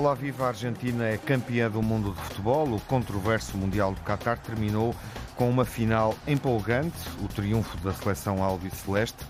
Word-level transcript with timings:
Olá, 0.00 0.14
viva! 0.14 0.46
A 0.46 0.48
Argentina 0.48 1.04
é 1.04 1.18
campeã 1.18 1.70
do 1.70 1.82
mundo 1.82 2.14
de 2.14 2.20
futebol. 2.22 2.66
O 2.72 2.80
controverso 2.80 3.54
Mundial 3.58 3.92
do 3.92 4.00
Qatar 4.00 4.38
terminou 4.38 4.96
com 5.36 5.50
uma 5.50 5.66
final 5.66 6.16
empolgante, 6.26 6.96
o 7.22 7.28
triunfo 7.28 7.76
da 7.84 7.92
seleção 7.92 8.42
albiceleste. 8.42 9.26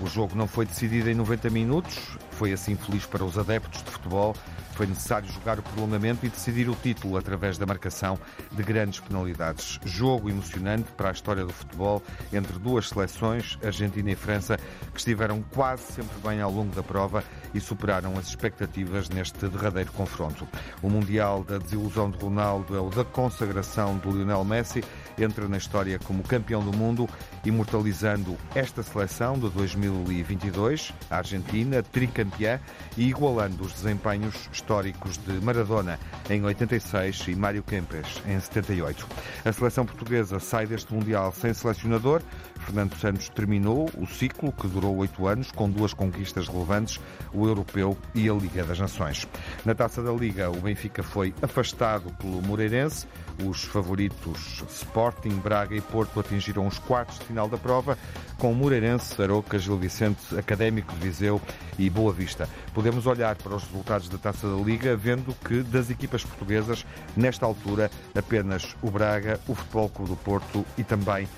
O 0.00 0.06
jogo 0.06 0.36
não 0.36 0.46
foi 0.46 0.66
decidido 0.66 1.10
em 1.10 1.16
90 1.16 1.50
minutos, 1.50 2.16
foi 2.30 2.52
assim 2.52 2.76
feliz 2.76 3.04
para 3.04 3.24
os 3.24 3.36
adeptos 3.36 3.82
de 3.82 3.90
futebol. 3.90 4.36
Foi 4.74 4.86
necessário 4.86 5.30
jogar 5.30 5.58
o 5.58 5.62
prolongamento 5.62 6.26
e 6.26 6.28
decidir 6.28 6.68
o 6.68 6.74
título 6.74 7.16
através 7.16 7.56
da 7.56 7.64
marcação 7.64 8.18
de 8.50 8.62
grandes 8.62 8.98
penalidades. 8.98 9.78
Jogo 9.84 10.28
emocionante 10.28 10.90
para 10.96 11.10
a 11.10 11.12
história 11.12 11.44
do 11.44 11.52
futebol 11.52 12.02
entre 12.32 12.58
duas 12.58 12.88
seleções, 12.88 13.56
Argentina 13.64 14.10
e 14.10 14.16
França, 14.16 14.58
que 14.92 14.98
estiveram 14.98 15.42
quase 15.54 15.84
sempre 15.92 16.18
bem 16.26 16.40
ao 16.40 16.50
longo 16.50 16.74
da 16.74 16.82
prova 16.82 17.22
e 17.54 17.60
superaram 17.60 18.18
as 18.18 18.26
expectativas 18.26 19.08
neste 19.08 19.46
derradeiro 19.46 19.92
confronto. 19.92 20.46
O 20.82 20.90
Mundial 20.90 21.44
da 21.44 21.58
desilusão 21.58 22.10
de 22.10 22.18
Ronaldo 22.18 22.76
é 22.76 22.80
o 22.80 22.90
da 22.90 23.04
consagração 23.04 23.96
de 23.98 24.08
Lionel 24.08 24.44
Messi, 24.44 24.82
entra 25.18 25.48
na 25.48 25.56
história 25.56 25.98
como 25.98 26.22
campeão 26.22 26.62
do 26.62 26.76
mundo, 26.76 27.08
imortalizando 27.44 28.36
esta 28.54 28.82
seleção 28.82 29.38
de 29.38 29.48
2022, 29.50 30.92
a 31.10 31.18
Argentina, 31.18 31.82
tricampeã, 31.82 32.60
e 32.96 33.08
igualando 33.08 33.64
os 33.64 33.72
desempenhos 33.72 34.48
históricos 34.52 35.16
de 35.18 35.32
Maradona 35.44 35.98
em 36.28 36.42
86 36.44 37.28
e 37.28 37.36
Mário 37.36 37.62
Kempes 37.62 38.22
em 38.26 38.38
78. 38.38 39.06
A 39.44 39.52
seleção 39.52 39.84
portuguesa 39.84 40.38
sai 40.38 40.66
deste 40.66 40.92
Mundial 40.92 41.32
sem 41.32 41.52
selecionador. 41.52 42.22
Fernando 42.64 42.96
Santos 42.96 43.28
terminou 43.28 43.90
o 43.98 44.06
ciclo, 44.06 44.50
que 44.50 44.66
durou 44.66 44.96
oito 44.96 45.26
anos, 45.26 45.50
com 45.52 45.70
duas 45.70 45.92
conquistas 45.92 46.48
relevantes, 46.48 46.98
o 47.32 47.46
Europeu 47.46 47.96
e 48.14 48.28
a 48.28 48.32
Liga 48.32 48.64
das 48.64 48.78
Nações. 48.78 49.28
Na 49.64 49.74
Taça 49.74 50.02
da 50.02 50.12
Liga, 50.12 50.50
o 50.50 50.56
Benfica 50.56 51.02
foi 51.02 51.34
afastado 51.42 52.10
pelo 52.14 52.40
Moreirense. 52.42 53.06
Os 53.44 53.64
favoritos 53.64 54.62
Sporting, 54.70 55.36
Braga 55.36 55.74
e 55.74 55.80
Porto 55.80 56.20
atingiram 56.20 56.66
os 56.66 56.78
quartos 56.78 57.18
de 57.18 57.26
final 57.26 57.48
da 57.48 57.58
prova, 57.58 57.98
com 58.38 58.54
Moreirense, 58.54 59.20
Aroca, 59.20 59.58
Gil 59.58 59.76
Vicente, 59.76 60.38
Académico 60.38 60.92
de 60.94 61.00
Viseu 61.00 61.40
e 61.78 61.90
Boa 61.90 62.12
Vista. 62.12 62.48
Podemos 62.72 63.06
olhar 63.06 63.34
para 63.36 63.56
os 63.56 63.64
resultados 63.64 64.08
da 64.08 64.18
Taça 64.18 64.48
da 64.48 64.62
Liga, 64.62 64.96
vendo 64.96 65.34
que 65.44 65.62
das 65.62 65.90
equipas 65.90 66.24
portuguesas, 66.24 66.86
nesta 67.16 67.44
altura, 67.44 67.90
apenas 68.14 68.76
o 68.80 68.90
Braga, 68.90 69.40
o 69.48 69.54
Futebol 69.54 69.88
Clube 69.88 70.10
do 70.10 70.16
Porto 70.16 70.64
e 70.78 70.84
também 70.84 71.28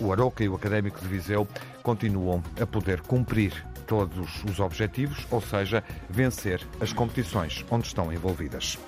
o 0.00 0.12
Aroca 0.12 0.44
e 0.44 0.48
o 0.48 0.54
Académico 0.54 1.00
de 1.00 1.06
Viseu 1.06 1.46
continuam 1.82 2.42
a 2.60 2.66
poder 2.66 3.00
cumprir 3.02 3.52
todos 3.86 4.42
os 4.44 4.58
objetivos, 4.60 5.26
ou 5.30 5.40
seja, 5.40 5.82
vencer 6.10 6.60
as 6.80 6.92
competições 6.92 7.64
onde 7.70 7.86
estão 7.86 8.12
envolvidas. 8.12 8.78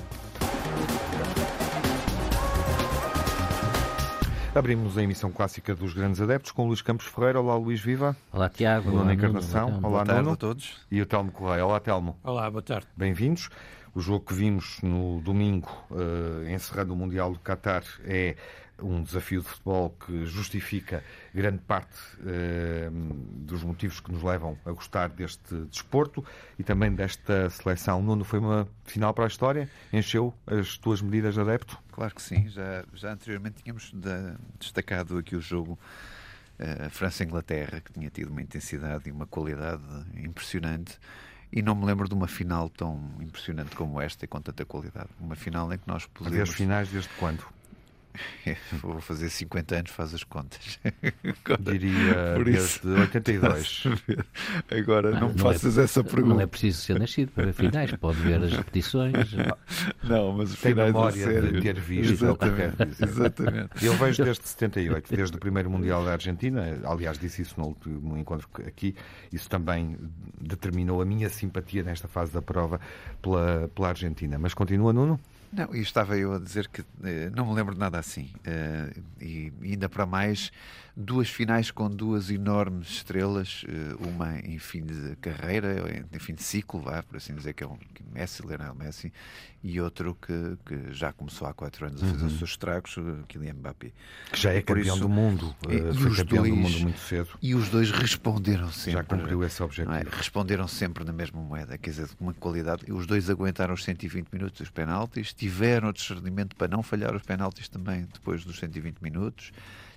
Abrimos 4.55 4.99
a 4.99 5.03
emissão 5.03 5.31
clássica 5.31 5.75
dos 5.75 5.95
Grandes 5.95 6.21
Adeptos 6.21 6.51
com 6.51 6.67
Luís 6.67 6.83
Campos 6.83 7.07
Ferreira. 7.07 7.41
Olá, 7.41 7.55
Luís 7.57 7.81
Viva. 7.81 8.17
Olá, 8.33 8.49
Tiago. 8.49 8.91
Nuno 8.91 9.13
Encarnação. 9.13 9.79
Olá, 9.83 10.03
Olá, 10.03 10.15
Nuno. 10.17 10.33
a 10.33 10.37
todos. 10.37 10.81
E 10.91 11.01
o 11.01 11.07
Telmo 11.07 11.31
Correia. 11.31 11.65
Olá, 11.65 11.79
Telmo. 11.79 12.19
Olá, 12.25 12.51
boa 12.51 12.63
tarde. 12.63 12.87
Bem-vindos. 12.97 13.49
O 13.95 14.01
jogo 14.01 14.25
que 14.25 14.35
vimos 14.35 14.79
no 14.83 15.21
domingo, 15.21 15.69
eh, 15.93 16.53
encerrando 16.53 16.93
o 16.93 16.97
Mundial 16.97 17.33
do 17.33 17.39
Qatar, 17.39 17.85
é 18.05 18.37
um 18.81 19.03
desafio 19.03 19.41
de 19.43 19.49
futebol 19.49 19.91
que 19.91 20.25
justifica 20.27 21.03
grande 21.35 21.59
parte 21.59 21.97
eh, 22.27 22.89
dos 22.93 23.63
motivos 23.65 24.01
que 24.01 24.13
nos 24.13 24.23
levam 24.23 24.57
a 24.65 24.71
gostar 24.73 25.09
deste 25.09 25.55
desporto 25.67 26.25
e 26.59 26.63
também 26.63 26.95
desta 26.95 27.51
seleção. 27.51 28.03
Nuno, 28.03 28.25
foi 28.25 28.39
uma 28.39 28.69
final 28.85 29.13
para 29.13 29.25
a 29.25 29.27
história? 29.29 29.69
Encheu 29.93 30.33
as 30.47 30.79
tuas 30.79 31.03
medidas 31.03 31.35
de 31.35 31.41
adepto? 31.41 31.79
Claro 31.93 32.15
que 32.15 32.23
sim. 32.23 32.49
Já, 32.49 32.85
já 32.95 33.13
anteriormente 33.13 33.63
tínhamos 33.63 33.93
da- 33.93 34.37
destacado 34.61 35.19
aqui 35.19 35.35
o 35.35 35.41
jogo 35.41 35.79
eh, 36.59 36.89
França-Inglaterra, 36.91 37.81
que 37.81 37.93
tinha 37.93 38.11
tido 38.11 38.31
uma 38.31 38.43
intensidade 38.43 39.09
e 39.09 39.13
uma 39.13 39.27
qualidade 39.27 39.83
impressionante. 40.17 40.99
E 41.51 41.63
não 41.63 41.75
me 41.75 41.87
lembro 41.87 42.07
de 42.09 42.15
uma 42.15 42.29
final 42.29 42.69
tão 42.69 43.11
impressionante 43.21 43.75
como 43.75 44.01
esta 44.01 44.25
e 44.25 44.29
com 44.29 44.41
tanta 44.41 44.65
qualidade. 44.67 45.09
Uma 45.19 45.35
final 45.35 45.73
em 45.73 45.79
que 45.79 45.89
nós 45.89 46.05
podemos. 46.07 46.51
finais 46.51 46.89
desde 46.91 47.09
quando? 47.19 47.43
Vou 48.83 49.01
fazer 49.01 49.29
50 49.31 49.77
anos, 49.77 49.91
faz 49.91 50.13
as 50.15 50.25
contas. 50.25 50.79
Diria 51.61 52.35
Por 52.37 52.49
isso. 52.49 52.81
desde 52.87 53.01
82. 53.03 53.85
Agora 54.71 55.11
não, 55.13 55.29
me 55.29 55.35
não 55.35 55.51
é- 55.51 55.53
faças 55.55 55.79
essa 55.79 56.03
Não 56.03 56.09
é 56.09 56.13
pergunta. 56.15 56.49
preciso 56.49 56.81
ser 56.83 56.99
nascido 56.99 57.31
para 57.33 57.47
ver 57.47 57.53
finais, 57.53 57.93
pode 57.93 58.19
ver 58.19 58.43
as 58.43 58.53
repetições. 58.53 59.15
Não, 60.03 60.33
mas 60.33 60.53
os 60.53 60.61
Tem 60.61 60.73
finais 60.73 60.91
a 60.91 60.93
memória 60.93 61.17
de 61.17 61.25
sério. 61.25 61.63
ter 61.63 61.81
visto, 61.81 62.13
Exatamente. 62.13 62.83
é. 62.83 63.05
Exatamente. 63.05 63.85
Eu 63.85 63.93
vejo 63.95 64.25
desde 64.25 64.49
78, 64.49 65.15
desde 65.15 65.37
o 65.37 65.41
primeiro 65.41 65.71
Mundial 65.71 66.05
da 66.05 66.13
Argentina, 66.13 66.79
aliás, 66.85 67.19
disse 67.19 67.43
isso 67.43 67.55
no 67.61 67.67
último 67.67 68.17
encontro 68.17 68.49
aqui, 68.67 68.95
isso 69.33 69.49
também 69.49 69.97
determinou 70.41 71.03
a 71.03 71.05
minha 71.05 71.29
simpatia 71.29 71.83
nesta 71.83 72.09
fase 72.09 72.33
da 72.33 72.41
prova 72.43 72.81
pela, 73.21 73.69
pela 73.75 73.89
Argentina. 73.89 74.39
Mas 74.39 74.55
continua, 74.55 74.93
Nuno? 74.93 75.21
Não, 75.51 75.75
e 75.75 75.81
estava 75.81 76.17
eu 76.19 76.35
a 76.35 76.39
dizer 76.39 76.69
que 76.69 76.83
eh, 77.03 77.31
não 77.35 77.47
me 77.47 77.55
lembro 77.55 77.75
de 77.75 77.81
nada 77.81 77.99
assim. 77.99 78.31
Eh, 78.45 78.93
e 79.21 79.53
ainda 79.63 79.89
para 79.89 80.05
mais, 80.05 80.53
duas 81.01 81.29
finais 81.29 81.71
com 81.71 81.89
duas 81.89 82.29
enormes 82.29 82.89
estrelas, 82.89 83.65
eh, 83.69 83.95
uma 84.09 84.37
em 84.41 84.59
fim 84.59 84.83
de 84.85 85.15
carreira, 85.21 86.05
em 86.13 86.19
fim 86.19 86.35
de 86.35 86.43
ciclo, 86.43 86.81
vá, 86.81 87.05
por 87.05 87.17
assim 87.19 87.35
dizer, 87.37 87.53
que 87.53 87.63
é 87.63 87.67
o 87.69 87.79
Messi, 88.13 88.45
Lionel 88.45 88.75
Messi, 88.75 89.13
e 89.63 89.81
outro 89.81 90.17
que, 90.21 90.57
que 90.67 90.93
já 90.93 91.13
começou 91.13 91.47
há 91.47 91.55
quatro 91.55 91.87
anos 91.87 92.03
a 92.03 92.07
fazer 92.07 92.25
os 92.27 92.39
seus 92.39 92.51
estragos, 92.51 92.97
eh, 92.99 93.23
Kylian 93.29 93.55
Mbappé. 93.55 93.93
Que 94.33 94.41
já 94.41 94.53
é 94.53 94.61
por 94.61 94.77
campeão 94.77 94.97
isso- 94.97 95.05
do 95.05 95.09
mundo, 95.09 95.55
e- 95.69 95.73
eh, 95.77 95.91
e 95.91 95.95
foi 95.95 96.17
campeão 96.17 96.43
do 96.43 96.49
dois- 96.49 96.61
mundo 96.63 96.81
muito 96.81 96.99
cedo, 97.01 97.29
E 97.41 97.55
os 97.55 97.69
dois 97.69 97.93
responderam 97.93 98.73
sempre. 98.73 98.93
já 98.95 99.05
cumpriu 99.05 99.45
esse 99.45 99.61
não 99.61 99.67
objetivo. 99.67 99.95
é? 99.95 100.03
Responderam 100.11 100.67
sempre 100.67 101.05
na 101.05 101.13
mesma 101.13 101.41
moeda, 101.41 101.79
quer 101.79 101.91
dizer, 101.91 102.09
com 102.17 102.25
uma 102.25 102.35
qualidade. 102.35 102.83
E 102.89 102.93
os 102.93 103.07
dois 103.07 103.31
aguentaram 103.31 103.73
os 103.73 103.85
120 103.85 104.29
minutos 104.33 104.59
dos 104.59 104.71
penaltis, 104.71 105.33
tiveram 105.33 105.91
o 105.91 105.93
discernimento 105.93 106.57
para 106.57 106.67
não 106.67 106.83
falhar 106.83 107.15
os 107.15 107.23
penaltis 107.23 107.69
também 107.69 108.09
depois 108.13 108.45
dos 108.45 108.59
120 108.59 108.99
minutos, 109.01 109.53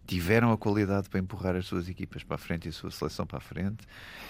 tiveram 0.05 0.51
a 0.51 0.57
qualidade 0.57 1.09
para 1.09 1.19
empurrar 1.19 1.55
as 1.55 1.65
suas 1.65 1.87
equipas 1.87 2.23
para 2.23 2.35
a 2.35 2.37
frente 2.37 2.65
e 2.65 2.69
a 2.69 2.71
sua 2.71 2.91
seleção 2.91 3.25
para 3.25 3.37
a 3.37 3.41
frente. 3.41 3.87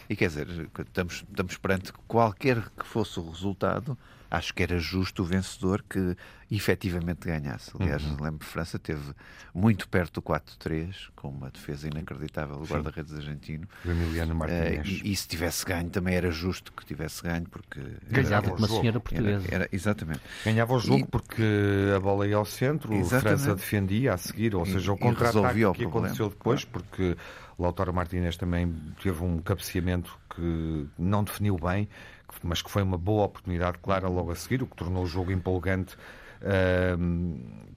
E 0.09 0.15
quer 0.15 0.27
dizer, 0.27 0.47
estamos, 0.79 1.25
estamos 1.29 1.57
perante 1.57 1.93
qualquer 2.07 2.69
que 2.69 2.85
fosse 2.85 3.19
o 3.19 3.29
resultado, 3.29 3.97
acho 4.31 4.53
que 4.53 4.63
era 4.63 4.79
justo 4.79 5.21
o 5.21 5.25
vencedor 5.25 5.83
que 5.87 6.15
efetivamente 6.49 7.27
ganhasse. 7.27 7.71
Aliás, 7.79 8.01
lembro 8.19 8.39
que 8.39 8.45
França 8.45 8.79
teve 8.79 9.13
muito 9.53 9.87
perto 9.89 10.15
do 10.15 10.21
4-3, 10.21 11.09
com 11.15 11.29
uma 11.29 11.49
defesa 11.49 11.87
inacreditável 11.87 12.57
do 12.57 12.65
guarda-redes 12.65 13.13
argentino. 13.13 13.67
O 13.85 13.91
Emiliano 13.91 14.33
Martínez. 14.33 14.87
e, 15.03 15.11
e 15.11 15.15
se 15.15 15.27
tivesse 15.27 15.65
ganho, 15.65 15.89
também 15.89 16.15
era 16.15 16.31
justo 16.31 16.71
que 16.73 16.85
tivesse 16.85 17.21
ganho, 17.23 17.45
porque. 17.49 17.79
era- 17.79 17.89
Ganhava 18.23 18.23
Casado 18.23 18.45
o 18.47 18.57
uma 18.57 18.67
jogo. 18.67 18.79
senhora 18.79 18.87
era, 18.89 18.99
portuguesa. 18.99 19.47
era- 19.51 19.69
exatamente. 19.71 20.21
Ganhava 20.45 20.73
o 20.73 20.79
jogo 20.79 20.99
e- 20.99 21.05
porque 21.05 21.43
a 21.95 21.99
bola 21.99 22.27
ia 22.27 22.35
ao 22.37 22.45
centro, 22.45 22.93
a 22.93 22.97
Exatamente. 22.97 23.21
França 23.43 23.55
defendia 23.55 24.13
a 24.13 24.17
seguir, 24.17 24.55
ou 24.55 24.65
seja, 24.65 24.91
o 24.93 24.97
contra-ataque 24.97 25.37
resolvia 25.37 25.69
o 25.69 25.73
que 25.73 25.79
problema, 25.83 26.07
aconteceu 26.07 26.29
depois, 26.29 26.63
porque 26.65 27.15
Lautaro 27.59 27.93
Martínez 27.93 28.37
também 28.37 28.73
teve 29.01 29.23
um 29.23 29.37
cabeceamento 29.39 30.17
que 30.35 30.87
não 30.97 31.23
definiu 31.23 31.57
bem, 31.57 31.87
mas 32.43 32.61
que 32.61 32.69
foi 32.71 32.81
uma 32.83 32.97
boa 32.97 33.25
oportunidade 33.25 33.77
clara 33.79 34.07
logo 34.07 34.31
a 34.31 34.35
seguir, 34.35 34.61
o 34.63 34.67
que 34.67 34.75
tornou 34.75 35.03
o 35.03 35.07
jogo 35.07 35.31
empolgante. 35.31 35.95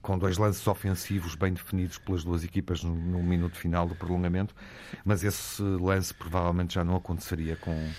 com 0.01 0.17
dois 0.17 0.37
lances 0.37 0.65
ofensivos 0.67 1.35
bem 1.35 1.53
definidos 1.53 1.97
pelas 1.97 2.23
duas 2.23 2.43
equipas 2.43 2.83
no, 2.83 2.93
no 2.95 3.23
minuto 3.23 3.57
final 3.57 3.87
do 3.87 3.95
prolongamento, 3.95 4.55
mas 5.03 5.23
esse 5.23 5.61
lance 5.61 6.13
provavelmente 6.13 6.75
já 6.75 6.83
não 6.83 6.95
aconteceria 6.95 7.55
com, 7.57 7.89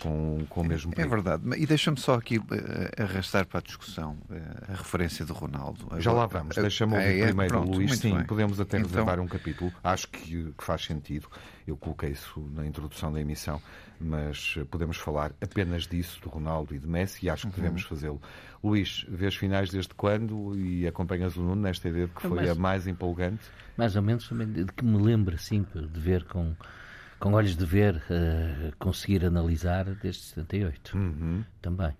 com, 0.00 0.44
com 0.48 0.60
o 0.60 0.64
mesmo 0.64 0.92
É 0.92 0.96
perigo. 0.96 1.14
verdade. 1.14 1.42
E 1.56 1.66
deixa-me 1.66 1.98
só 1.98 2.14
aqui 2.14 2.36
eh, 2.50 3.02
arrastar 3.02 3.46
para 3.46 3.58
a 3.58 3.62
discussão 3.62 4.16
eh, 4.30 4.40
a 4.68 4.72
referência 4.76 5.24
do 5.24 5.32
Ronaldo. 5.32 5.86
Já 6.00 6.12
lá 6.12 6.24
Agora- 6.24 6.38
vamos, 6.40 6.56
eh, 6.56 6.60
deixa-me 6.62 6.94
ouvir 6.94 7.06
é, 7.06 7.20
é, 7.20 7.26
primeiro 7.26 7.52
pronto, 7.54 7.76
Luís. 7.76 7.98
Sim, 7.98 8.16
bem. 8.16 8.26
podemos 8.26 8.60
até 8.60 8.78
Então- 8.78 8.88
reservar 8.90 9.20
um 9.20 9.26
capítulo. 9.28 9.72
Acho 9.82 10.08
que, 10.08 10.52
que 10.56 10.64
faz 10.64 10.84
sentido. 10.84 11.28
Eu 11.66 11.76
coloquei 11.76 12.10
isso 12.10 12.40
na 12.54 12.66
introdução 12.66 13.12
da 13.12 13.20
emissão, 13.20 13.60
mas 14.00 14.54
podemos 14.70 14.96
falar 14.96 15.32
apenas 15.40 15.86
disso, 15.86 16.20
do 16.22 16.28
Ronaldo 16.28 16.74
e 16.74 16.78
de 16.78 16.86
Messi, 16.88 17.26
e 17.26 17.30
acho 17.30 17.46
Uhum. 17.46 17.52
que 17.52 17.60
devemos 17.60 17.82
fazê-lo. 17.82 18.20
Luís, 18.64 19.04
vês 19.08 19.34
finais 19.34 19.70
desde 19.70 19.94
quando 19.94 20.56
e 20.56 20.86
acompanhas 20.86 21.36
o 21.36 21.42
Nuno 21.42 21.62
nesta 21.62 21.88
ideia 21.88 22.06
de 22.06 22.12
que 22.12 22.26
É 22.26 22.28
foi 22.28 22.36
mais- 22.38 22.50
a 22.50 22.54
mais 22.54 22.86
empolgante? 22.86 23.42
Mais 23.76 23.96
ou 23.96 24.02
menos 24.02 24.28
também 24.28 24.50
de 24.50 24.64
que 24.66 24.84
me 24.84 24.98
lembro 25.02 25.34
assim, 25.34 25.64
de 25.74 26.00
ver 26.00 26.24
com, 26.24 26.54
com 27.18 27.32
olhos 27.32 27.56
de 27.56 27.64
ver, 27.64 28.02
eh, 28.10 28.72
conseguir 28.78 29.24
analisar 29.24 29.84
desde 29.84 30.22
78. 30.22 30.96
Uhum. 30.96 31.44
Também. 31.62 31.92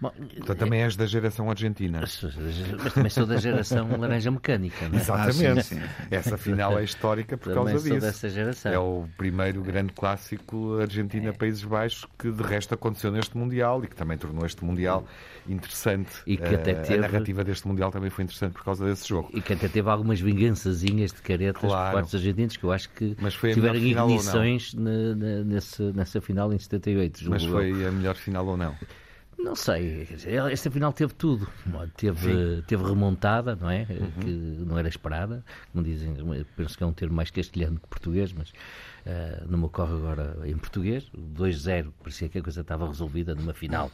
Bom, 0.00 0.12
então 0.36 0.54
também 0.54 0.82
és 0.82 0.94
da 0.94 1.06
geração 1.06 1.50
argentina. 1.50 2.00
Mas 2.00 2.92
também 2.94 3.10
sou 3.10 3.26
da 3.26 3.36
geração 3.36 3.88
laranja 3.98 4.30
mecânica, 4.30 4.88
não 4.88 4.96
é? 4.96 5.00
Exatamente. 5.00 5.58
Ah, 5.58 5.62
sim, 5.62 5.76
sim. 5.80 5.82
Essa 6.10 6.38
final 6.38 6.78
é 6.78 6.84
histórica 6.84 7.36
por 7.36 7.52
também 7.52 7.72
causa 7.74 7.78
sou 7.88 7.94
disso. 7.96 8.06
dessa 8.06 8.28
geração. 8.28 8.72
É 8.72 8.78
o 8.78 9.08
primeiro 9.16 9.60
grande 9.62 9.92
clássico 9.92 10.78
Argentina-Países 10.80 11.64
Baixos 11.64 12.06
que 12.18 12.30
de 12.30 12.42
resto 12.44 12.74
aconteceu 12.74 13.10
neste 13.10 13.36
Mundial 13.36 13.82
e 13.84 13.88
que 13.88 13.96
também 13.96 14.16
tornou 14.16 14.46
este 14.46 14.64
Mundial 14.64 15.04
interessante. 15.48 16.10
E 16.26 16.36
que 16.36 16.54
até 16.54 16.72
Uh, 16.72 16.82
teve- 16.82 16.94
A 16.94 17.00
narrativa 17.00 17.42
deste 17.42 17.66
Mundial 17.66 17.90
também 17.90 18.10
foi 18.10 18.22
interessante 18.24 18.52
por 18.52 18.62
causa 18.64 18.84
desse 18.84 19.08
jogo. 19.08 19.28
E 19.34 19.40
que 19.40 19.52
até 19.52 19.66
teve 19.68 19.88
algumas 19.90 20.20
vingançazinhas 20.20 21.12
de 21.12 21.20
caretas 21.22 21.60
Claro. 21.62 21.86
por 21.90 21.94
parte 21.94 22.06
dos 22.12 22.14
argentinos, 22.14 22.56
que 22.56 22.64
eu 22.64 22.70
acho 22.72 22.88
que 22.90 23.16
Mas 23.20 23.34
foi 23.34 23.50
a 23.50 23.54
tiveram 23.54 23.76
ignições 23.76 24.74
na- 24.74 25.14
na- 25.16 25.44
nesse- 25.44 25.82
nessa 25.92 26.20
final 26.20 26.52
em 26.52 26.58
78. 26.58 27.18
julgo 27.18 27.34
Mas 27.34 27.42
eu. 27.44 27.50
foi 27.50 27.86
a 27.86 27.90
melhor 27.90 28.14
final 28.14 28.46
ou 28.46 28.56
não? 28.56 28.74
Não 29.38 29.54
sei, 29.54 30.06
esta 30.50 30.68
final 30.68 30.92
teve 30.92 31.14
tudo. 31.14 31.48
Teve, 31.96 32.62
teve 32.66 32.82
remontada, 32.84 33.54
não 33.54 33.70
é? 33.70 33.86
Uhum. 33.88 34.10
Que 34.20 34.30
não 34.30 34.76
era 34.76 34.88
esperada. 34.88 35.44
Como 35.72 35.84
dizem, 35.84 36.12
penso 36.56 36.76
que 36.76 36.82
é 36.82 36.86
um 36.86 36.92
termo 36.92 37.14
mais 37.14 37.30
castelhano 37.30 37.78
que 37.78 37.86
português, 37.86 38.32
mas 38.32 38.52
ah, 39.06 39.44
não 39.48 39.58
me 39.58 39.64
ocorre 39.64 39.94
agora 39.94 40.36
em 40.44 40.56
português. 40.56 41.08
O 41.14 41.20
2-0, 41.20 41.92
parecia 42.00 42.28
que 42.28 42.38
a 42.38 42.42
coisa 42.42 42.60
estava 42.60 42.86
resolvida 42.86 43.34
numa 43.34 43.54
final. 43.54 43.90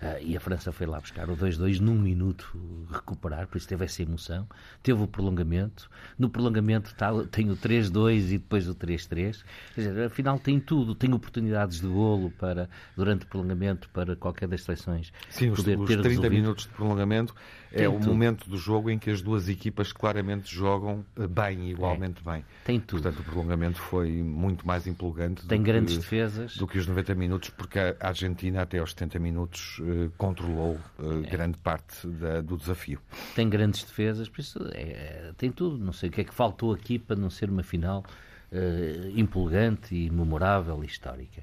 Ah, 0.00 0.20
e 0.20 0.36
a 0.36 0.40
França 0.40 0.72
foi 0.72 0.86
lá 0.86 1.00
buscar 1.00 1.28
o 1.28 1.36
2-2 1.36 1.80
num 1.80 1.94
minuto 1.94 2.56
recuperar, 2.90 3.46
por 3.46 3.58
isso 3.58 3.68
teve 3.68 3.84
essa 3.84 4.02
emoção. 4.02 4.48
Teve 4.82 5.02
o 5.02 5.06
prolongamento. 5.06 5.90
No 6.18 6.28
prolongamento 6.28 6.94
tá, 6.94 7.10
tem 7.30 7.50
o 7.50 7.56
3-2 7.56 8.28
e 8.28 8.38
depois 8.38 8.68
o 8.68 8.74
3-3. 8.74 9.42
Quer 9.74 9.80
dizer, 9.80 10.06
afinal 10.06 10.38
tem 10.38 10.58
tudo. 10.60 10.94
Tem 10.94 11.12
oportunidades 11.12 11.80
de 11.80 11.86
golo 11.86 12.30
para, 12.30 12.68
durante 12.96 13.24
o 13.24 13.28
prolongamento 13.28 13.88
para 13.90 14.16
qualquer 14.16 14.48
das 14.48 14.62
seleções 14.62 15.12
Sim, 15.30 15.50
os, 15.50 15.60
poder 15.60 15.78
os 15.78 15.86
ter 15.86 15.94
30 15.94 16.08
resolvido. 16.08 16.32
minutos 16.32 16.64
de 16.64 16.70
prolongamento 16.70 17.34
Tem 17.76 17.86
o 17.88 17.92
tudo. 17.92 18.06
momento 18.06 18.48
do 18.48 18.56
jogo 18.56 18.90
em 18.90 18.98
que 18.98 19.10
as 19.10 19.20
duas 19.22 19.48
equipas 19.48 19.92
claramente 19.92 20.54
jogam 20.54 21.04
eh, 21.18 21.26
bem, 21.26 21.70
igualmente 21.70 22.22
bem. 22.24 22.44
Tem 22.64 22.78
tudo. 22.80 23.02
Portanto, 23.02 23.20
o 23.20 23.24
prolongamento 23.30 23.78
foi 23.80 24.22
muito 24.22 24.66
mais 24.66 24.86
empolgante 24.86 25.46
Tem 25.46 25.58
do 25.58 25.64
grandes 25.64 25.94
que, 25.94 26.00
defesas. 26.00 26.56
do 26.56 26.66
que 26.66 26.78
os 26.78 26.86
90 26.86 27.14
minutos, 27.14 27.50
porque 27.50 27.78
a 27.78 27.96
Argentina 28.00 28.62
até 28.62 28.78
aos 28.78 28.90
70 28.90 29.18
minutos 29.18 29.80
eh, 29.82 30.10
controlou 30.16 30.78
eh, 30.98 31.26
É. 31.26 31.30
grande 31.30 31.58
parte 31.58 32.06
da- 32.06 32.40
do 32.40 32.56
desafio. 32.56 33.00
tem 33.34 33.48
grandes 33.48 33.82
defesas, 33.84 34.28
por 34.28 34.40
isso 34.40 34.58
é, 34.72 34.82
é, 35.28 35.32
tem 35.36 35.50
tudo. 35.50 35.76
Não 35.84 35.92
sei 35.92 36.08
o 36.08 36.12
que 36.12 36.20
é 36.20 36.24
que 36.24 36.34
faltou 36.34 36.72
aqui 36.72 36.98
para 36.98 37.16
não 37.16 37.30
ser 37.30 37.50
uma 37.50 37.62
final 37.62 38.04
eh, 38.52 39.10
empolgante 39.16 39.94
e 39.94 40.08
memorável 40.10 40.82
e 40.84 40.86
histórica. 40.86 41.42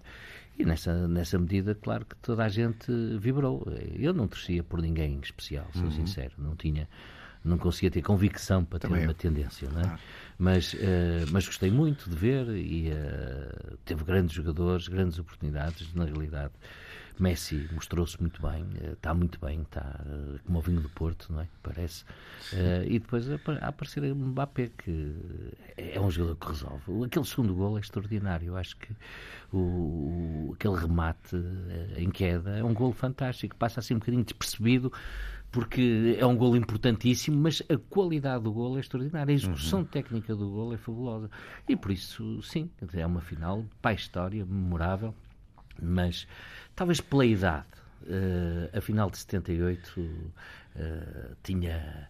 E 0.57 0.65
nessa, 0.65 1.07
nessa 1.07 1.39
medida, 1.39 1.73
claro 1.73 2.05
que 2.05 2.15
toda 2.17 2.43
a 2.43 2.49
gente 2.49 2.91
vibrou. 3.17 3.65
Eu 3.95 4.13
não 4.13 4.27
torcia 4.27 4.63
por 4.63 4.81
ninguém 4.81 5.15
em 5.15 5.19
especial, 5.19 5.67
sou 5.73 5.83
Uhum. 5.85 5.91
sincero. 5.91 6.33
Não 6.37 6.55
tinha, 6.55 6.87
não 7.43 7.57
conseguia 7.57 7.89
ter 7.89 8.01
convicção 8.01 8.63
para 8.63 8.77
Também 8.79 8.99
ter 8.99 9.03
eu. 9.05 9.09
uma 9.09 9.13
tendência, 9.15 9.69
não 9.71 9.81
é? 9.81 9.97
Mas, 10.37 10.75
eh, 10.79 11.25
mas 11.31 11.45
gostei 11.45 11.71
muito 11.71 12.09
de 12.09 12.15
ver 12.15 12.47
e 12.49 12.89
eh, 12.89 13.75
teve 13.85 14.03
grandes 14.03 14.33
jogadores, 14.35 14.87
grandes 14.87 15.17
oportunidades, 15.17 15.93
na 15.93 16.05
realidade. 16.05 16.53
Messi 17.19 17.67
mostrou-se 17.71 18.19
muito 18.19 18.41
bem, 18.41 18.65
eh, 18.81 18.93
está 18.93 19.13
muito 19.13 19.39
bem, 19.39 19.61
está 19.61 19.99
eh, 20.05 20.39
como 20.45 20.59
o 20.59 20.61
vinho 20.61 20.81
do 20.81 20.89
Porto, 20.89 21.31
não 21.31 21.41
é? 21.41 21.47
Parece. 21.61 22.05
Eh, 22.53 22.85
e 22.87 22.99
depois 22.99 23.29
a 23.29 23.35
a 23.61 23.67
aparecer 23.67 24.03
o 24.03 24.15
Mbappé, 24.15 24.71
que 24.77 25.15
é 25.77 25.99
um 25.99 26.09
jogador 26.09 26.35
que 26.35 26.47
resolve. 26.47 27.05
Aquele 27.05 27.25
segundo 27.25 27.53
gol 27.53 27.77
é 27.77 27.81
extraordinário. 27.81 28.47
Eu 28.47 28.57
acho 28.57 28.77
que 28.77 28.95
o, 29.53 30.51
aquele 30.55 30.77
remate 30.77 31.35
em 31.97 32.09
queda 32.09 32.57
é 32.57 32.63
um 32.63 32.73
gol 32.73 32.93
fantástico, 32.93 33.55
passa 33.55 33.79
assim 33.79 33.95
um 33.95 33.99
bocadinho 33.99 34.23
despercebido. 34.23 34.91
Porque 35.51 36.15
é 36.17 36.25
um 36.25 36.37
gol 36.37 36.55
importantíssimo, 36.55 37.35
mas 37.35 37.61
a 37.67 37.77
qualidade 37.77 38.45
do 38.45 38.53
gol 38.53 38.77
é 38.77 38.79
extraordinária. 38.79 39.33
A 39.33 39.35
execução 39.35 39.83
técnica 39.83 40.33
do 40.33 40.49
gol 40.49 40.73
é 40.73 40.77
fabulosa. 40.77 41.29
E 41.67 41.75
por 41.75 41.91
isso, 41.91 42.41
sim, 42.41 42.71
é 42.93 43.05
uma 43.05 43.19
final 43.19 43.65
para 43.81 43.91
a 43.91 43.93
história, 43.93 44.45
memorável 44.45 45.13
mas 45.81 46.27
talvez 46.81 46.99
pela 46.99 47.23
idade. 47.23 47.65
eh, 48.07 48.75
a 48.75 48.81
final 48.81 49.11
de 49.11 49.19
78 49.19 50.33
eh, 50.75 51.27
tinha, 51.43 52.09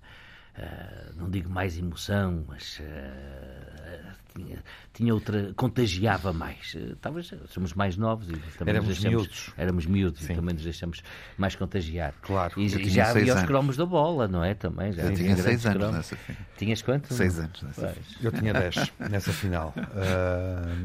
eh, 0.57 1.11
não 1.15 1.29
digo 1.29 1.49
mais 1.49 1.77
emoção, 1.77 2.43
mas 2.47 2.79
eh, 2.81 4.01
tinha, 4.35 4.63
tinha 4.93 5.13
outra, 5.13 5.53
contagiava 5.55 6.31
mais. 6.33 6.73
Eh, 6.75 6.95
talvez 7.01 7.33
somos 7.47 7.73
mais 7.73 7.95
novos 7.97 8.27
e 8.29 8.33
também 8.57 8.71
Éramos 8.73 8.89
nos 8.89 8.99
deixamos, 8.99 9.21
miúdos. 9.27 9.53
éramos 9.57 9.85
miúdos 9.85 10.21
Sim. 10.21 10.33
e 10.33 10.35
também 10.35 10.53
nos 10.53 10.63
deixamos 10.63 11.03
mais 11.37 11.55
contagiar. 11.55 12.13
Claro. 12.21 12.53
E, 12.59 12.65
e 12.65 12.89
já 12.89 13.09
havia 13.11 13.33
os 13.35 13.43
cromos 13.43 13.77
da 13.77 13.85
bola, 13.85 14.27
não 14.27 14.43
é? 14.43 14.53
Também, 14.53 14.91
já 14.91 15.03
Eu 15.03 15.13
tinha 15.13 15.35
seis 15.37 15.65
anos 15.65 15.77
cromos. 15.77 15.95
nessa 15.97 16.15
final. 16.15 16.41
Tinhas 16.57 16.81
quanto? 16.81 17.13
Seis 17.13 17.39
anos 17.39 17.61
nessa 17.61 17.81
Pois. 17.81 18.07
final. 18.07 18.21
Eu 18.23 18.31
tinha 18.31 18.53
10 18.53 18.93
nessa 19.09 19.33
final. 19.33 19.73
Ah, 19.77 20.75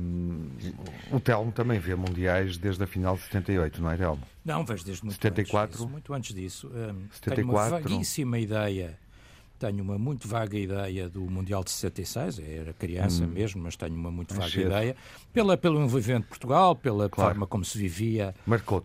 o 1.11 1.21
Telmo 1.21 1.53
também 1.53 1.79
vê 1.79 1.95
mundiais 1.95 2.57
desde 2.57 2.83
a 2.83 2.87
final 2.87 3.17
de 3.17 3.23
78, 3.23 3.83
não 3.83 3.91
é, 3.91 3.97
Telmo? 3.97 4.23
Não, 4.45 4.65
vejo 4.65 4.85
desde 4.85 5.05
muito 5.05 5.15
74? 5.21 5.65
antes 5.65 5.77
disso. 5.79 5.89
Muito 5.91 6.15
antes 6.15 6.35
disso. 6.35 6.67
Hum, 6.69 7.07
74? 7.11 7.35
Tenho 7.35 7.49
uma 7.49 7.69
vaguíssima 7.69 8.39
ideia, 8.39 8.97
tenho 9.59 9.83
uma 9.83 9.99
muito 9.99 10.29
vaga 10.29 10.59
ideia 10.59 11.09
do 11.09 11.23
Mundial 11.23 11.65
de 11.65 11.71
66, 11.71 12.39
eu 12.39 12.45
era 12.63 12.73
criança 12.73 13.27
mesmo, 13.27 13.63
mas 13.63 13.77
tenho 13.77 13.95
uma 13.95 14.11
muito 14.11 14.35
vaga 14.35 14.49
cedo. 14.51 14.67
ideia, 14.67 14.97
pela, 15.33 15.57
pelo 15.57 15.83
envolvimento 15.83 16.23
de 16.23 16.29
Portugal, 16.29 16.75
pela 16.77 17.09
Claro. 17.09 17.31
forma 17.33 17.47
como 17.47 17.65
se 17.65 17.77
vivia 17.79 18.35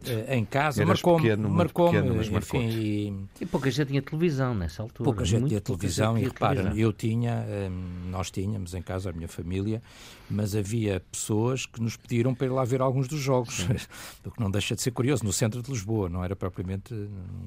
eh, 0.07 0.35
em 0.38 0.45
casa, 0.45 0.85
marcou-me, 0.85 1.21
pequeno, 1.29 2.15
mas 2.15 2.27
enfim, 2.29 2.69
e 2.69 3.13
E 3.41 3.45
pouca 3.45 3.69
gente 3.69 3.88
tinha 3.88 4.01
televisão 4.01 4.53
nessa 4.56 4.81
altura. 4.83 5.06
pouca 5.06 5.25
gente 5.25 5.47
tinha 5.47 5.62
televisão 5.62 6.15
gente 6.15 6.25
e 6.25 6.27
repara, 6.29 6.74
eu 6.75 6.94
tinha, 6.94 7.45
hum, 7.69 8.09
nós 8.09 8.31
tínhamos 8.31 8.74
em 8.74 8.81
casa 8.81 9.09
a 9.09 9.13
minha 9.13 9.27
família, 9.27 9.81
mas 10.29 10.56
havia 10.56 11.01
pessoas 11.12 11.65
que 11.65 11.81
nos 11.81 11.97
pediram 11.97 12.33
para 12.33 12.47
ir 12.47 12.51
lá 12.51 12.63
ver 12.63 12.81
alguns 12.81 13.07
dos 13.07 13.19
jogos, 13.19 13.59
o 14.25 14.31
que 14.31 14.39
não 14.39 14.50
deixa 14.50 14.75
de 14.75 14.81
ser 14.81 14.91
curioso, 14.91 15.24
no 15.24 15.33
centro 15.33 15.62
de 15.62 15.69
Lisboa, 15.71 16.07
não 16.09 16.24
era 16.24 16.35
propriamente 16.35 16.94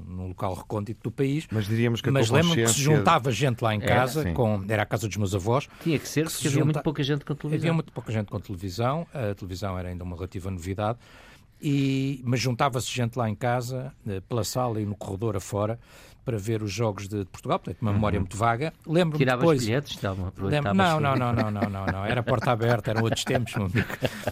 num 0.07 0.29
local 0.29 0.55
recôndito 0.55 1.01
do 1.03 1.11
país, 1.11 1.47
Mas 1.51 1.67
diríamos 1.67 2.01
que 2.01 2.09
a 2.09 2.13
mas 2.13 2.29
tua 2.29 2.37
lembro-me 2.39 2.63
que 2.63 2.69
se 2.69 2.75
consciência- 2.75 2.97
juntava 3.15 3.33
gente 3.33 3.63
lá 3.63 3.75
em 3.75 3.83
Era, 3.83 3.95
casa, 3.95 4.23
sim. 4.23 4.35
com, 4.35 4.65
era 4.69 4.83
a 4.83 4.87
casa 4.87 5.07
dos 5.09 5.17
meus 5.17 5.35
avós, 5.35 5.69
Tinha 5.83 5.99
que 5.99 6.09
ser, 6.09 6.27
que 6.27 6.33
se 6.33 6.37
porque 6.39 6.49
havia 6.49 6.59
junta- 6.61 6.65
muito 6.65 6.83
pouca 6.83 7.03
gente 7.03 7.25
com 7.25 7.35
televisão. 7.35 7.59
Havia 7.61 7.73
muito 7.73 7.93
pouca 7.93 8.13
gente 8.13 8.27
com 8.31 8.41
televisão, 8.41 9.07
a 9.15 9.35
televisão 9.35 9.79
era 9.79 9.89
ainda 9.89 10.05
uma 10.05 10.17
relativa 10.17 10.51
novidade, 10.51 10.99
e, 11.63 12.21
mas 12.25 12.41
juntava-se 12.41 12.91
gente 12.91 13.17
lá 13.17 13.29
em 13.31 13.35
casa, 13.35 13.93
eh, 14.07 14.21
pela 14.29 14.45
sala 14.45 14.81
e 14.81 14.85
no 14.87 14.95
corredor 14.97 15.37
afora, 15.37 15.79
para 16.25 16.39
ver 16.39 16.63
os 16.63 16.73
jogos 16.73 17.07
de 17.07 17.25
Portugal, 17.27 17.59
portanto, 17.59 17.83
uma 17.83 17.93
memória 17.93 18.19
muito 18.19 18.35
vaga. 18.37 18.73
Lembro-me 18.87 19.19
Tiravas 19.19 19.41
depois... 19.43 19.65
bilhetes, 19.65 19.97
tudo. 19.97 20.51
não, 20.75 20.99
não, 21.01 21.17
não, 21.17 21.51
não, 21.51 21.69
não, 21.69 21.87
não. 21.87 22.05
Era 22.07 22.23
porta 22.23 22.51
aberta, 22.51 22.91
eram 22.93 23.03
outros 23.03 23.25
tempos, 23.25 23.55
meu 23.55 23.67
amigo. 23.67 23.87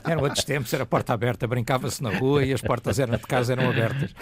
Eram 0.05 0.23
outros 0.23 0.43
tempos, 0.43 0.73
era 0.73 0.87
porta 0.87 1.13
aberta, 1.13 1.47
brincava-se 1.47 2.03
na 2.03 2.11
rua 2.19 2.45
e 2.47 2.53
as 2.53 2.63
portas 2.63 2.99
eram 2.99 3.17
de 3.19 3.23
casa 3.27 3.53
eram 3.53 3.69
abertas. 3.69 4.15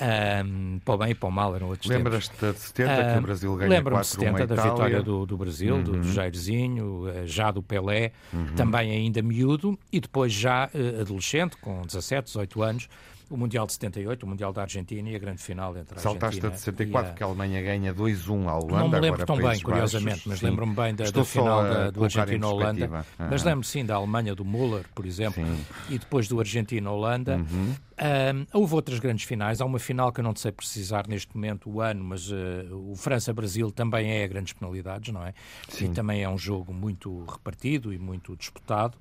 Ahm, 0.00 0.78
para 0.84 0.94
o 0.94 0.98
bem 0.98 1.10
e 1.10 1.14
para 1.14 1.28
o 1.28 1.32
mal 1.32 1.54
eram 1.54 1.68
outros. 1.68 1.90
Lembras-te 1.90 2.34
de 2.52 2.58
70 2.58 3.12
que 3.12 3.18
o 3.18 3.22
Brasil 3.22 3.56
ganha 3.56 3.68
Lembro-me 3.70 4.00
de 4.02 4.08
4-1 4.08 4.10
70 4.10 4.42
à 4.42 4.46
da 4.46 4.54
Itália. 4.54 4.70
vitória 4.72 5.02
do, 5.02 5.26
do 5.26 5.36
Brasil, 5.36 5.82
do, 5.82 5.92
Uhum. 5.92 6.00
do 6.00 6.12
Jairzinho, 6.12 7.08
eh, 7.08 7.26
já 7.26 7.50
do 7.50 7.62
Pelé, 7.62 8.12
também 8.56 8.90
ainda 8.92 9.20
miúdo, 9.22 9.78
e 9.92 10.00
depois 10.00 10.32
já 10.32 10.70
eh, 10.74 11.00
adolescente, 11.02 11.56
com 11.58 11.82
17, 11.82 12.26
18 12.26 12.62
anos, 12.62 12.88
o 13.30 13.36
Mundial 13.36 13.64
de 13.66 13.72
78, 13.74 14.24
o 14.24 14.28
Mundial 14.28 14.52
da 14.52 14.62
Argentina 14.62 15.08
e 15.08 15.14
a 15.16 15.18
grande 15.18 15.40
final 15.40 15.76
entre 15.76 15.96
a 15.96 16.00
Saltaste 16.02 16.24
Argentina 16.24 16.50
de 16.50 16.58
64, 16.58 17.08
e 17.08 17.12
a- 17.12 17.14
que 17.14 17.22
a 17.22 17.26
Alemanha 17.26 17.62
ganha 17.62 17.94
2-1 17.94 18.48
à 18.48 18.56
Holanda. 18.58 18.78
não 18.80 18.88
me 18.88 18.94
lembro 19.00 19.22
agora 19.22 19.26
tão 19.26 19.36
bem, 19.36 19.60
curiosamente, 19.60 20.10
Baixos. 20.10 20.26
mas 20.26 20.40
lembro-me 20.42 20.74
bem 20.74 20.94
da, 20.94 21.10
da 21.10 21.24
final 21.24 21.62
da, 21.62 21.90
do 21.90 22.02
Argentina-Holanda. 22.04 22.88
perspectiva. 22.88 23.28
Mas 23.30 23.42
Ah. 23.42 23.50
lembro 23.50 23.64
sim 23.64 23.84
da 23.86 23.94
Alemanha, 23.94 24.34
do 24.34 24.44
Müller, 24.44 24.84
por 24.94 25.06
exemplo, 25.06 25.44
Sim. 25.44 25.64
e 25.88 25.98
depois 25.98 26.26
do 26.28 26.38
Argentina-Holanda. 26.40 27.36
Uhum. 27.36 27.74
Ahm, 28.02 28.46
houve 28.54 28.74
outras 28.74 28.98
grandes 28.98 29.24
finais. 29.26 29.60
Há 29.60 29.64
uma 29.66 29.78
final 29.78 30.10
que 30.10 30.20
eu 30.20 30.24
não 30.24 30.34
sei 30.34 30.50
precisar 30.50 31.06
neste 31.06 31.34
momento 31.36 31.68
o 31.70 31.82
ano, 31.82 32.02
mas 32.02 32.30
eh, 32.32 32.66
o 32.72 32.96
França-Brasil 32.96 33.70
também 33.70 34.10
é 34.10 34.24
a 34.24 34.26
grandes 34.26 34.54
penalidades, 34.54 35.12
não 35.12 35.22
é? 35.24 35.34
Sim. 35.68 35.84
E 35.86 35.88
também 35.90 36.22
é 36.22 36.28
um 36.28 36.38
jogo 36.38 36.72
muito 36.72 37.24
repartido 37.26 37.92
e 37.92 37.98
muito 37.98 38.34
disputado. 38.36 38.96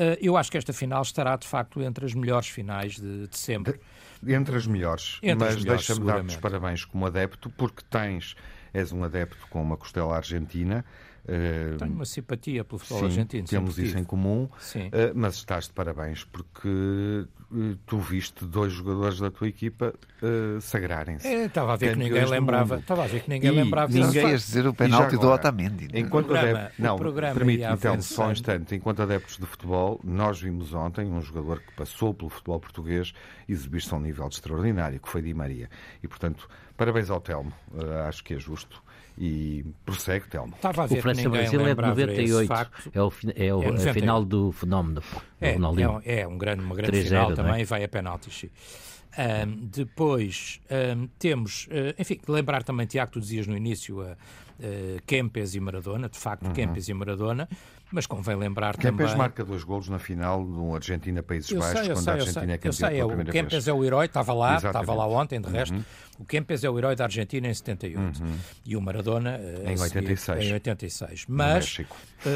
Eh, 0.00 0.18
eu 0.22 0.34
acho 0.34 0.50
que 0.50 0.56
esta 0.56 0.72
final 0.72 1.02
estará, 1.02 1.36
de 1.36 1.46
facto, 1.46 1.82
entre 1.82 2.06
as 2.06 2.14
melhores 2.14 2.48
finais 2.48 2.98
de, 2.98 3.26
de 3.26 3.36
sempre. 3.36 3.78
Entre 4.26 4.56
as 4.56 4.66
melhores. 4.66 5.18
Entre 5.22 5.36
mas 5.36 5.62
deixa-me 5.62 6.06
dar-te 6.06 6.28
os 6.28 6.36
parabéns 6.36 6.86
como 6.86 7.04
adepto, 7.04 7.50
porque 7.50 7.82
tens, 7.90 8.34
és 8.72 8.92
um 8.92 9.04
adepto 9.04 9.46
com 9.50 9.62
uma 9.62 9.76
costela 9.76 10.16
argentina. 10.16 10.86
Uh, 11.30 11.76
Tenho 11.76 11.92
uma 11.92 12.04
simpatia 12.04 12.64
pelo 12.64 12.80
futebol 12.80 13.02
sim, 13.02 13.06
argentino. 13.06 13.46
Temos 13.46 13.78
isso 13.78 13.96
em 13.96 14.02
comum, 14.02 14.44
uh, 14.44 14.50
mas 15.14 15.36
estás 15.36 15.66
de 15.66 15.72
parabéns 15.72 16.24
porque 16.24 16.68
uh, 16.68 17.76
tu 17.86 17.98
viste 17.98 18.44
dois 18.44 18.72
jogadores 18.72 19.20
da 19.20 19.30
tua 19.30 19.46
equipa 19.46 19.94
sagrarem-se. 20.60 21.26
É, 21.26 21.44
estava 21.46 21.74
a 21.74 21.76
ver 21.76 21.92
que 21.92 21.98
ninguém 22.00 22.24
lembrava. 22.26 22.78
Estava 22.78 23.04
a 23.04 23.06
ver 23.06 23.22
que 23.22 23.30
ninguém 23.30 23.52
e 23.52 23.54
lembrava. 23.54 23.92
Ninguém 23.92 24.30
ia 24.30 24.36
dizer 24.36 24.66
o 24.66 24.74
penalti 24.74 25.16
do 25.16 25.28
Otamendi. 25.28 25.88
É? 25.92 26.00
Enquanto 26.00 26.26
programa, 26.26 26.58
adeptos, 26.58 26.78
não, 26.78 26.98
permite-me 26.98 27.72
então, 27.72 28.02
só 28.02 28.26
um 28.26 28.32
instante. 28.32 28.74
Enquanto 28.74 29.02
adeptos 29.02 29.38
de 29.38 29.46
futebol, 29.46 30.00
nós 30.02 30.40
vimos 30.40 30.74
ontem 30.74 31.06
um 31.06 31.22
jogador 31.22 31.60
que 31.60 31.72
passou 31.74 32.12
pelo 32.12 32.28
futebol 32.28 32.58
português 32.58 33.14
exibir-se 33.48 33.94
a 33.94 33.96
um 33.96 34.00
nível 34.00 34.26
extraordinário, 34.26 34.98
que 34.98 35.08
foi 35.08 35.22
Di 35.22 35.32
Maria. 35.32 35.70
E, 36.02 36.08
portanto, 36.08 36.48
parabéns 36.76 37.08
ao 37.08 37.20
Telmo. 37.20 37.52
acho 38.06 38.22
que 38.24 38.34
é 38.34 38.38
justo 38.38 38.82
e 39.20 39.66
prossegue, 39.84 40.26
Telmo. 40.28 40.54
Estava 40.54 40.84
a 40.84 40.86
ver 40.86 40.98
o 40.98 41.02
França 41.02 41.28
Brasil 41.28 41.60
é 41.60 41.74
de 41.74 41.82
98, 41.82 42.52
é, 42.94 43.02
o, 43.02 43.12
é, 43.36 43.54
o, 43.54 43.62
é 43.62 43.90
a 43.90 43.92
final 43.92 44.24
do 44.24 44.50
fenómeno. 44.50 45.02
É, 45.38 45.50
é, 45.50 46.20
é 46.22 46.26
um 46.26 46.38
grande, 46.38 46.64
uma 46.64 46.74
grande 46.74 47.02
final 47.02 47.32
é? 47.32 47.34
também, 47.34 47.64
vai 47.64 47.84
a 47.84 47.88
penaltis. 47.88 48.46
Um, 49.18 49.66
depois 49.66 50.60
um, 50.96 51.06
temos, 51.18 51.66
uh, 51.66 52.00
enfim, 52.00 52.18
lembrar 52.26 52.62
também, 52.62 52.86
Tiago, 52.86 53.12
tu 53.12 53.20
dizias 53.20 53.46
no 53.46 53.54
início, 53.54 54.00
uh, 54.00 54.12
uh, 54.12 55.02
Kempes 55.04 55.54
e 55.54 55.60
Maradona, 55.60 56.08
de 56.08 56.18
facto, 56.18 56.46
uhum. 56.46 56.52
Kempes 56.52 56.88
e 56.88 56.94
Maradona, 56.94 57.46
mas 57.92 58.06
convém 58.06 58.36
lembrar 58.36 58.76
Kempes 58.76 58.98
também... 58.98 59.16
marca 59.16 59.44
dois 59.44 59.64
golos 59.64 59.88
na 59.88 59.98
final 59.98 60.44
do 60.44 60.74
Argentina-Países 60.74 61.50
Baixos, 61.52 61.86
quando 61.88 62.04
sei, 62.04 62.12
a 62.12 62.16
Argentina 62.16 62.52
é 62.52 62.58
campeã 62.58 62.88
pela 62.88 63.06
primeira 63.06 63.30
o 63.30 63.32
Kempes 63.32 63.68
é 63.68 63.72
o 63.72 63.84
herói, 63.84 64.06
estava 64.06 64.32
lá, 64.32 64.56
Exatamente. 64.56 64.82
estava 64.82 64.94
lá 64.98 65.06
ontem, 65.06 65.40
de 65.40 65.48
resto. 65.48 65.74
Uhum. 65.74 65.84
O 66.20 66.24
Kempes 66.26 66.62
é 66.62 66.68
o 66.68 66.78
herói 66.78 66.94
da 66.94 67.04
Argentina 67.04 67.48
em 67.48 67.54
78 67.54 68.22
uhum. 68.22 68.32
e 68.66 68.76
o 68.76 68.80
Maradona 68.80 69.40
em 69.64 69.80
86. 69.80 70.44
Em 70.44 70.52
86. 70.52 71.24
Mas 71.26 71.78
uh, 71.78 71.84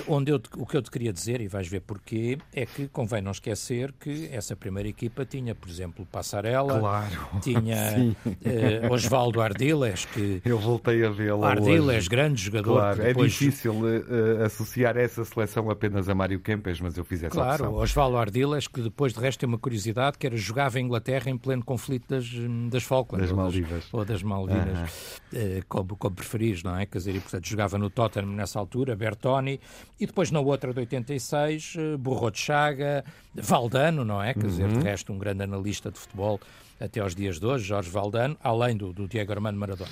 onde 0.08 0.32
eu, 0.32 0.40
o 0.56 0.64
que 0.64 0.74
eu 0.74 0.80
te 0.80 0.90
queria 0.90 1.12
dizer, 1.12 1.42
e 1.42 1.48
vais 1.48 1.68
ver 1.68 1.80
porquê, 1.80 2.38
é 2.54 2.64
que 2.64 2.88
convém 2.88 3.20
não 3.20 3.30
esquecer 3.30 3.92
que 4.00 4.30
essa 4.32 4.56
primeira 4.56 4.88
equipa 4.88 5.26
tinha, 5.26 5.54
por 5.54 5.68
exemplo, 5.68 6.06
Passarela, 6.06 6.78
claro. 6.78 7.40
tinha 7.42 8.14
uh, 8.88 8.90
Osvaldo 8.90 9.42
Ardiles, 9.42 10.06
que... 10.06 10.40
Eu 10.46 10.58
voltei 10.58 11.04
a 11.04 11.10
vê-lo 11.10 11.44
Ardiles, 11.44 12.08
grande 12.08 12.42
jogador. 12.42 12.78
Claro, 12.78 13.02
é 13.02 13.08
depois... 13.08 13.34
é 13.34 13.38
difícil 13.38 13.74
uh, 13.74 14.44
associar 14.46 14.96
essa 14.96 15.22
seleção 15.26 15.43
apenas 15.70 16.08
a 16.08 16.14
Mário 16.14 16.40
Kempes, 16.40 16.80
mas 16.80 16.96
eu 16.96 17.04
fiz 17.04 17.22
essa 17.22 17.34
claro, 17.34 17.52
opção. 17.52 17.66
Claro, 17.68 17.82
Osvaldo 17.82 18.16
Ardiles, 18.16 18.66
que 18.66 18.80
depois 18.80 19.12
de 19.12 19.20
resto 19.20 19.40
tem 19.40 19.48
uma 19.48 19.58
curiosidade, 19.58 20.18
que 20.18 20.26
era 20.26 20.36
jogava 20.36 20.80
em 20.80 20.84
Inglaterra 20.84 21.30
em 21.30 21.36
pleno 21.36 21.64
conflito 21.64 22.08
das, 22.08 22.26
das 22.70 22.82
Falklands. 22.82 23.28
Das 23.28 23.36
Maldivas 23.36 23.84
ou 23.92 24.04
das 24.04 24.22
Malvinas, 24.22 24.90
uh, 25.32 25.64
como, 25.68 25.96
como 25.96 26.14
preferis, 26.14 26.62
não 26.62 26.76
é? 26.76 26.86
Quer 26.86 26.98
dizer, 26.98 27.14
e, 27.14 27.20
portanto, 27.20 27.46
jogava 27.46 27.78
no 27.78 27.90
Tottenham 27.90 28.30
nessa 28.30 28.58
altura, 28.58 28.96
Bertoni, 28.96 29.60
e 29.98 30.06
depois 30.06 30.30
na 30.30 30.40
outra 30.40 30.72
de 30.72 30.80
86, 30.80 31.74
uh, 31.74 31.80
eh, 31.80 31.96
Burro 31.96 32.30
de 32.30 32.38
Chaga, 32.38 33.04
Valdano, 33.34 34.04
não 34.04 34.22
é? 34.22 34.34
Quer 34.34 34.46
dizer, 34.46 34.68
de 34.68 34.74
uhum. 34.76 34.82
resto, 34.82 35.12
um 35.12 35.18
grande 35.18 35.42
analista 35.42 35.90
de 35.90 35.98
futebol 35.98 36.40
até 36.80 37.00
aos 37.00 37.14
dias 37.14 37.38
de 37.38 37.46
hoje, 37.46 37.64
Jorge 37.64 37.90
Valdano, 37.90 38.36
além 38.42 38.76
do, 38.76 38.92
do 38.92 39.06
Diego 39.06 39.32
Armando 39.32 39.58
Maradona. 39.58 39.90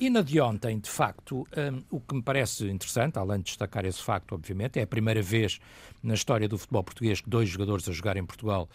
E 0.00 0.08
na 0.08 0.22
de 0.22 0.40
ontem, 0.40 0.78
de 0.78 0.88
facto, 0.88 1.46
um, 1.56 1.82
o 1.90 2.00
que 2.00 2.14
me 2.14 2.22
parece 2.22 2.68
interessante, 2.68 3.18
além 3.18 3.38
de 3.38 3.44
destacar 3.46 3.84
esse 3.84 4.00
facto, 4.00 4.34
obviamente, 4.34 4.78
é 4.78 4.82
a 4.82 4.86
primeira 4.86 5.20
vez 5.20 5.58
na 6.02 6.14
história 6.14 6.48
do 6.48 6.56
futebol 6.56 6.84
português 6.84 7.20
que 7.20 7.28
dois 7.28 7.48
jogadores 7.48 7.88
a 7.88 7.92
jogar 7.92 8.16
em 8.16 8.24
Portugal 8.24 8.68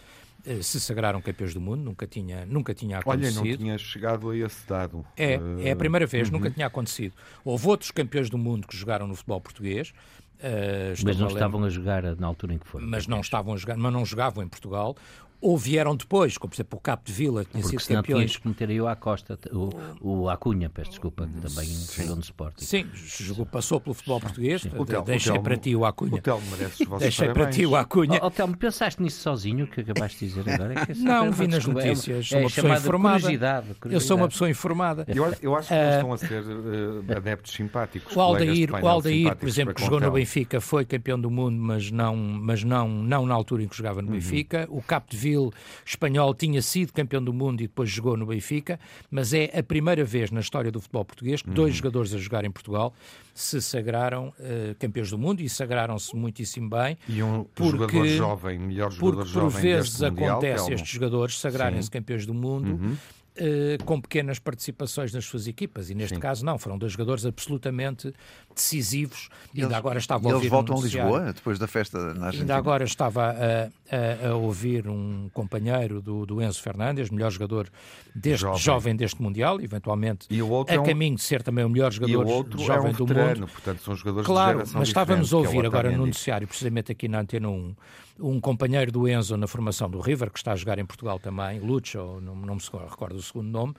eh, 0.46 0.60
se 0.60 0.78
sagraram 0.78 1.22
campeões 1.22 1.54
do 1.54 1.60
mundo, 1.60 1.82
nunca 1.82 2.06
tinha, 2.06 2.44
nunca 2.44 2.74
tinha 2.74 2.98
acontecido. 2.98 3.40
Olha, 3.40 3.50
não 3.50 3.56
tinha 3.56 3.78
chegado 3.78 4.30
a 4.30 4.36
esse 4.36 4.66
dado. 4.68 5.04
É, 5.16 5.40
é 5.60 5.70
a 5.70 5.76
primeira 5.76 6.06
vez, 6.06 6.28
uhum. 6.28 6.34
nunca 6.34 6.50
tinha 6.50 6.66
acontecido. 6.66 7.14
Houve 7.42 7.66
outros 7.68 7.90
campeões 7.90 8.28
do 8.28 8.36
mundo 8.36 8.66
que 8.66 8.76
jogaram 8.76 9.06
no 9.06 9.14
futebol 9.14 9.40
português. 9.40 9.94
Uh, 10.34 10.92
mas 11.02 11.16
não 11.16 11.28
estavam 11.28 11.64
a 11.64 11.70
jogar 11.70 12.02
na 12.16 12.26
altura 12.26 12.52
em 12.52 12.58
que 12.58 12.66
foram. 12.66 12.86
Mas 12.86 13.06
não 13.06 13.20
estavam 13.20 13.54
a 13.54 13.56
jogar, 13.56 13.78
mas 13.78 13.92
não 13.92 14.04
jogavam 14.04 14.44
em 14.44 14.48
Portugal 14.48 14.94
ou 15.40 15.58
vieram 15.58 15.94
depois, 15.96 16.38
como 16.38 16.50
por 16.50 16.56
exemplo 16.56 16.78
o 16.78 16.80
Capo 16.80 17.04
de 17.04 17.12
Vila, 17.12 17.44
que 17.44 17.50
tinha 17.50 17.62
Porque 17.62 17.78
sido 17.78 17.96
campeões. 17.96 18.32
Porque 18.32 18.42
que 18.42 18.48
meter 18.48 18.70
aí 18.70 18.80
o 18.80 18.88
Acosta, 18.88 19.38
o, 19.52 19.70
o 20.00 20.28
Acunha, 20.30 20.70
peço 20.70 20.90
desculpa, 20.90 21.26
que 21.26 21.40
também 21.40 21.66
jogou 21.66 22.16
no 22.16 22.22
Sporting. 22.22 22.64
Sim, 22.64 22.86
jogou, 22.94 23.46
passou 23.46 23.80
pelo 23.80 23.94
futebol 23.94 24.20
português. 24.20 24.66
deixei 25.04 25.38
para 25.38 25.56
ti 25.56 25.76
o 25.76 25.84
Acunha. 25.84 26.14
O 26.14 26.20
Telmo 26.20 26.42
merece 26.50 26.82
os 26.84 26.88
vossos 26.88 27.02
Deixei 27.02 27.28
para 27.28 27.46
ti 27.50 27.66
o 27.66 27.76
Acunha. 27.76 28.20
Oh, 28.22 28.30
Telmo, 28.30 28.56
pensaste 28.56 29.02
nisso 29.02 29.20
sozinho, 29.20 29.66
que 29.66 29.80
acabaste 29.80 30.20
de 30.20 30.34
dizer 30.34 30.50
agora? 30.50 30.74
É 30.74 30.94
não, 30.96 31.30
vi 31.32 31.46
nas 31.46 31.66
notícias. 31.66 32.28
Sou 32.28 32.38
é, 32.38 32.40
uma 32.42 32.50
pessoa 32.50 32.76
informada. 32.76 33.20
Curiosidade, 33.20 33.66
curiosidade. 33.74 33.94
Eu 33.94 34.00
sou 34.00 34.16
uma 34.16 34.28
pessoa 34.28 34.50
informada. 34.50 35.04
Eu, 35.08 35.34
eu 35.42 35.56
acho 35.56 35.68
que 35.68 35.74
uh, 35.74 35.94
estão 35.94 36.12
a 36.12 36.18
ser 36.18 36.42
uh, 36.42 37.16
adeptos 37.16 37.52
simpáticos. 37.52 38.14
O 38.16 38.20
Aldair, 38.20 38.70
o 38.72 38.88
Aldair 38.88 39.36
por 39.36 39.48
exemplo, 39.48 39.74
que 39.74 39.82
jogou 39.82 40.00
no 40.00 40.10
Benfica, 40.10 40.60
foi 40.60 40.84
campeão 40.84 41.20
do 41.20 41.30
mundo, 41.30 41.56
mas 41.56 41.90
não, 41.90 42.16
mas 42.16 42.64
não, 42.64 42.88
não 42.88 43.26
na 43.26 43.34
altura 43.34 43.62
em 43.62 43.68
que 43.68 43.76
jogava 43.76 44.00
no 44.00 44.08
uhum. 44.08 44.14
Benfica. 44.14 44.66
O 44.70 44.82
Capo 44.82 45.10
de 45.10 45.16
Vila, 45.24 45.50
espanhol, 45.84 46.34
tinha 46.34 46.60
sido 46.60 46.92
campeão 46.92 47.22
do 47.22 47.32
mundo 47.32 47.62
e 47.62 47.66
depois 47.66 47.88
jogou 47.88 48.16
no 48.16 48.26
Benfica, 48.26 48.78
mas 49.10 49.32
é 49.32 49.50
a 49.58 49.62
primeira 49.62 50.04
vez 50.04 50.30
na 50.30 50.40
história 50.40 50.70
do 50.70 50.80
futebol 50.80 51.04
português 51.04 51.40
que 51.40 51.50
dois 51.50 51.70
uhum. 51.70 51.76
jogadores 51.76 52.12
a 52.12 52.18
jogar 52.18 52.44
em 52.44 52.50
Portugal 52.50 52.92
se 53.32 53.60
sagraram 53.60 54.28
uh, 54.28 54.74
campeões 54.78 55.10
do 55.10 55.18
mundo 55.18 55.40
e 55.40 55.48
sagraram-se 55.48 56.14
muitíssimo 56.14 56.68
bem. 56.68 56.96
E 57.08 57.22
um 57.22 57.44
porque, 57.54 57.70
jogador 57.70 58.06
jovem, 58.06 58.58
melhor 58.58 58.92
jogador 58.92 59.16
porque 59.16 59.32
jovem 59.32 59.50
por 59.50 59.60
vezes 59.60 60.02
acontece 60.02 60.62
mundial, 60.62 60.72
estes 60.72 60.90
jogadores 60.90 61.40
sagrarem-se 61.40 61.90
campeões 61.90 62.26
do 62.26 62.34
mundo. 62.34 62.72
Uhum. 62.72 62.96
Uh, 63.36 63.82
com 63.84 64.00
pequenas 64.00 64.38
participações 64.38 65.12
nas 65.12 65.24
suas 65.24 65.48
equipas 65.48 65.90
e 65.90 65.94
neste 65.94 66.14
Sim. 66.14 66.20
caso 66.20 66.44
não, 66.44 66.56
foram 66.56 66.78
dois 66.78 66.92
jogadores 66.92 67.26
absolutamente 67.26 68.14
decisivos. 68.54 69.28
E 69.52 69.60
ainda 69.60 69.76
agora 69.76 69.98
estava 69.98 70.28
a 70.28 70.34
ouvir. 70.34 70.44
Eles 70.44 70.50
voltam 70.52 70.76
um 70.76 70.78
a 70.78 70.82
Lisboa 70.82 71.32
depois 71.32 71.58
da 71.58 71.66
festa 71.66 71.98
na 71.98 72.26
Argentina. 72.26 72.42
Ainda 72.42 72.56
agora 72.56 72.84
estava 72.84 73.30
a, 73.30 74.24
a, 74.24 74.28
a 74.30 74.34
ouvir 74.36 74.88
um 74.88 75.28
companheiro 75.32 76.00
do, 76.00 76.24
do, 76.24 76.40
Enzo 76.40 76.62
Fernandes, 76.62 77.10
melhor 77.10 77.32
jogador 77.32 77.68
deste, 78.14 78.42
jovem. 78.42 78.60
jovem 78.60 78.96
deste 78.96 79.20
Mundial, 79.20 79.60
eventualmente 79.60 80.28
a 80.30 80.74
é 80.74 80.78
um... 80.78 80.84
caminho 80.84 81.16
de 81.16 81.22
ser 81.22 81.42
também 81.42 81.64
o 81.64 81.68
melhor 81.68 81.92
jogador 81.92 82.24
o 82.24 82.58
jovem 82.58 82.92
é 82.92 82.94
um 82.94 83.04
do 83.04 83.06
mundo. 83.06 83.48
Portanto, 83.48 83.82
são 83.82 83.96
jogadores 83.96 84.26
claro, 84.26 84.62
mas 84.74 84.88
estávamos 84.88 85.34
a 85.34 85.36
é 85.36 85.40
ouvir 85.40 85.64
é 85.64 85.66
agora 85.66 85.90
no 85.90 86.06
noticiário, 86.06 86.46
precisamente 86.46 86.92
aqui 86.92 87.08
na 87.08 87.20
Antena 87.20 87.48
1, 87.48 87.74
um 88.18 88.40
companheiro 88.40 88.92
do 88.92 89.08
Enzo 89.08 89.36
na 89.36 89.46
formação 89.46 89.90
do 89.90 90.00
River, 90.00 90.30
que 90.30 90.38
está 90.38 90.52
a 90.52 90.56
jogar 90.56 90.78
em 90.78 90.86
Portugal 90.86 91.18
também, 91.18 91.58
Lucho, 91.58 92.20
não, 92.20 92.34
não 92.36 92.54
me 92.54 92.60
recordo 92.88 93.16
o 93.16 93.22
segundo 93.22 93.48
nome, 93.48 93.74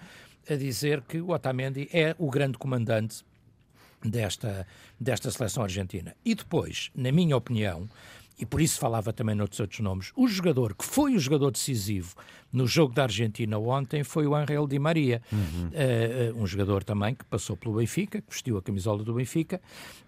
a 0.49 0.55
dizer 0.55 1.01
que 1.01 1.19
o 1.19 1.29
Otamendi 1.29 1.89
é 1.91 2.15
o 2.19 2.29
grande 2.29 2.57
comandante 2.57 3.23
desta, 4.03 4.67
desta 4.99 5.31
seleção 5.31 5.63
argentina. 5.63 6.15
E 6.23 6.35
depois, 6.35 6.91
na 6.95 7.11
minha 7.11 7.35
opinião, 7.35 7.89
e 8.39 8.45
por 8.45 8.61
isso 8.61 8.79
falava 8.79 9.13
também 9.13 9.35
noutros 9.35 9.59
outros 9.59 9.79
nomes, 9.79 10.11
o 10.15 10.27
jogador 10.27 10.75
que 10.75 10.85
foi 10.85 11.15
o 11.15 11.19
jogador 11.19 11.51
decisivo 11.51 12.15
no 12.55 12.65
jogo 12.65 12.93
da 12.93 13.03
Argentina 13.03 13.57
ontem 13.57 14.03
foi 14.03 14.25
o 14.25 14.33
Angel 14.33 14.65
Di 14.65 14.79
Maria, 14.79 15.21
uhum. 15.31 15.67
uh, 15.67 16.41
um 16.41 16.47
jogador 16.47 16.83
também 16.85 17.13
que 17.13 17.25
passou 17.25 17.57
pelo 17.57 17.75
Benfica, 17.75 18.21
que 18.21 18.31
vestiu 18.31 18.57
a 18.57 18.61
camisola 18.61 19.03
do 19.03 19.13
Benfica, 19.13 19.59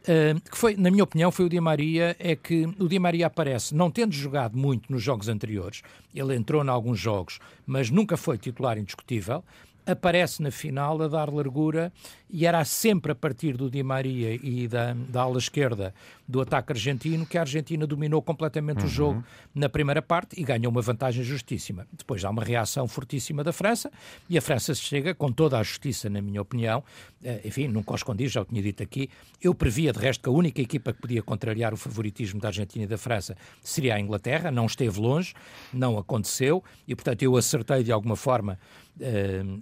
uh, 0.03 0.50
que 0.50 0.57
foi, 0.57 0.77
na 0.77 0.89
minha 0.89 1.03
opinião, 1.03 1.29
foi 1.29 1.46
o 1.46 1.50
Di 1.50 1.60
Maria, 1.60 2.15
é 2.17 2.38
que 2.38 2.65
o 2.79 2.88
Di 2.88 3.00
Maria 3.00 3.27
aparece, 3.27 3.75
não 3.75 3.91
tendo 3.91 4.13
jogado 4.13 4.57
muito 4.57 4.89
nos 4.91 5.03
jogos 5.03 5.27
anteriores, 5.27 5.81
ele 6.15 6.36
entrou 6.36 6.63
em 6.63 6.69
alguns 6.69 6.98
jogos, 6.98 7.39
mas 7.65 7.89
nunca 7.89 8.15
foi 8.15 8.38
titular 8.38 8.77
indiscutível, 8.77 9.43
aparece 9.88 10.44
na 10.44 10.51
final 10.51 11.01
a 11.01 11.08
dar 11.08 11.34
largura 11.34 11.91
e 12.29 12.46
era 12.46 12.63
sempre 12.65 13.13
a 13.13 13.15
partir 13.15 13.56
do 13.56 13.70
Di 13.70 13.82
Maria 13.82 14.34
e 14.36 14.67
da, 14.67 14.94
da 14.94 15.22
ala 15.22 15.38
esquerda 15.38 15.94
do 16.27 16.41
ataque 16.41 16.74
argentino 16.74 17.25
que 17.25 17.38
a 17.38 17.41
Argentina 17.41 17.88
dominou 17.88 18.22
completamente 18.22 18.79
uhum. 18.79 18.86
o 18.86 18.89
jogo 18.89 19.24
na 19.56 19.70
primeira 19.70 20.01
parte 20.01 20.39
e 20.39 20.44
ganhou 20.44 20.70
uma 20.70 20.82
vantagem 20.82 21.24
justíssima. 21.24 21.88
Depois 21.91 22.25
há 22.25 22.29
uma 22.29 22.44
reação 22.44 22.86
fortíssima 22.86 23.46
da 23.46 23.53
França 23.53 23.89
e 24.29 24.38
a 24.38 24.41
França 24.41 24.75
chega 24.75 25.15
com 25.15 25.32
toda 25.32 25.58
a 25.58 25.63
justiça, 25.63 26.10
na 26.10 26.22
minha 26.22 26.41
opinião. 26.41 26.84
Eh, 27.24 27.44
enfim, 27.46 27.70
nunca 27.70 27.94
o 27.94 27.96
escondi, 27.96 28.27
já 28.27 28.41
o 28.41 28.46
tinha 28.46 28.62
dito 28.62 28.84
aqui. 28.84 29.10
Eu 29.41 29.56
previa, 29.56 29.94
de 29.94 30.00
resto, 30.00 30.22
que 30.24 30.29
a 30.29 30.32
única 30.32 30.62
equipa 30.62 30.91
que 30.91 31.00
podia 31.00 31.24
contrariar 31.24 31.74
o 31.74 31.77
favoritismo 31.77 32.41
da 32.41 32.50
Argentina 32.50 32.84
e 32.84 32.88
da 32.88 32.98
França 32.98 33.38
seria 33.62 33.96
a 33.96 34.00
Inglaterra. 34.00 34.51
Não 34.51 34.65
esteve 34.65 35.00
longe, 35.00 35.34
não 35.72 35.98
aconteceu 35.98 36.62
e, 36.86 36.94
portanto, 36.94 37.22
eu 37.22 37.38
acertei 37.38 37.84
de 37.84 37.91
alguma 37.91 38.17
forma 38.17 38.60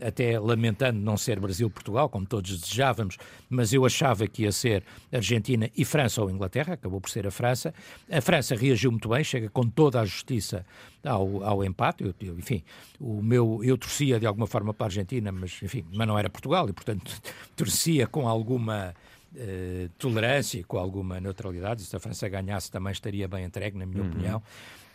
até 0.06 0.40
lamentando 0.40 1.00
não 1.00 1.18
ser 1.18 1.40
Brasil-Portugal, 1.40 2.10
como 2.10 2.26
todos 2.26 2.60
desejávamos, 2.60 3.18
mas 3.50 3.74
eu 3.74 3.86
achava 3.86 4.28
que 4.28 4.44
ia 4.44 4.52
ser 4.52 4.84
Argentina 5.12 5.70
e 5.76 5.84
França 5.84 6.22
ou 6.22 6.30
Inglaterra, 6.30 6.74
acabou 6.74 7.02
por 7.02 7.10
ser 7.10 7.28
a 7.28 7.32
França. 7.32 7.74
A 8.10 8.22
França 8.22 8.56
reagiu 8.56 8.92
muito 8.92 9.10
bem, 9.10 9.24
chega 9.24 9.50
com 9.50 9.68
toda 9.68 10.00
a 10.00 10.06
justiça 10.06 10.66
ao, 11.04 11.44
ao 11.44 11.64
empate. 11.64 12.04
Eu, 12.04 12.14
eu, 12.22 12.38
enfim, 12.38 12.64
o 13.00 13.22
meu, 13.22 13.62
eu 13.64 13.78
torcia 13.78 14.20
de 14.20 14.26
alguma 14.26 14.48
forma 14.48 14.74
para 14.74 14.86
a 14.86 14.88
Argentina, 14.88 15.32
mas, 15.32 15.60
enfim, 15.62 15.86
mas 15.94 16.08
não 16.08 16.18
era 16.18 16.30
Portugal 16.30 16.68
e, 16.70 16.74
portanto, 16.74 17.12
torcia 17.56 18.08
com 18.08 18.28
alguma. 18.28 18.94
Uh, 19.38 19.90
tolerância 19.98 20.60
e 20.60 20.64
com 20.64 20.78
alguma 20.78 21.20
neutralidade. 21.20 21.82
Se 21.82 21.94
a 21.94 22.00
França 22.00 22.30
ganhasse, 22.30 22.72
também 22.72 22.94
estaria 22.94 23.28
bem 23.28 23.44
entregue, 23.44 23.78
na 23.78 23.86
minha 23.86 24.02
uhum. 24.02 24.10
opinião. 24.10 24.42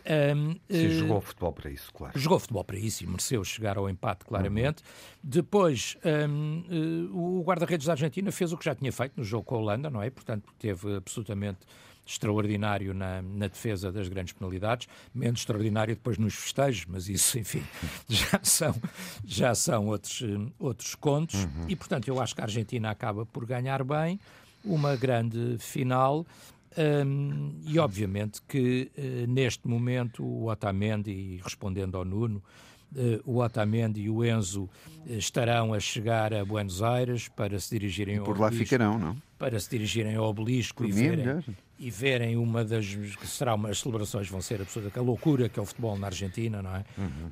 Um, 0.05 0.53
Sim, 0.69 0.87
uh, 0.87 0.91
jogou 0.91 1.21
futebol 1.21 1.53
para 1.53 1.69
isso, 1.69 1.91
claro. 1.93 2.19
Jogou 2.19 2.39
futebol 2.39 2.63
para 2.63 2.77
isso 2.77 3.03
e 3.03 3.07
mereceu 3.07 3.43
chegar 3.43 3.77
ao 3.77 3.89
empate, 3.89 4.25
claramente. 4.25 4.81
Uhum. 4.81 5.19
Depois, 5.23 5.97
um, 6.29 6.63
uh, 7.11 7.39
o 7.39 7.43
guarda-redes 7.43 7.85
da 7.85 7.93
Argentina 7.93 8.31
fez 8.31 8.51
o 8.51 8.57
que 8.57 8.65
já 8.65 8.75
tinha 8.75 8.91
feito 8.91 9.13
no 9.15 9.23
jogo 9.23 9.43
com 9.43 9.55
a 9.55 9.57
Holanda, 9.59 9.89
não 9.89 10.01
é? 10.01 10.09
Portanto, 10.09 10.51
teve 10.57 10.95
absolutamente 10.95 11.59
extraordinário 12.05 12.93
na, 12.93 13.21
na, 13.21 13.47
defesa 13.47 13.91
das 13.91 14.07
grandes 14.07 14.33
penalidades, 14.33 14.87
menos 15.13 15.41
extraordinário 15.41 15.95
depois 15.95 16.17
nos 16.17 16.33
festejos, 16.35 16.85
mas 16.87 17.07
isso, 17.07 17.37
enfim, 17.39 17.63
já 18.09 18.39
são, 18.43 18.75
já 19.25 19.55
são 19.55 19.87
outros, 19.87 20.23
outros 20.59 20.95
contos. 20.95 21.43
Uhum. 21.43 21.65
E, 21.69 21.75
portanto, 21.75 22.07
eu 22.07 22.19
acho 22.19 22.35
que 22.35 22.41
a 22.41 22.45
Argentina 22.45 22.89
acaba 22.89 23.25
por 23.25 23.45
ganhar 23.45 23.83
bem 23.83 24.19
uma 24.63 24.95
grande 24.95 25.57
final. 25.59 26.25
Um, 26.77 27.59
e 27.65 27.77
obviamente 27.79 28.41
que 28.47 28.89
uh, 28.97 29.27
neste 29.27 29.67
momento 29.67 30.23
o 30.23 30.49
Otamendi, 30.49 31.41
respondendo 31.43 31.97
ao 31.97 32.05
Nuno, 32.05 32.41
uh, 32.95 33.21
o 33.25 33.39
Otamendi 33.39 34.03
e 34.03 34.09
o 34.09 34.23
Enzo 34.23 34.63
uh, 34.63 34.69
estarão 35.17 35.73
a 35.73 35.79
chegar 35.81 36.33
a 36.33 36.45
Buenos 36.45 36.81
Aires 36.81 37.27
para 37.27 37.59
se 37.59 37.77
dirigirem 37.77 38.17
e 38.17 38.21
por 38.21 38.39
lá 38.39 38.49
ficarão, 38.51 38.97
não? 38.97 39.17
Para 39.37 39.59
se 39.59 39.69
dirigirem 39.69 40.15
ao 40.15 40.29
obelisco 40.29 40.85
e 40.85 40.91
verem, 40.91 41.43
e 41.81 41.89
verem 41.89 42.37
uma 42.37 42.63
das 42.63 42.85
que 42.85 43.25
será 43.25 43.55
uma, 43.55 43.69
as 43.69 43.79
celebrações 43.79 44.29
vão 44.29 44.39
ser 44.39 44.61
absolutamente 44.61 44.99
a 44.99 45.01
loucura 45.01 45.49
que 45.49 45.59
é 45.59 45.63
o 45.63 45.65
futebol 45.65 45.97
na 45.97 46.05
Argentina, 46.05 46.61
não 46.61 46.75
é? 46.75 46.85
Uhum. 46.95 47.31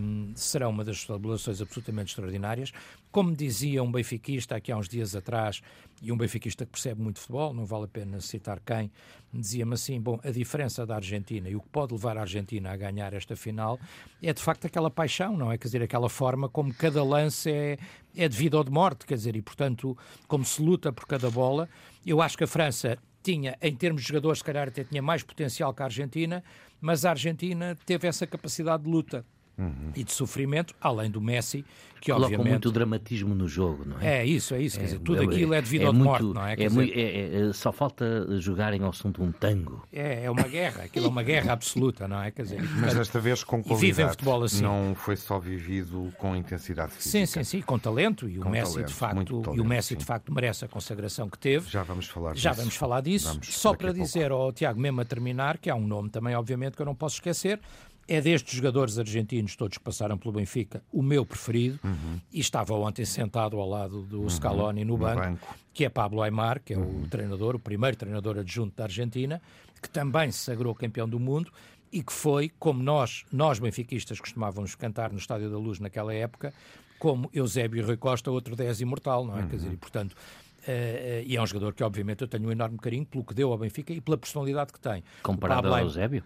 Um, 0.00 0.32
será 0.36 0.68
uma 0.68 0.84
das 0.84 1.00
celebrações 1.02 1.60
absolutamente 1.60 2.10
extraordinárias. 2.10 2.72
Como 3.10 3.34
dizia 3.34 3.82
um 3.82 3.90
benfiquista 3.90 4.54
aqui 4.54 4.70
há 4.70 4.76
uns 4.76 4.88
dias 4.88 5.16
atrás, 5.16 5.60
e 6.00 6.12
um 6.12 6.16
benfiquista 6.16 6.64
que 6.64 6.70
percebe 6.70 7.02
muito 7.02 7.18
futebol, 7.18 7.52
não 7.52 7.64
vale 7.66 7.86
a 7.86 7.88
pena 7.88 8.20
citar 8.20 8.60
quem, 8.64 8.88
dizia-me 9.32 9.74
assim: 9.74 10.00
bom, 10.00 10.20
a 10.22 10.30
diferença 10.30 10.86
da 10.86 10.94
Argentina 10.94 11.48
e 11.48 11.56
o 11.56 11.60
que 11.60 11.68
pode 11.68 11.92
levar 11.92 12.16
a 12.16 12.20
Argentina 12.20 12.70
a 12.70 12.76
ganhar 12.76 13.12
esta 13.12 13.34
final 13.34 13.80
é 14.22 14.32
de 14.32 14.40
facto 14.40 14.66
aquela 14.66 14.90
paixão, 14.90 15.36
não 15.36 15.50
é? 15.50 15.58
Quer 15.58 15.66
dizer, 15.66 15.82
aquela 15.82 16.08
forma 16.08 16.48
como 16.48 16.72
cada 16.72 17.02
lance 17.02 17.50
é, 17.50 17.78
é 18.16 18.28
de 18.28 18.36
vida 18.36 18.56
ou 18.56 18.62
de 18.62 18.70
morte, 18.70 19.06
quer 19.06 19.16
dizer, 19.16 19.34
e 19.34 19.42
portanto, 19.42 19.98
como 20.28 20.44
se 20.44 20.62
luta 20.62 20.92
por 20.92 21.06
cada 21.06 21.28
bola. 21.30 21.68
Eu 22.06 22.22
acho 22.22 22.38
que 22.38 22.44
a 22.44 22.46
França 22.46 22.96
tinha, 23.28 23.58
em 23.60 23.76
termos 23.76 24.00
de 24.00 24.08
jogadores, 24.08 24.38
se 24.38 24.44
calhar 24.44 24.68
até 24.68 24.82
tinha 24.82 25.02
mais 25.02 25.22
potencial 25.22 25.74
que 25.74 25.82
a 25.82 25.84
Argentina, 25.84 26.42
mas 26.80 27.04
a 27.04 27.10
Argentina 27.10 27.76
teve 27.84 28.08
essa 28.08 28.26
capacidade 28.26 28.84
de 28.84 28.88
luta. 28.88 29.22
Uhum. 29.58 29.90
e 29.96 30.04
de 30.04 30.12
sofrimento, 30.12 30.72
além 30.80 31.10
do 31.10 31.20
Messi, 31.20 31.64
que 32.00 32.12
Colocam 32.12 32.26
obviamente... 32.26 32.50
muito 32.50 32.72
dramatismo 32.72 33.34
no 33.34 33.48
jogo, 33.48 33.84
não 33.84 34.00
é? 34.00 34.18
É 34.18 34.24
isso, 34.24 34.54
é 34.54 34.62
isso. 34.62 34.76
É, 34.76 34.80
quer 34.80 34.86
dizer, 34.86 34.98
tudo 35.00 35.22
é, 35.22 35.24
aquilo 35.24 35.54
é 35.54 35.60
devido 35.60 35.82
é 35.82 35.86
ao 35.86 35.92
morte, 35.92 36.24
não 36.24 36.46
é? 36.46 36.52
É, 36.52 36.68
dizer... 36.68 36.96
é, 36.96 37.48
é, 37.48 37.52
só 37.52 37.72
falta 37.72 38.38
jogarem 38.38 38.82
ao 38.82 38.92
som 38.92 39.10
de 39.10 39.20
um 39.20 39.32
tango. 39.32 39.84
É, 39.92 40.24
é 40.24 40.30
uma 40.30 40.44
guerra, 40.44 40.84
aquilo 40.84 41.06
é 41.06 41.08
uma 41.08 41.22
guerra 41.22 41.52
absoluta, 41.52 42.06
não 42.06 42.22
é? 42.22 42.30
Quer 42.30 42.42
dizer, 42.42 42.62
Mas 42.80 42.94
desta 42.94 43.20
vez 43.20 43.42
com 43.42 43.62
qualidade. 43.62 44.10
futebol 44.10 44.44
assim. 44.44 44.62
Não 44.62 44.94
foi 44.94 45.16
só 45.16 45.38
vivido 45.38 46.12
com 46.18 46.36
intensidade 46.36 46.92
física. 46.92 47.10
Sim, 47.10 47.26
sim, 47.26 47.44
sim, 47.44 47.60
com 47.60 47.78
talento 47.78 48.28
e 48.28 48.38
o 48.38 48.48
Messi 48.48 48.74
talento, 48.74 48.88
de 48.88 48.94
facto, 48.94 49.42
talento, 49.42 49.56
e 49.56 49.60
o 49.60 49.64
Messi 49.64 49.88
sim. 49.88 49.96
de 49.96 50.04
facto 50.04 50.32
merece 50.32 50.64
a 50.64 50.68
consagração 50.68 51.28
que 51.28 51.38
teve. 51.38 51.68
Já 51.68 51.82
vamos 51.82 52.06
falar 52.06 52.36
Já 52.36 52.50
disso. 52.50 52.62
vamos 52.62 52.76
falar 52.76 53.00
disso. 53.00 53.28
Vamos 53.28 53.54
só 53.54 53.74
para 53.74 53.92
dizer 53.92 54.30
ao 54.30 54.52
Tiago 54.52 54.78
mesmo 54.78 55.00
a 55.00 55.04
terminar 55.04 55.58
que 55.58 55.68
há 55.68 55.74
um 55.74 55.86
nome 55.86 56.10
também 56.10 56.34
obviamente 56.36 56.76
que 56.76 56.82
eu 56.82 56.86
não 56.86 56.94
posso 56.94 57.16
esquecer, 57.16 57.60
é 58.08 58.22
destes 58.22 58.54
jogadores 58.54 58.98
argentinos, 58.98 59.54
todos 59.54 59.76
que 59.76 59.84
passaram 59.84 60.16
pelo 60.16 60.32
Benfica, 60.32 60.82
o 60.90 61.02
meu 61.02 61.26
preferido, 61.26 61.78
uhum. 61.84 62.18
e 62.32 62.40
estava 62.40 62.74
ontem 62.74 63.04
sentado 63.04 63.58
ao 63.58 63.68
lado 63.68 64.02
do 64.02 64.22
uhum. 64.22 64.30
Scaloni 64.30 64.82
no, 64.82 64.96
banco, 64.96 65.20
no 65.20 65.26
banco, 65.26 65.56
que 65.74 65.84
é 65.84 65.90
Pablo 65.90 66.22
Aymar, 66.22 66.62
que 66.64 66.72
é 66.72 66.78
uhum. 66.78 67.02
o 67.02 67.08
treinador, 67.08 67.54
o 67.54 67.58
primeiro 67.58 67.96
treinador 67.98 68.38
adjunto 68.38 68.74
da 68.74 68.84
Argentina, 68.84 69.42
que 69.82 69.90
também 69.90 70.30
se 70.30 70.38
sagrou 70.38 70.74
campeão 70.74 71.06
do 71.06 71.20
mundo 71.20 71.52
e 71.92 72.02
que 72.02 72.12
foi, 72.12 72.50
como 72.58 72.82
nós, 72.82 73.26
nós 73.30 73.58
benfiquistas 73.58 74.18
costumávamos 74.18 74.74
cantar 74.74 75.12
no 75.12 75.18
Estádio 75.18 75.50
da 75.50 75.58
Luz 75.58 75.78
naquela 75.78 76.14
época, 76.14 76.54
como 76.98 77.30
Eusébio 77.32 77.84
Rui 77.84 77.96
Costa, 77.98 78.30
outro 78.30 78.56
10 78.56 78.80
imortal, 78.80 79.24
não 79.24 79.38
é? 79.38 79.46
Quer 79.46 79.56
dizer, 79.56 79.72
e 79.72 79.76
portanto, 79.76 80.16
Uh, 80.58 81.24
e 81.24 81.34
é 81.34 81.40
um 81.40 81.46
jogador 81.46 81.72
que, 81.72 81.82
obviamente, 81.82 82.20
eu 82.20 82.28
tenho 82.28 82.46
um 82.46 82.52
enorme 82.52 82.76
carinho 82.76 83.06
pelo 83.06 83.24
que 83.24 83.32
deu 83.32 83.50
ao 83.52 83.56
Benfica 83.56 83.90
e 83.90 84.02
pela 84.02 84.18
personalidade 84.18 84.70
que 84.70 84.78
tem. 84.78 85.02
Comparado 85.22 85.72
ao 85.72 85.78
Eusébio? 85.78 86.22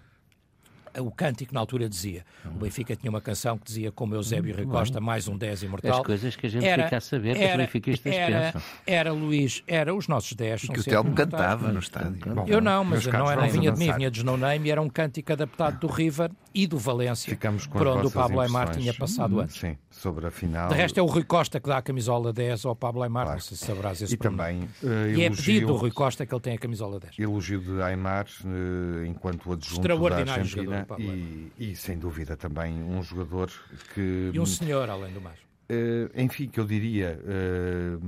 O 1.01 1.11
cântico 1.11 1.55
na 1.55 1.61
altura 1.61 1.89
dizia. 1.89 2.25
O 2.45 2.59
Benfica 2.59 2.95
tinha 2.97 3.11
uma 3.11 3.21
canção 3.21 3.57
que 3.57 3.65
dizia 3.65 3.93
como 3.93 4.15
Eusébio 4.15 4.55
Rui 4.55 4.67
Costa, 4.67 5.01
mais 5.01 5.29
um 5.29 5.37
10 5.37 5.65
imortal. 5.65 6.01
As 6.01 6.07
coisas 6.07 6.37
que 6.37 6.47
a 6.47 6.51
gente 6.51 6.67
era, 6.67 6.85
fica 6.85 6.97
a 6.97 7.01
saber 7.01 7.37
que 7.37 7.45
os 7.45 7.57
benfiquistas 7.57 8.13
era, 8.13 8.41
pensam. 8.53 8.63
Era, 8.87 9.13
Luís, 9.13 9.63
era 9.67 9.95
os 9.95 10.09
nossos 10.09 10.33
10. 10.33 10.65
E 10.65 10.69
que 10.69 10.81
o 10.81 10.85
Telmo 10.85 11.15
cantava 11.15 11.73
no 11.73 11.79
estádio. 11.79 12.35
Bom, 12.35 12.45
eu 12.47 12.61
não, 12.61 12.85
mas 12.85 13.07
não 13.07 13.31
era, 13.31 13.47
vinha 13.47 13.73
de 13.73 13.79
mim, 13.79 13.93
vinha 13.93 14.11
de 14.11 14.25
No 14.25 14.37
Name 14.37 14.69
e 14.69 14.71
era 14.71 14.81
um 14.81 14.89
cântico 14.89 15.33
adaptado 15.33 15.81
do 15.81 15.87
River 15.87 16.31
e 16.55 16.67
do 16.67 16.79
Valência, 16.79 17.31
Ficamos 17.31 17.67
por 17.67 17.87
onde 17.87 18.07
o 18.07 18.11
Pablo 18.11 18.41
Aymar 18.41 18.77
tinha 18.77 18.93
passado 18.93 19.41
antes. 19.41 19.59
Sim, 19.59 19.77
sobre 20.03 20.27
a 20.27 20.31
final. 20.31 20.69
De 20.69 20.75
resto 20.75 20.99
é 20.99 21.03
o 21.03 21.07
Rui 21.07 21.23
Costa 21.23 21.61
que 21.61 21.69
dá 21.69 21.79
a 21.79 21.83
camisola 21.83 22.33
10 22.33 22.65
ao 22.65 22.75
Pablo 22.75 23.03
Aymar, 23.03 23.25
claro. 23.25 23.39
não 23.39 23.45
sei 23.45 23.57
se 23.57 23.65
sabrás 23.65 24.03
esse 24.03 24.15
E 24.15 24.17
também 24.17 24.65
uh, 24.83 25.09
E 25.17 25.23
é 25.23 25.31
pedido 25.31 25.69
do 25.69 25.77
Rui 25.77 25.93
Costa 25.93 26.27
que 26.27 26.35
ele 26.35 26.41
tenha 26.41 26.57
a 26.57 26.59
camisola 26.59 26.99
10. 26.99 27.19
Elogio 27.19 27.61
de 27.61 27.81
Aymar 27.81 28.27
uh, 28.45 29.05
enquanto 29.07 29.53
adjunto 29.53 29.81
da 29.81 30.35
Argentina 30.35 30.87
e, 30.99 31.53
e, 31.57 31.77
sem 31.77 31.97
dúvida 31.97 32.37
também 32.37 32.83
um 32.83 33.01
jogador 33.03 33.51
que... 33.95 34.31
E 34.33 34.41
um 34.41 34.47
senhor, 34.47 34.91
além 34.91 35.13
do 35.13 35.21
mais. 35.21 35.39
Uh, 35.71 36.11
enfim, 36.21 36.49
que 36.49 36.59
eu 36.59 36.67
diria, 36.67 37.19
uh, 37.23 38.01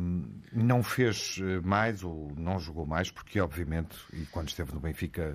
não 0.52 0.82
fez 0.82 1.40
mais 1.62 2.02
ou 2.02 2.32
não 2.36 2.58
jogou 2.58 2.84
mais, 2.84 3.10
porque 3.10 3.40
obviamente, 3.40 3.96
e 4.12 4.26
quando 4.26 4.48
esteve 4.48 4.74
no 4.74 4.80
Benfica 4.80 5.34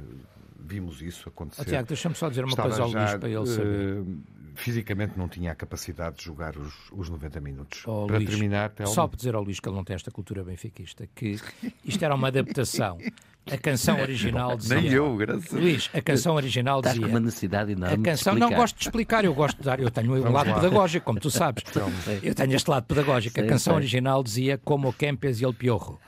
vimos 0.59 1.01
isso 1.01 1.29
acontecer. 1.29 1.61
Oh, 1.61 1.65
Tiago, 1.65 1.87
deixa-me 1.87 2.15
só 2.15 2.29
dizer 2.29 2.43
uma 2.43 2.49
Estava 2.49 2.69
coisa 2.69 2.83
ao 2.83 2.89
Luís 2.89 3.13
para 3.15 3.29
ele 3.29 3.47
saber. 3.47 3.99
Uh, 4.01 4.21
fisicamente 4.59 5.17
não 5.17 5.27
tinha 5.27 5.51
a 5.51 5.55
capacidade 5.55 6.17
de 6.17 6.25
jogar 6.25 6.55
os, 6.57 6.73
os 6.91 7.09
90 7.09 7.39
minutos. 7.39 7.83
Oh, 7.87 8.05
para 8.05 8.17
Luís, 8.17 8.29
terminar, 8.29 8.69
Telmo... 8.71 8.93
Só 8.93 9.07
para 9.07 9.17
dizer 9.17 9.35
ao 9.35 9.43
Luís 9.43 9.59
que 9.59 9.67
ele 9.67 9.75
não 9.75 9.83
tem 9.83 9.95
esta 9.95 10.11
cultura 10.11 10.43
benfiquista, 10.43 11.07
que 11.15 11.37
isto 11.83 12.03
era 12.03 12.13
uma 12.13 12.27
adaptação. 12.27 12.97
A 13.51 13.57
canção 13.57 13.99
original 13.99 14.55
dizia. 14.57 14.81
Nem 14.81 14.91
eu, 14.91 15.15
graças 15.17 15.51
Luís, 15.51 15.89
a 15.93 16.01
canção 16.01 16.35
original 16.35 16.81
dizia. 16.81 16.97
Estás 16.97 17.11
com 17.11 17.17
uma 17.17 17.25
necessidade 17.25 17.71
enorme. 17.71 17.95
A 17.95 18.11
canção, 18.11 18.35
não 18.35 18.51
gosto 18.51 18.77
de 18.77 18.83
explicar, 18.83 19.25
eu 19.25 19.33
gosto 19.33 19.57
de 19.57 19.63
dar. 19.63 19.79
Eu 19.79 19.89
tenho 19.89 20.13
um 20.13 20.31
lado 20.31 20.49
lá. 20.49 20.55
pedagógico, 20.55 21.05
como 21.05 21.19
tu 21.19 21.31
sabes. 21.31 21.63
Eu 22.21 22.35
tenho 22.35 22.53
este 22.53 22.69
lado 22.69 22.85
pedagógico. 22.85 23.35
Sei, 23.35 23.45
a 23.45 23.47
canção 23.47 23.73
sei. 23.73 23.77
original 23.81 24.23
dizia 24.23 24.57
Como 24.57 24.91
Kempes 24.93 25.41
e 25.41 25.45
El 25.45 25.53
Piorro. 25.53 25.99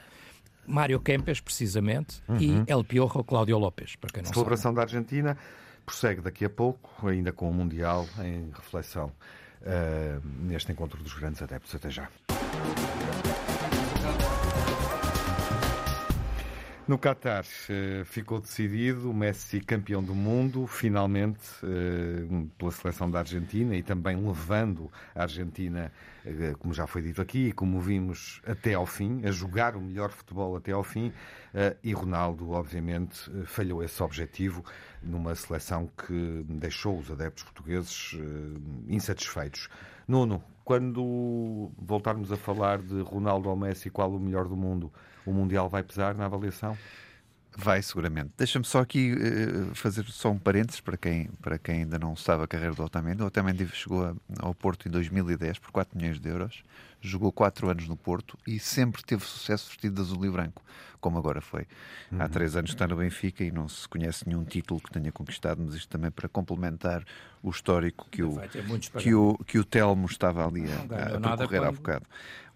Mário 0.68 1.00
Kempes, 1.00 1.40
precisamente, 1.40 2.22
uhum. 2.28 2.38
e 2.40 2.64
El 2.68 2.84
Piorro 2.84 3.24
Cláudio 3.24 3.58
López, 3.58 3.96
para 3.96 4.12
quem 4.12 4.24
não 4.24 4.32
Celebração 4.32 4.70
sabe. 4.70 4.76
da 4.76 4.82
Argentina 4.84 5.38
prossegue 5.92 6.22
daqui 6.22 6.46
a 6.46 6.50
pouco, 6.50 7.06
ainda 7.06 7.34
com 7.34 7.50
o 7.50 7.54
Mundial 7.54 8.08
em 8.24 8.50
reflexão 8.56 9.12
uh, 9.62 10.22
neste 10.40 10.72
encontro 10.72 11.04
dos 11.04 11.14
grandes 11.14 11.42
adeptos. 11.42 11.76
Até 11.76 11.90
já. 11.90 12.08
No 16.88 16.98
Qatar 16.98 17.46
eh, 17.70 18.04
ficou 18.04 18.42
decidido 18.42 19.14
Messi 19.14 19.62
campeão 19.62 20.04
do 20.04 20.14
mundo, 20.14 20.68
finalmente 20.68 21.40
eh, 21.64 22.48
pela 22.58 22.72
seleção 22.72 23.10
da 23.10 23.20
Argentina 23.20 23.76
e 23.78 23.84
também 23.84 24.18
levando 24.18 24.92
a 25.16 25.22
Argentina, 25.22 25.90
como 26.60 26.74
já 26.74 26.86
foi 26.88 27.02
dito 27.02 27.22
aqui, 27.22 27.48
e 27.48 27.52
como 27.52 27.80
vimos 27.80 28.42
até 28.46 28.74
ao 28.74 28.86
fim, 28.86 29.26
a 29.26 29.32
jogar 29.32 29.76
o 29.76 29.82
melhor 29.82 30.12
futebol 30.12 30.56
até 30.56 30.72
ao 30.72 30.84
fim. 30.84 31.12
E 31.84 31.94
Ronaldo, 31.94 32.52
obviamente, 32.52 33.30
falhou 33.46 33.84
esse 33.84 34.02
objetivo 34.04 34.64
numa 35.02 35.34
seleção 35.36 35.90
que 36.08 36.46
deixou 36.48 37.00
os 37.00 37.10
adeptos 37.12 37.44
portugueses 37.44 38.18
insatisfeitos. 38.88 39.70
Nuno, 40.08 40.44
quando 40.64 41.72
voltarmos 41.78 42.32
a 42.32 42.38
falar 42.38 42.82
de 42.82 43.02
Ronaldo 43.02 43.50
ou 43.50 43.56
Messi, 43.56 43.90
qual 43.90 44.12
o 44.12 44.20
melhor 44.20 44.48
do 44.48 44.56
mundo? 44.56 44.92
o 45.26 45.32
Mundial 45.32 45.70
vai 45.70 45.84
pesar 45.84 46.16
na 46.16 46.26
avaliação? 46.26 46.78
Vai, 47.58 47.82
seguramente. 47.82 48.32
Deixa-me 48.38 48.64
só 48.64 48.80
aqui 48.80 49.14
uh, 49.14 49.76
fazer 49.76 50.06
só 50.06 50.32
um 50.32 50.40
parênteses 50.40 50.80
para 50.80 50.96
quem, 50.96 51.26
para 51.42 51.58
quem 51.58 51.82
ainda 51.82 52.00
não 52.00 52.16
sabe 52.16 52.44
a 52.44 52.48
carreira 52.48 52.74
do 52.74 52.84
Otamendi. 52.84 53.22
O 53.22 53.26
Otamendi 53.26 53.68
chegou 53.68 54.06
a, 54.06 54.16
ao 54.40 54.56
Porto 54.56 54.88
em 54.88 54.92
2010 54.92 55.60
por 55.60 55.72
4 55.72 55.98
milhões 55.98 56.20
de 56.20 56.30
euros, 56.30 56.64
jogou 57.02 57.32
4 57.32 57.70
anos 57.70 57.88
no 57.88 57.98
Porto 57.98 58.38
e 58.48 58.58
sempre 58.58 59.04
teve 59.04 59.26
sucesso 59.26 59.68
vestido 59.68 59.96
de 59.96 60.02
azul 60.02 60.26
e 60.26 60.30
branco, 60.30 60.64
como 61.02 61.18
agora 61.18 61.42
foi. 61.42 61.68
Uhum. 62.10 62.22
Há 62.22 62.30
3 62.30 62.56
anos 62.56 62.72
está 62.72 62.88
no 62.88 62.96
Benfica 62.96 63.44
e 63.44 63.52
não 63.52 63.68
se 63.68 63.88
conhece 63.88 64.28
nenhum 64.28 64.46
título 64.46 64.80
que 64.80 64.90
tenha 64.90 65.12
conquistado, 65.12 65.62
mas 65.62 65.76
isto 65.76 65.90
também 65.90 66.10
para 66.10 66.30
complementar 66.30 67.04
o 67.44 67.50
histórico 67.50 68.08
que 68.10 68.24
o, 68.24 68.40
que 68.98 69.14
o, 69.14 69.38
que 69.46 69.60
o 69.60 69.66
Telmo 69.66 70.06
estava 70.06 70.48
ali 70.48 70.64
a, 70.72 71.18
a 71.18 71.38
percorrer 71.38 71.64
há 71.64 71.72
bocado. 71.72 72.06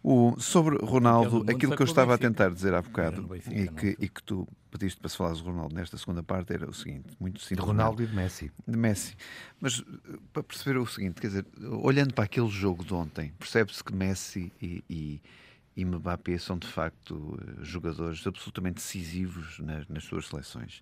O, 0.08 0.40
sobre 0.40 0.78
Ronaldo, 0.86 1.44
aquilo 1.50 1.76
que 1.76 1.82
eu 1.82 1.86
estava 1.88 2.14
a 2.14 2.18
tentar 2.20 2.50
dizer 2.50 2.76
há 2.76 2.82
bocado 2.84 3.28
e, 3.50 3.68
que, 3.68 3.98
e 4.00 4.08
que 4.08 4.22
tu 4.22 4.48
pediste 4.70 5.00
para 5.00 5.10
se 5.10 5.18
falar 5.18 5.34
de 5.34 5.42
Ronaldo 5.42 5.74
nesta 5.74 5.98
segunda 5.98 6.22
parte 6.22 6.54
era 6.54 6.70
o 6.70 6.74
seguinte: 6.76 7.08
muito 7.20 7.40
simples. 7.40 7.60
De 7.60 7.66
Ronaldo 7.66 8.04
e 8.04 8.06
de 8.06 8.16
Messi. 8.16 8.52
De 8.68 8.78
Messi. 8.78 9.18
Mas 9.60 9.80
eh, 9.80 10.18
para 10.32 10.44
perceber 10.44 10.78
o 10.78 10.86
seguinte, 10.86 11.20
quer 11.20 11.30
dizer, 11.30 11.46
olhando 11.82 12.14
para 12.14 12.26
aquele 12.26 12.50
jogo 12.50 12.86
de 12.86 12.94
ontem, 12.94 13.34
percebe-se 13.40 13.84
que 13.84 13.96
Messi 13.96 14.54
e, 14.62 14.84
e 14.88 15.22
e 15.76 15.84
Mbappé 15.84 16.38
são 16.38 16.58
de 16.58 16.68
facto 16.68 17.38
jogadores 17.62 18.26
absolutamente 18.26 18.76
decisivos 18.76 19.60
nas, 19.60 19.88
nas 19.90 20.04
suas 20.06 20.28
seleções. 20.28 20.82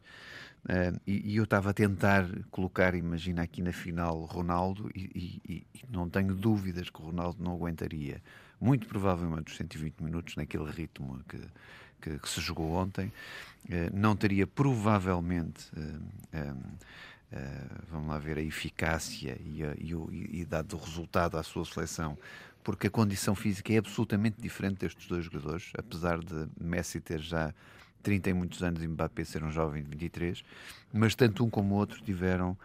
Uh, 0.65 0.99
e, 1.05 1.31
e, 1.33 1.35
eu 1.35 1.43
estava 1.43 1.71
a 1.71 1.73
tentar 1.73 2.25
colocar, 2.49 2.93
imagina 2.95 3.41
aqui 3.41 3.61
na 3.61 3.73
final, 3.73 4.21
Ronaldo, 4.25 4.89
e, 4.95 5.41
e, 5.45 5.53
e, 5.53 5.85
não 5.89 6.07
tenho 6.07 6.33
dúvidas 6.33 6.89
que 6.89 7.01
o 7.01 7.05
Ronaldo 7.05 7.43
não 7.43 7.53
aguentaria, 7.53 8.21
muito 8.63 8.87
provavelmente, 8.87 9.51
os 9.51 9.57
120 9.57 10.01
minutos, 10.01 10.35
naquele 10.35 10.69
ritmo 10.69 11.19
que, 11.27 11.39
que, 12.01 12.19
que 12.19 12.29
se 12.29 12.39
jogou 12.39 12.71
ontem, 12.73 13.07
uh, 13.07 13.71
não 13.93 14.15
teria 14.15 14.47
provavelmente. 14.47 15.69
Uh, 15.75 16.83
vamos 17.89 18.09
lá 18.09 18.19
ver 18.19 18.37
a 18.37 18.41
eficácia 18.41 19.35
e, 19.43 19.63
a, 19.63 19.73
e, 19.75 20.41
e 20.41 20.45
dado 20.45 20.75
o 20.75 20.79
resultado 20.79 21.35
à 21.35 21.41
sua 21.41 21.65
seleção 21.65 22.15
porque 22.63 22.87
a 22.87 22.89
condição 22.89 23.35
física 23.35 23.73
é 23.73 23.77
absolutamente 23.77 24.39
diferente 24.39 24.79
destes 24.79 25.07
dois 25.07 25.25
jogadores, 25.25 25.71
apesar 25.77 26.19
de 26.19 26.47
Messi 26.59 27.01
ter 27.01 27.19
já 27.19 27.53
30 28.01 28.29
e 28.29 28.33
muitos 28.33 28.63
anos 28.63 28.81
e 28.81 28.87
Mbappé 28.87 29.23
ser 29.23 29.43
um 29.43 29.51
jovem 29.51 29.83
de 29.83 29.89
23, 29.89 30.43
mas 30.91 31.15
tanto 31.15 31.43
um 31.43 31.49
como 31.49 31.75
o 31.75 31.77
outro 31.77 32.01
tiveram 32.01 32.57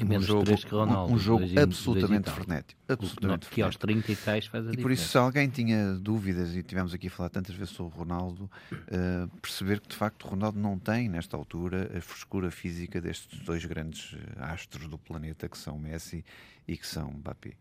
um 0.00 0.20
jogo, 0.20 0.50
Ronaldo, 0.70 1.12
um, 1.12 1.16
um 1.16 1.18
jogo 1.18 1.44
absolutamente 1.60 2.30
frenético. 2.30 2.80
Absolutamente 2.88 3.48
que, 3.48 3.56
que 3.56 3.62
aos 3.62 3.76
30 3.76 4.12
e 4.12 4.16
tais 4.16 4.46
faz 4.46 4.66
a 4.66 4.68
E 4.68 4.70
diferença. 4.70 4.82
por 4.82 4.92
isso, 4.92 5.08
se 5.08 5.18
alguém 5.18 5.48
tinha 5.48 5.94
dúvidas, 5.94 6.54
e 6.56 6.62
tivemos 6.62 6.94
aqui 6.94 7.08
a 7.08 7.10
falar 7.10 7.28
tantas 7.28 7.54
vezes 7.54 7.74
sobre 7.74 7.94
o 7.94 7.98
Ronaldo, 7.98 8.50
uh, 8.72 9.28
perceber 9.40 9.80
que 9.80 9.88
de 9.88 9.96
facto 9.96 10.24
o 10.24 10.28
Ronaldo 10.28 10.58
não 10.58 10.78
tem, 10.78 11.08
nesta 11.08 11.36
altura, 11.36 11.90
a 11.96 12.00
frescura 12.00 12.50
física 12.50 13.00
destes 13.00 13.40
dois 13.40 13.64
grandes 13.64 14.16
ah, 14.38 14.52
astros 14.52 14.88
do 14.88 14.96
planeta, 14.96 15.48
que 15.48 15.58
são 15.58 15.78
Messi 15.78 16.24
e 16.66 16.76
que 16.76 16.86
são 16.86 17.10
Mbappé. 17.12 17.52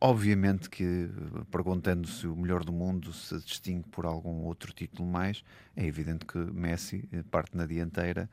Obviamente 0.00 0.70
que, 0.70 1.08
perguntando 1.50 2.08
se 2.08 2.26
o 2.26 2.34
melhor 2.34 2.64
do 2.64 2.72
mundo 2.72 3.12
se 3.12 3.38
distingue 3.40 3.88
por 3.90 4.06
algum 4.06 4.44
outro 4.44 4.72
título 4.72 5.08
mais, 5.08 5.44
é 5.76 5.86
evidente 5.86 6.24
que 6.24 6.38
Messi 6.38 7.08
eh, 7.12 7.22
parte 7.30 7.56
na 7.56 7.66
dianteira, 7.66 8.28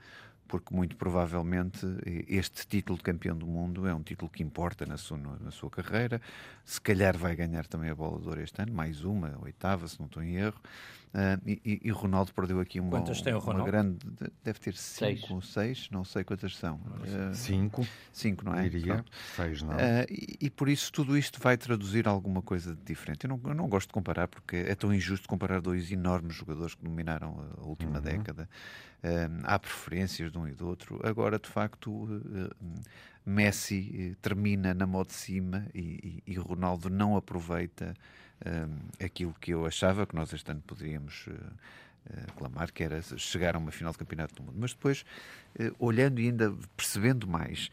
porque 0.49 0.75
muito 0.75 0.97
provavelmente 0.97 1.85
eh, 2.05 2.25
este 2.27 2.67
título 2.67 2.97
de 2.97 3.03
campeão 3.03 3.37
do 3.37 3.45
mundo 3.45 3.87
é 3.87 3.93
um 3.93 4.01
título 4.01 4.29
que 4.29 4.43
importa 4.43 4.85
na 4.85 4.97
sua, 4.97 5.17
na 5.17 5.51
sua 5.51 5.69
carreira. 5.69 6.19
Se 6.65 6.81
calhar 6.81 7.15
vai 7.15 7.35
ganhar 7.35 7.67
também 7.67 7.89
a 7.91 7.95
bola 7.95 8.19
de 8.19 8.27
ouro 8.27 8.41
este 8.41 8.59
ano, 8.61 8.73
mais 8.73 9.03
uma, 9.05 9.37
oitava, 9.41 9.87
se 9.87 9.97
não 9.99 10.07
estou 10.07 10.23
em 10.23 10.35
erro. 10.35 10.59
Uh, 11.11 11.41
e, 11.43 11.81
e, 11.85 11.89
Ronaldo 11.89 12.31
perdeu 12.33 12.59
aqui 12.59 12.79
uma, 12.79 12.91
quantas 12.91 13.19
tem 13.19 13.33
o 13.33 13.39
Ronaldo? 13.39 13.63
uma 13.63 13.71
grande. 13.71 13.97
Deve 14.43 14.59
ter 14.59 14.75
cinco 14.75 15.33
ou 15.33 15.41
seis, 15.41 15.89
não 15.89 16.03
sei 16.03 16.23
quantas 16.23 16.55
são. 16.55 16.75
Uh, 16.75 17.33
cinco. 17.33 17.87
Cinco, 18.13 18.45
não 18.45 18.53
é? 18.53 18.69
Diria. 18.69 19.03
Seis, 19.35 19.63
não. 19.63 19.73
Uh, 19.73 20.05
e, 20.07 20.37
e, 20.39 20.49
por 20.51 20.69
isso 20.69 20.91
tudo 20.91 21.17
isto 21.17 21.41
vai 21.41 21.57
traduzir 21.57 22.07
alguma 22.07 22.43
coisa 22.43 22.75
de 22.75 22.81
diferente. 22.83 23.23
Eu 23.23 23.29
não, 23.29 23.41
eu 23.45 23.55
não 23.55 23.67
gosto 23.67 23.87
de 23.87 23.93
comparar, 23.93 24.27
porque 24.27 24.57
é 24.57 24.75
tão 24.75 24.93
injusto 24.93 25.27
comparar 25.27 25.61
dois 25.61 25.91
enormes 25.91 26.35
jogadores 26.35 26.75
que 26.75 26.83
dominaram 26.83 27.43
a, 27.57 27.67
última 27.67 27.97
uhum. 27.97 28.03
década. 28.03 28.47
há 29.43 29.57
preferências 29.57 30.31
de 30.31 30.37
um 30.37 30.47
e 30.47 30.53
do 30.53 30.67
outro. 30.67 30.99
Agora, 31.03 31.39
de 31.39 31.49
facto. 31.49 32.07
Messi 33.25 34.17
termina 34.23 34.73
na 34.73 34.87
mão 34.87 35.03
de 35.03 35.13
cima 35.13 35.67
e, 35.75 36.23
e, 36.25 36.31
e 36.31 36.35
Ronaldo 36.35 36.89
não 36.89 37.15
aproveita 37.15 37.93
uh, 37.93 38.28
aquilo 39.03 39.33
que 39.39 39.51
eu 39.51 39.65
achava 39.65 40.05
que 40.05 40.15
nós 40.15 40.31
este 40.33 40.49
ano 40.51 40.61
poderíamos 40.61 41.27
uh, 41.27 42.33
clamar, 42.35 42.71
que 42.71 42.83
era 42.83 43.01
chegar 43.01 43.55
a 43.55 43.59
uma 43.59 43.71
final 43.71 43.91
de 43.91 43.97
campeonato 43.97 44.35
do 44.35 44.43
mundo. 44.43 44.57
Mas 44.57 44.73
depois, 44.73 45.03
uh, 45.59 45.75
olhando 45.77 46.19
e 46.19 46.25
ainda 46.25 46.53
percebendo 46.75 47.27
mais 47.27 47.69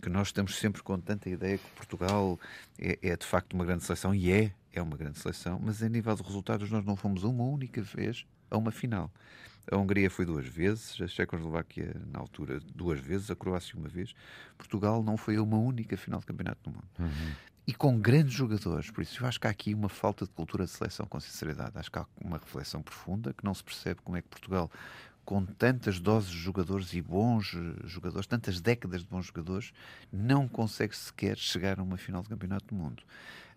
que 0.00 0.08
nós 0.08 0.28
estamos 0.28 0.56
sempre 0.56 0.82
com 0.82 1.00
tanta 1.00 1.28
ideia 1.28 1.58
que 1.58 1.70
Portugal 1.70 2.38
é, 2.78 2.96
é, 3.02 3.16
de 3.16 3.26
facto 3.26 3.54
uma 3.54 3.64
grande 3.64 3.82
seleção, 3.82 4.14
e 4.14 4.30
é, 4.30 4.52
é 4.72 4.80
uma 4.80 4.96
grande 4.96 5.18
seleção, 5.18 5.60
mas 5.60 5.82
a 5.82 5.88
nível 5.88 6.14
de 6.14 6.22
resultados 6.22 6.70
nós 6.70 6.84
não 6.84 6.94
fomos 6.94 7.24
uma 7.24 7.42
única 7.42 7.82
vez 7.82 8.24
a 8.50 8.56
uma 8.56 8.70
final. 8.70 9.10
A 9.70 9.76
Hungria 9.76 10.08
foi 10.08 10.24
duas 10.24 10.46
vezes, 10.46 10.98
a 11.00 11.08
Checoslováquia, 11.08 11.94
na 12.10 12.20
altura, 12.20 12.60
duas 12.74 13.00
vezes, 13.00 13.30
a 13.30 13.36
Croácia 13.36 13.76
uma 13.76 13.88
vez. 13.88 14.14
Portugal 14.56 15.02
não 15.02 15.16
foi 15.16 15.36
a 15.36 15.42
uma 15.42 15.58
única 15.58 15.96
final 15.96 16.20
de 16.20 16.26
campeonato 16.26 16.60
do 16.62 16.70
mundo. 16.70 16.88
Uhum 16.98 17.32
e 17.68 17.74
com 17.74 18.00
grandes 18.00 18.32
jogadores. 18.32 18.90
Por 18.90 19.02
isso, 19.02 19.22
eu 19.22 19.28
acho 19.28 19.38
que 19.38 19.46
há 19.46 19.50
aqui 19.50 19.74
uma 19.74 19.90
falta 19.90 20.24
de 20.24 20.30
cultura 20.30 20.64
de 20.64 20.70
seleção, 20.70 21.04
com 21.04 21.20
sinceridade. 21.20 21.72
Acho 21.74 21.92
que 21.92 21.98
há 21.98 22.06
uma 22.18 22.38
reflexão 22.38 22.80
profunda 22.80 23.34
que 23.34 23.44
não 23.44 23.52
se 23.52 23.62
percebe 23.62 24.00
como 24.02 24.16
é 24.16 24.22
que 24.22 24.28
Portugal, 24.28 24.70
com 25.22 25.44
tantas 25.44 26.00
doses 26.00 26.30
de 26.30 26.38
jogadores 26.38 26.94
e 26.94 27.02
bons 27.02 27.54
jogadores, 27.84 28.26
tantas 28.26 28.58
décadas 28.58 29.02
de 29.02 29.06
bons 29.08 29.26
jogadores, 29.26 29.74
não 30.10 30.48
consegue 30.48 30.96
sequer 30.96 31.36
chegar 31.36 31.78
a 31.78 31.82
uma 31.82 31.98
final 31.98 32.22
de 32.22 32.30
campeonato 32.30 32.68
do 32.68 32.74
mundo. 32.74 33.02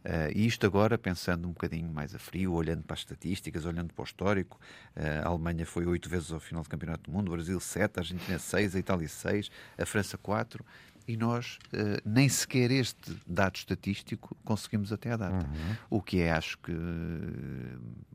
Uh, 0.04 0.34
e 0.36 0.46
isto 0.48 0.66
agora, 0.66 0.98
pensando 0.98 1.48
um 1.48 1.52
bocadinho 1.52 1.88
mais 1.88 2.14
a 2.14 2.20
frio, 2.20 2.54
olhando 2.54 2.82
para 2.82 2.96
as 2.96 3.02
estatísticas, 3.02 3.66
olhando 3.66 3.94
para 3.94 4.02
o 4.02 4.04
histórico, 4.04 4.60
uh, 4.98 5.26
a 5.26 5.30
Alemanha 5.30 5.66
foi 5.66 5.86
oito 5.86 6.10
vezes 6.10 6.34
ao 6.34 6.40
final 6.40 6.64
do 6.64 6.70
Campeonato 6.70 7.10
do 7.10 7.16
Mundo, 7.16 7.30
o 7.30 7.32
Brasil 7.32 7.60
sete, 7.62 7.98
a 7.98 8.02
Argentina 8.02 8.40
seis, 8.40 8.76
a 8.76 8.80
Itália 8.80 9.08
seis, 9.08 9.50
a 9.78 9.86
França 9.86 10.18
quatro 10.18 10.66
e 11.08 11.18
nós 11.18 11.58
uh, 11.74 12.02
nem 12.06 12.30
sequer 12.30 12.72
este 12.72 13.16
dado 13.28 13.56
estatístico 13.56 14.36
conseguimos 14.44 14.92
até 14.92 15.12
à 15.12 15.18
data. 15.18 15.46
Uhum. 15.46 15.76
O 15.90 16.02
que 16.02 16.22
é, 16.22 16.32
acho 16.32 16.58
que 16.60 16.72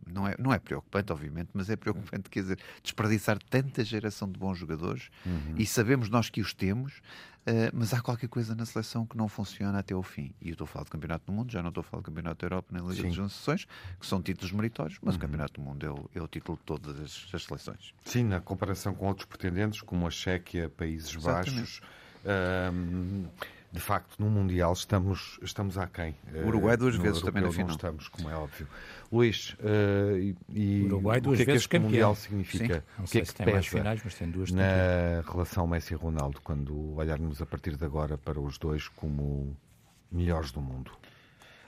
não 0.06 0.26
é, 0.26 0.34
não 0.38 0.52
é 0.52 0.58
preocupante, 0.58 1.12
obviamente, 1.12 1.50
mas 1.52 1.68
é 1.68 1.76
preocupante, 1.76 2.30
quer 2.30 2.40
dizer, 2.40 2.58
desperdiçar 2.82 3.38
tanta 3.50 3.84
geração 3.84 4.30
de 4.30 4.38
bons 4.38 4.58
jogadores 4.58 5.10
uhum. 5.24 5.54
e 5.56 5.66
sabemos 5.66 6.08
nós 6.08 6.30
que 6.30 6.40
os 6.40 6.54
temos, 6.54 6.98
uh, 7.46 7.70
mas 7.72 7.92
há 7.92 8.00
qualquer 8.00 8.28
coisa 8.28 8.54
na 8.54 8.64
seleção 8.64 9.04
que 9.04 9.16
não 9.16 9.28
funciona 9.28 9.78
até 9.78 9.94
ao 9.94 10.02
fim. 10.02 10.32
E 10.40 10.48
eu 10.48 10.52
estou 10.52 10.64
a 10.64 10.68
falar 10.68 10.84
do 10.84 10.90
Campeonato 10.90 11.26
do 11.26 11.32
Mundo, 11.32 11.52
já 11.52 11.62
não 11.62 11.68
estou 11.68 11.80
a 11.80 11.84
falar 11.84 12.02
do 12.02 12.06
Campeonato 12.06 12.40
da 12.40 12.46
Europa 12.46 12.68
nem 12.70 12.82
Liga 12.82 13.02
Sim. 13.02 13.08
das 13.08 13.18
Nações, 13.18 13.66
que 13.98 14.06
são 14.06 14.22
títulos 14.22 14.52
meritórios, 14.52 14.98
mas 15.02 15.14
uhum. 15.14 15.18
o 15.18 15.20
Campeonato 15.20 15.60
do 15.60 15.60
Mundo 15.60 15.86
é 15.86 15.90
o, 15.90 16.10
é 16.14 16.22
o 16.22 16.28
título 16.28 16.56
de 16.56 16.64
todas 16.64 17.00
as, 17.00 17.34
as, 17.34 17.44
seleções. 17.44 17.92
Sim, 18.04 18.24
na 18.24 18.40
comparação 18.40 18.94
com 18.94 19.06
outros 19.06 19.26
pretendentes, 19.26 19.82
como 19.82 20.06
a 20.06 20.10
Chequia, 20.10 20.68
Países 20.68 21.14
Exatamente. 21.14 21.54
Baixos 21.54 21.80
de 23.72 23.80
facto, 23.80 24.18
no 24.18 24.30
Mundial 24.30 24.72
estamos, 24.72 25.38
estamos 25.42 25.76
aquém. 25.76 26.14
O 26.44 26.48
Uruguai 26.48 26.76
duas 26.76 26.96
vezes 26.96 27.20
também 27.20 27.42
na 27.42 27.50
final. 27.50 27.66
Não 27.68 27.74
estamos, 27.74 28.08
como 28.08 28.30
é 28.30 28.34
óbvio. 28.34 28.66
Luís, 29.12 29.54
uh, 29.60 30.34
e, 30.48 30.84
Uruguai 30.84 31.20
duas 31.20 31.38
o 31.38 31.44
que 31.44 31.50
é 31.50 31.52
que 31.52 31.58
este 31.58 31.68
campeão. 31.68 31.90
Mundial 31.90 32.14
significa? 32.14 32.84
Sim. 32.96 33.02
O 33.02 33.06
que 33.06 33.18
é 33.18 33.20
que 33.20 33.26
se 33.26 33.34
tem 33.34 33.52
mais 33.52 33.66
finais, 33.66 34.00
mas 34.02 34.14
tem 34.14 34.30
duas 34.30 34.50
na 34.50 34.62
campeão. 34.62 35.32
relação 35.32 35.66
Messi-Ronaldo, 35.66 36.40
quando 36.40 36.96
olharmos 36.96 37.42
a 37.42 37.46
partir 37.46 37.76
de 37.76 37.84
agora 37.84 38.16
para 38.16 38.40
os 38.40 38.56
dois 38.58 38.88
como 38.88 39.56
melhores 40.10 40.50
do 40.50 40.60
mundo? 40.60 40.90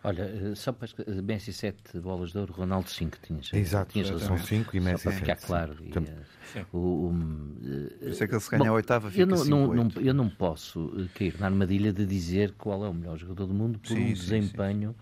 Olha, 0.05 0.23
eh, 0.23 0.55
só 0.55 0.73
para 0.73 0.89
eh, 1.07 1.23
Messi 1.23 1.53
7 1.53 1.99
bolas 1.99 2.33
de 2.33 2.39
ouro, 2.39 2.53
Ronaldo 2.53 2.89
5 2.89 3.19
tinhas. 3.21 3.53
Exato, 3.53 3.93
tinhas 3.93 4.11
razão. 4.11 4.37
São 4.37 4.39
5 4.39 4.77
e 4.77 4.81
Messi 4.81 5.03
7. 5.03 5.03
Para 5.03 5.13
ficar 5.13 5.47
claro. 5.47 5.77
E, 5.83 5.91
eh, 5.99 6.65
o, 6.73 6.79
o, 6.79 7.09
uh, 7.11 8.15
sei 8.15 8.27
que 8.27 8.35
ele 8.35 8.41
se 8.41 8.51
ganha 8.51 8.65
bom, 8.65 8.71
a 8.71 8.73
oitava, 8.73 9.11
fica 9.11 9.23
eu 9.23 9.27
não, 9.27 9.45
não, 9.45 9.75
não, 9.75 9.91
eu 10.01 10.15
não 10.15 10.29
posso 10.29 11.09
cair 11.15 11.39
na 11.39 11.47
armadilha 11.47 11.93
de 11.93 12.07
dizer 12.07 12.55
qual 12.57 12.85
é 12.85 12.89
o 12.89 12.95
melhor 12.95 13.19
jogador 13.19 13.47
do 13.47 13.55
mundo 13.55 13.79
por 13.79 13.89
sim, 13.89 14.11
um 14.11 14.13
desempenho 14.13 14.95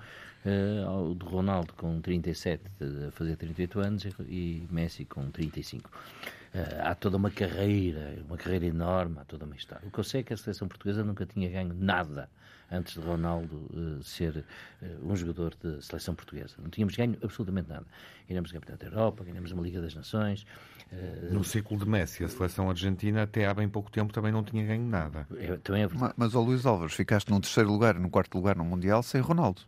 uh, 0.45 1.15
de 1.15 1.25
Ronaldo 1.25 1.73
com 1.75 2.01
37 2.01 2.63
a 3.07 3.11
fazer 3.11 3.37
38 3.37 3.81
anos 3.81 4.07
e 4.29 4.67
Messi 4.71 5.05
com 5.05 5.31
35. 5.31 5.91
Uh, 6.57 6.83
há 6.85 6.95
toda 6.95 7.19
uma 7.19 7.31
carreira, 7.31 8.17
uma 8.27 8.39
carreira 8.39 8.65
enorme, 8.65 9.19
há 9.21 9.25
toda 9.25 9.45
uma 9.45 9.55
história. 9.55 9.87
O 9.87 9.91
que 9.91 9.99
eu 9.99 10.05
sei 10.05 10.21
é 10.21 10.25
que 10.25 10.33
a 10.33 10.37
seleção 10.37 10.67
portuguesa 10.67 11.05
nunca 11.05 11.27
tinha 11.27 11.51
ganho 11.51 11.75
nada 11.75 12.31
antes 12.71 12.95
de 12.95 13.01
Ronaldo 13.01 13.69
uh, 13.73 14.03
ser 14.03 14.45
uh, 14.83 15.11
um 15.11 15.15
jogador 15.15 15.55
de 15.63 15.85
seleção 15.85 16.15
portuguesa. 16.15 16.55
Não 16.59 16.71
tínhamos 16.71 16.97
ganho 16.97 17.17
absolutamente 17.23 17.69
nada. 17.69 17.87
Ganhamos 18.29 18.51
o 18.51 18.55
Campeonato 18.55 18.85
da 18.85 18.91
Europa, 18.91 19.25
ganhamos 19.25 19.53
uma 19.53 19.63
Liga 19.63 19.81
das 19.81 19.95
Nações. 19.95 20.47
Uh, 20.93 21.33
no 21.33 21.45
ciclo 21.45 21.77
de 21.79 21.87
Messi, 21.87 22.25
a 22.25 22.29
seleção 22.29 22.69
argentina 22.69 23.23
até 23.23 23.47
há 23.47 23.55
bem 23.55 23.69
pouco 23.69 23.91
tempo 23.91 24.13
também 24.13 24.33
não 24.33 24.43
tinha 24.43 24.65
ganho 24.65 24.87
nada. 24.87 25.27
É, 25.37 25.57
também 25.59 25.83
é 25.83 25.89
mas, 25.89 26.13
mas, 26.17 26.35
ó 26.35 26.41
Luís 26.41 26.65
Álvares, 26.67 26.95
ficaste 26.95 27.31
num 27.31 27.41
terceiro 27.41 27.71
lugar, 27.71 27.99
no 27.99 28.11
quarto 28.11 28.35
lugar 28.35 28.57
no 28.57 28.65
Mundial 28.65 29.03
sem 29.03 29.21
Ronaldo. 29.21 29.63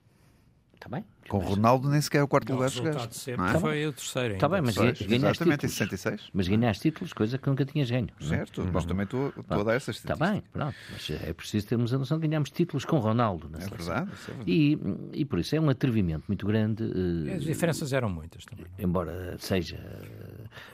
Está 0.75 0.89
bem. 0.89 1.05
Com 1.29 1.39
o 1.39 1.41
Ronaldo 1.41 1.89
nem 1.89 2.01
sequer 2.01 2.23
o 2.23 2.29
quarto 2.29 2.53
lugar 2.53 2.71
chegaste. 2.71 3.15
sempre 3.15 3.47
é? 3.47 3.59
foi 3.59 3.87
o 3.87 3.93
terceiro. 3.93 4.35
Está 4.35 4.49
bem, 4.49 4.63
mas 4.63 4.75
ganhaste 4.77 5.05
Exatamente, 5.05 5.67
em 5.67 5.69
66. 5.69 6.31
Mas 6.33 6.49
ganhaste 6.49 6.83
títulos, 6.83 7.13
coisa 7.13 7.39
que 7.39 7.49
nunca 7.49 7.65
tinhas 7.65 7.91
ganho. 7.91 8.09
É? 8.21 8.25
Certo, 8.25 8.69
mas 8.73 8.85
também 8.85 9.05
estou 9.05 9.33
a 9.49 9.63
dar 9.63 9.75
essas 9.75 9.97
Está 9.97 10.17
bem, 10.17 10.43
pronto. 10.53 10.75
Mas 10.91 11.11
é 11.11 11.33
preciso 11.33 11.67
termos 11.67 11.93
a 11.93 11.99
noção 11.99 12.19
de 12.19 12.27
ganharmos 12.27 12.51
títulos 12.51 12.85
com 12.85 12.99
Ronaldo 12.99 13.49
na 13.49 13.59
é. 13.59 13.67
Verdade, 13.67 14.11
é 14.11 14.27
verdade. 14.27 14.51
E, 14.51 14.79
e 15.13 15.25
por 15.25 15.39
isso 15.39 15.55
é 15.55 15.61
um 15.61 15.69
atrevimento 15.69 16.25
muito 16.29 16.47
grande. 16.47 16.83
Uh, 16.83 17.37
As 17.37 17.45
diferenças 17.45 17.93
eram 17.93 18.09
muitas 18.09 18.45
também. 18.45 18.67
Não? 18.79 18.85
Embora 18.85 19.37
seja... 19.39 19.79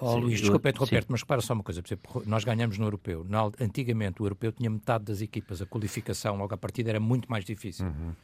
Oh, 0.00 0.16
Luís, 0.16 0.40
desculpa 0.40 0.68
interromper-te, 0.68 1.10
mas 1.10 1.20
repara 1.20 1.40
só 1.40 1.52
uma 1.52 1.62
coisa. 1.62 1.82
Por 1.82 1.88
exemplo, 1.88 2.22
nós 2.26 2.44
ganhamos 2.44 2.78
no 2.78 2.86
Europeu. 2.86 3.26
Antigamente 3.60 4.22
o 4.22 4.24
Europeu 4.24 4.52
tinha 4.52 4.70
metade 4.70 5.04
das 5.04 5.20
equipas. 5.20 5.60
A 5.60 5.66
qualificação 5.66 6.36
logo 6.36 6.54
à 6.54 6.56
partida 6.56 6.90
era 6.90 7.00
muito 7.00 7.30
mais 7.30 7.44
difícil. 7.44 7.86
Uhum 7.86 8.14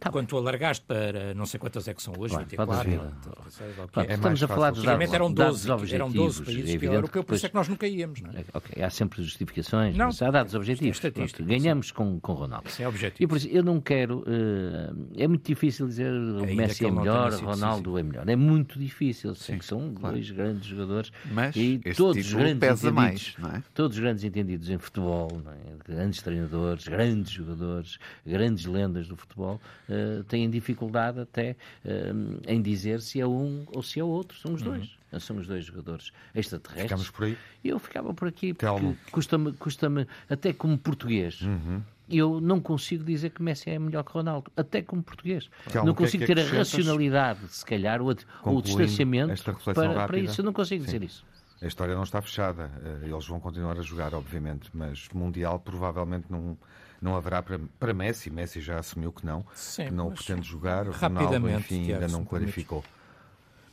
Tá 0.00 0.10
Quando 0.10 0.26
tu 0.28 0.38
alargaste 0.38 0.82
para 0.86 1.34
não 1.34 1.44
sei 1.44 1.60
quantas 1.60 1.86
é 1.86 1.92
que 1.92 2.02
são 2.02 2.14
hoje, 2.18 2.32
Claro, 2.34 2.46
24, 2.48 2.66
pode 2.66 2.94
haver. 2.96 3.10
26, 3.44 3.78
ou 3.78 3.84
o 3.84 3.86
que 3.86 3.92
Pronto, 3.92 4.08
é. 4.08 4.12
É 4.12 4.14
estamos 4.14 4.42
a 4.42 4.48
falar 4.48 4.68
Antigamente 4.68 5.10
dados, 5.12 5.14
eram 5.14 5.34
dados 5.34 5.64
12, 5.66 5.94
eram 5.94 6.10
12 6.10 6.18
objetivos. 6.40 6.46
países 6.46 6.62
É 6.62 6.64
que 6.64 6.72
evidente 6.76 6.94
europeu, 6.94 7.24
por 7.24 7.34
isso 7.34 7.46
é 7.46 7.48
que 7.50 7.54
nós 7.54 7.68
nunca 7.68 7.86
íamos, 7.86 8.20
não 8.22 8.30
é? 8.30 8.40
É, 8.40 8.44
Ok, 8.54 8.82
há 8.82 8.88
sempre 8.88 9.22
justificações, 9.22 9.94
Não, 9.96 10.06
mas 10.06 10.22
há 10.22 10.30
dados 10.30 10.54
objetivos. 10.54 10.86
é 11.04 11.08
estatística, 11.08 11.44
Pronto, 11.44 11.48
ganhamos 11.60 11.90
com, 11.92 12.18
com 12.18 12.32
Ronaldo. 12.32 12.68
Isso 12.68 12.82
é 12.82 12.88
objetivo. 12.88 13.22
E 13.22 13.26
por 13.26 13.36
isso 13.36 13.48
eu 13.48 13.62
não 13.62 13.78
quero. 13.80 14.24
eh, 14.26 15.22
é 15.24 15.28
muito 15.28 15.46
difícil 15.46 15.86
dizer 15.86 16.10
o 16.12 16.46
Messi 16.54 16.86
é 16.86 16.90
melhor, 16.90 17.32
Ronaldo 17.34 17.98
é 17.98 18.02
melhor. 18.02 18.28
É 18.28 18.36
muito 18.36 18.78
difícil. 18.78 19.34
Sim, 19.34 19.58
que 19.58 19.66
são 19.66 19.92
claro. 19.94 20.14
dois 20.16 20.30
grandes 20.30 20.64
jogadores 20.66 21.12
Mas 21.30 21.54
e 21.56 21.78
todos 21.94 22.24
os 22.24 22.32
grandes 22.32 22.58
pesa 22.58 22.88
entendidos, 22.88 22.92
mais, 22.94 23.34
não 23.38 23.50
é? 23.50 23.62
Todos 23.74 23.96
os 23.98 24.02
grandes 24.02 24.24
entendidos 24.24 24.70
em 24.70 24.78
futebol, 24.78 25.28
não 25.44 25.52
é? 25.52 25.56
grandes 25.86 26.22
treinadores, 26.22 26.88
grandes 26.88 27.30
jogadores, 27.30 27.98
grandes 28.26 28.64
lendas 28.64 29.06
do 29.08 29.16
futebol, 29.16 29.60
eh, 29.88 30.22
têm 30.28 30.48
dificuldade 30.50 31.20
até 31.20 31.56
eh, 31.84 32.12
em 32.46 32.60
dizer 32.62 33.00
se 33.00 33.20
é 33.20 33.26
um 33.26 33.64
ou 33.72 33.82
se 33.82 34.00
é 34.00 34.04
outro. 34.04 34.38
São 34.38 34.54
os 34.54 34.62
dois. 34.62 34.96
São 35.20 35.36
os 35.36 35.46
dois 35.46 35.64
jogadores 35.64 36.10
extraterrestres. 36.34 36.82
Ficamos 36.90 37.10
por 37.10 37.24
aí. 37.24 37.38
Eu 37.62 37.78
ficava 37.78 38.12
por 38.12 38.26
aqui, 38.26 38.52
porque 38.52 38.96
custa-me, 39.12 39.52
custa-me, 39.52 40.06
até 40.28 40.52
como 40.52 40.76
português, 40.76 41.40
Uhum. 41.40 41.80
eu 42.08 42.40
não 42.40 42.60
consigo 42.60 43.04
dizer 43.04 43.30
que 43.30 43.40
Messi 43.40 43.70
é 43.70 43.78
melhor 43.78 44.02
que 44.02 44.10
Ronaldo, 44.12 44.50
até 44.56 44.82
como 44.82 45.02
português. 45.04 45.48
Telmo, 45.70 45.86
não 45.86 45.92
o 45.92 45.96
que 45.96 46.02
é 46.02 46.06
consigo 46.06 46.26
que 46.26 46.34
ter 46.34 46.40
a 46.40 46.58
racionalidade, 46.58 47.46
se 47.48 47.64
calhar, 47.64 48.02
ou, 48.02 48.14
ou 48.42 48.58
o 48.58 48.62
distanciamento 48.62 49.42
para, 49.72 50.06
para 50.06 50.18
isso. 50.18 50.40
Eu 50.40 50.44
não 50.44 50.52
consigo 50.52 50.82
Sim. 50.82 50.86
dizer 50.86 51.02
isso. 51.04 51.24
A 51.62 51.66
história 51.66 51.94
não 51.94 52.02
está 52.02 52.20
fechada. 52.20 52.70
Eh, 52.84 53.08
Eles 53.08 53.26
vão 53.26 53.38
continuar 53.38 53.78
a 53.78 53.82
jogar, 53.82 54.12
obviamente, 54.14 54.68
mas 54.74 55.08
Mundial 55.14 55.60
provavelmente 55.60 56.26
não, 56.28 56.58
não 57.04 57.14
haverá 57.16 57.42
para, 57.42 57.60
para 57.78 57.92
Messi. 57.94 58.30
Messi 58.30 58.60
já 58.60 58.78
assumiu 58.78 59.12
que 59.12 59.24
não, 59.26 59.44
Sim, 59.54 59.84
que 59.86 59.90
não 59.92 60.10
pretende 60.10 60.46
jogar. 60.48 60.86
Ronaldo, 60.88 61.48
enfim, 61.58 61.92
ainda 61.92 62.08
não 62.12 62.20
me 62.20 62.26
permites. 62.26 62.54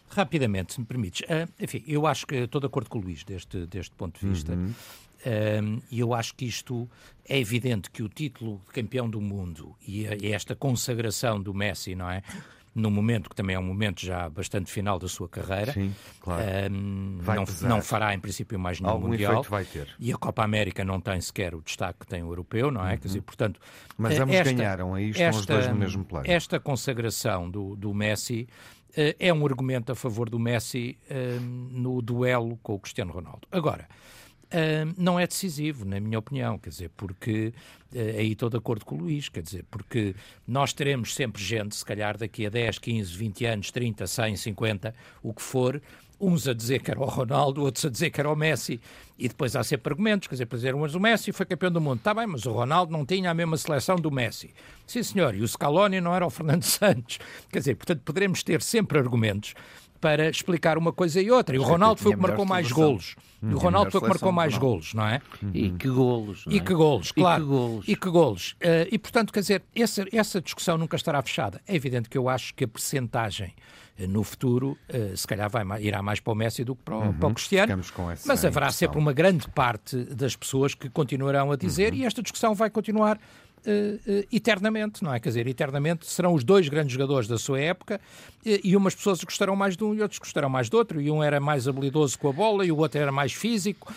Rapidamente, 0.10 0.74
se 0.74 0.80
me 0.80 0.86
permites. 0.86 1.26
Ah, 1.30 1.48
enfim, 1.60 1.84
eu 1.88 2.06
acho 2.06 2.28
que 2.28 2.36
estou 2.36 2.60
de 2.60 2.68
acordo 2.68 2.90
com 2.90 3.00
o 3.00 3.02
Luís 3.02 3.24
deste, 3.24 3.66
deste 3.66 3.96
ponto 3.96 4.20
de 4.20 4.28
vista. 4.28 4.58
E 5.90 6.00
eu 6.00 6.14
acho 6.14 6.36
que 6.36 6.46
isto 6.46 6.90
é 7.28 7.40
evidente 7.40 7.90
que 7.90 8.04
o 8.04 8.10
título 8.10 8.62
de 8.66 8.74
campeão 8.74 9.10
do 9.10 9.22
mundo 9.22 9.76
e, 9.88 10.06
a- 10.08 10.16
e 10.16 10.34
esta 10.34 10.54
consagração 10.56 11.42
do 11.42 11.54
Messi, 11.54 11.96
não 11.96 12.10
é? 12.10 12.22
Num 12.74 12.90
momento 12.90 13.30
que 13.30 13.36
também 13.36 13.54
é 13.56 13.60
um 13.60 13.64
momento 13.64 14.00
já 14.00 14.30
bastante 14.30 14.72
final 14.72 14.98
da 14.98 15.08
sua 15.10 15.28
carreira. 15.28 15.74
Sim, 15.74 15.94
claro. 16.22 16.42
Vai 17.20 17.36
não, 17.36 17.46
não 17.68 17.82
fará, 17.82 18.14
em 18.14 18.20
princípio, 18.20 18.58
mais 18.58 18.80
nenhum 18.80 18.94
Algum 18.94 19.08
Mundial. 19.10 19.44
vai 19.44 19.66
ter. 19.66 19.90
E 20.00 20.14
a 20.14 20.18
Copa 20.18 20.42
América 20.44 20.86
não 20.86 21.02
tem 21.02 21.20
sequer 21.20 21.54
o 21.54 21.62
destaque 21.62 22.00
que 22.00 22.08
tem 22.08 22.24
o 22.24 22.28
europeu, 22.28 22.72
não 22.72 22.88
é? 22.88 22.96
Quer 22.96 23.08
dizer, 23.08 23.22
portanto. 23.24 23.60
Mas 23.98 24.14
eh, 24.18 24.22
ambos 24.22 24.36
esta- 24.36 24.54
ganharam, 24.54 24.94
aí 24.94 25.10
estão 25.10 25.30
os 25.32 25.46
dois 25.46 25.68
no 25.68 25.76
mesmo 25.76 26.06
plano. 26.06 26.26
Esta 26.30 26.60
consagração 26.62 27.50
do, 27.52 27.76
do 27.76 27.94
Messi 27.94 28.48
eh, 28.96 29.18
é 29.20 29.34
um 29.34 29.46
argumento 29.46 29.92
a 29.92 29.96
favor 29.96 30.30
do 30.30 30.40
Messi 30.40 30.98
eh, 31.10 31.38
no 31.42 32.02
duelo 32.02 32.58
com 32.64 32.76
o 32.76 32.80
Cristiano 32.80 33.12
Ronaldo. 33.12 33.48
Agora. 33.52 33.86
Não 34.98 35.20
é 35.20 35.26
decisivo, 35.26 35.86
na 35.86 36.00
minha 36.00 36.20
opinião, 36.20 36.58
quer 36.58 36.70
dizer, 36.70 36.92
porque 36.96 37.54
eh, 37.94 38.16
aí 38.20 38.32
estou 38.34 38.50
de 38.50 38.58
acordo 38.58 38.86
com 38.86 38.96
o 38.96 39.00
Luís, 39.00 39.30
quer 39.30 39.42
dizer, 39.42 39.66
porque 39.70 40.16
nós 40.48 40.74
teremos 40.74 41.16
sempre 41.16 41.42
gente, 41.42 41.76
se 41.76 41.86
calhar 41.86 42.18
daqui 42.18 42.46
a 42.46 42.50
10, 42.50 42.80
15, 42.80 43.18
20 43.18 43.46
anos, 43.46 43.72
30, 43.72 44.08
100, 44.08 44.36
50, 44.36 44.96
o 45.24 45.34
que 45.34 45.42
for, 45.42 45.82
uns 46.20 46.48
a 46.48 46.54
dizer 46.54 46.82
que 46.82 46.92
era 46.92 47.00
o 47.00 47.06
Ronaldo, 47.06 47.64
outros 47.64 47.84
a 47.84 47.90
dizer 47.90 48.12
que 48.12 48.20
era 48.20 48.32
o 48.32 48.36
Messi, 48.36 48.80
e 49.18 49.28
depois 49.28 49.56
há 49.56 49.64
sempre 49.64 49.92
argumentos, 49.92 50.28
quer 50.28 50.36
dizer, 50.36 50.46
para 50.46 50.58
dizer, 50.58 50.76
mas 50.76 50.94
o 50.94 51.00
Messi 51.00 51.32
foi 51.32 51.46
campeão 51.46 51.72
do 51.72 51.82
mundo, 51.82 51.98
está 51.98 52.14
bem, 52.14 52.28
mas 52.28 52.46
o 52.46 52.52
Ronaldo 52.52 52.92
não 52.92 53.06
tinha 53.06 53.32
a 53.32 53.34
mesma 53.34 53.58
seleção 53.58 53.96
do 53.96 54.12
Messi. 54.12 54.54
Sim, 54.86 55.02
senhor, 55.02 55.36
e 55.36 55.42
o 55.42 55.48
Scaloni 55.48 56.00
não 56.00 56.14
era 56.14 56.26
o 56.26 56.30
Fernando 56.30 56.64
Santos. 56.66 57.20
Quer 57.52 57.60
dizer, 57.60 57.76
portanto, 57.76 58.02
poderemos 58.06 58.44
ter 58.44 58.62
sempre 58.62 59.00
argumentos 59.00 59.56
para 60.02 60.30
explicar 60.30 60.78
uma 60.78 60.92
coisa 60.92 61.22
e 61.22 61.30
outra. 61.32 61.56
E 61.56 61.60
o 61.60 61.62
Certo, 61.62 61.72
Ronaldo 61.74 62.02
foi 62.02 62.12
o 62.12 62.16
que 62.16 62.22
marcou 62.22 62.46
mais 62.46 62.72
golos. 62.72 63.16
E 63.42 63.46
o 63.46 63.50
Tinha 63.50 63.60
Ronaldo 63.62 63.92
foi 63.92 64.00
o 64.00 64.04
que 64.04 64.10
marcou 64.10 64.32
mais 64.32 64.58
golos, 64.58 64.94
não 64.94 65.06
é? 65.08 65.22
E 65.54 65.70
que 65.72 65.88
golos. 65.88 66.46
não 66.46 66.54
E 66.54 66.58
é? 66.58 66.60
que 66.60 66.74
golos, 66.74 67.10
E 67.10 67.14
claro. 67.14 67.44
que 67.44 67.50
golos. 67.50 67.88
E 67.88 67.96
que 67.96 68.10
golos. 68.10 68.56
Eh, 68.60 68.88
e, 68.92 69.00
portanto, 69.00 69.32
quer 69.32 69.40
dizer, 69.40 69.64
essa, 69.76 70.06
essa 70.12 70.42
discussão 70.42 70.78
nunca 70.78 70.96
estará 70.96 71.22
fechada. 71.22 71.62
É 71.68 71.76
evidente 71.76 72.10
que 72.10 72.18
eu 72.18 72.28
acho 72.28 72.54
que 72.54 72.64
a 72.66 72.68
percentagem 72.68 73.54
eh, 73.98 74.06
no 74.08 74.24
futuro, 74.24 74.78
eh, 74.90 75.14
se 75.16 75.26
calhar, 75.26 75.50
vai, 75.50 75.64
irá 75.84 76.02
mais 76.04 76.20
para 76.20 76.34
o 76.34 76.36
Messi 76.36 76.64
do 76.64 76.76
que 76.76 76.84
para 76.84 76.98
o, 76.98 77.14
para 77.14 77.30
o 77.30 77.34
Cristiano. 77.34 77.68
Ficamos 77.68 77.90
com 77.92 78.12
essa 78.12 78.28
Mas 78.28 78.46
haverá 78.46 78.68
impressão. 78.68 78.80
sempre 78.88 79.00
uma 79.00 79.14
grande 79.14 79.48
parte 79.50 79.98
das 79.98 80.36
pessoas 80.36 80.76
que 80.76 80.90
continuarão 80.90 81.52
a 81.52 81.56
dizer, 81.56 81.94
e 81.94 82.06
esta 82.06 82.22
discussão 82.22 82.54
vai 82.54 82.70
continuar 82.70 83.20
eh, 83.66 84.26
eternamente, 84.32 85.04
não 85.04 85.14
é? 85.14 85.20
Quer 85.20 85.30
dizer, 85.30 85.48
eternamente 85.48 86.06
serão 86.06 86.34
os 86.34 86.44
dois 86.44 86.68
grandes 86.68 86.94
jogadores 86.94 87.28
da 87.28 87.38
sua 87.38 87.60
época 87.60 88.00
eh, 88.46 88.60
e 88.64 88.76
umas 88.76 88.96
pessoas 88.96 89.24
gostarão 89.24 89.56
mais 89.56 89.78
de 89.78 89.84
um 89.84 89.94
e 89.94 90.02
outros 90.02 90.20
gostarão 90.20 90.50
mais 90.50 90.70
do 90.70 90.78
outro, 90.78 91.00
e 91.02 91.12
um 91.12 91.22
era 91.24 91.40
mais 91.40 91.68
habilidoso 91.68 92.18
com 92.18 92.30
a 92.30 92.34
bola 92.34 92.66
e 92.66 92.72
o 92.72 92.78
outro 92.78 93.00
era 93.00 93.12
mais 93.12 93.34
físico. 93.34 93.94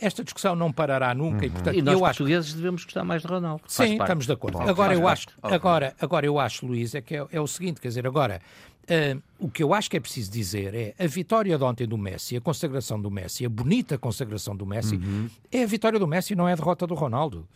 Esta 0.00 0.22
discussão 0.22 0.54
não 0.54 0.72
parará 0.72 1.12
nunca 1.14 1.44
e, 1.46 1.50
portanto, 1.50 1.76
E 1.76 1.82
nós, 1.82 1.94
eu 1.94 2.04
acho 2.04 2.18
portugueses, 2.18 2.54
devemos 2.54 2.84
gostar 2.84 3.02
mais 3.04 3.22
de 3.22 3.28
Ronaldo. 3.28 3.62
Sim, 3.66 3.96
estamos 4.00 4.26
de 4.26 4.32
acordo. 4.32 4.56
Claro, 4.56 4.70
agora, 4.70 4.94
eu 4.94 5.08
acho, 5.08 5.26
agora, 5.42 5.94
agora 6.00 6.26
eu 6.26 6.38
acho, 6.38 6.64
Luís, 6.66 6.94
é 6.94 7.00
que 7.00 7.16
é, 7.16 7.26
é 7.32 7.40
o 7.40 7.46
seguinte, 7.46 7.80
quer 7.80 7.88
dizer, 7.88 8.06
agora, 8.06 8.40
eh, 8.86 9.16
o 9.38 9.48
que 9.48 9.62
eu 9.62 9.72
acho 9.74 9.90
que 9.90 9.96
é 9.96 10.00
preciso 10.00 10.30
dizer 10.30 10.74
é 10.74 10.94
a 11.02 11.06
vitória 11.06 11.56
de 11.58 11.64
ontem 11.64 11.86
do 11.86 11.96
Messi, 11.98 12.36
a 12.36 12.40
consagração 12.40 13.00
do 13.00 13.10
Messi, 13.10 13.44
a 13.44 13.48
bonita 13.48 13.96
consagração 13.98 14.54
do 14.54 14.64
Messi, 14.66 14.96
Uhum. 14.96 15.28
é 15.50 15.62
a 15.62 15.66
vitória 15.66 15.98
do 15.98 16.06
Messi, 16.06 16.34
não 16.34 16.46
é 16.48 16.52
a 16.52 16.56
derrota 16.56 16.86
do 16.86 16.94
Ronaldo. 16.94 17.46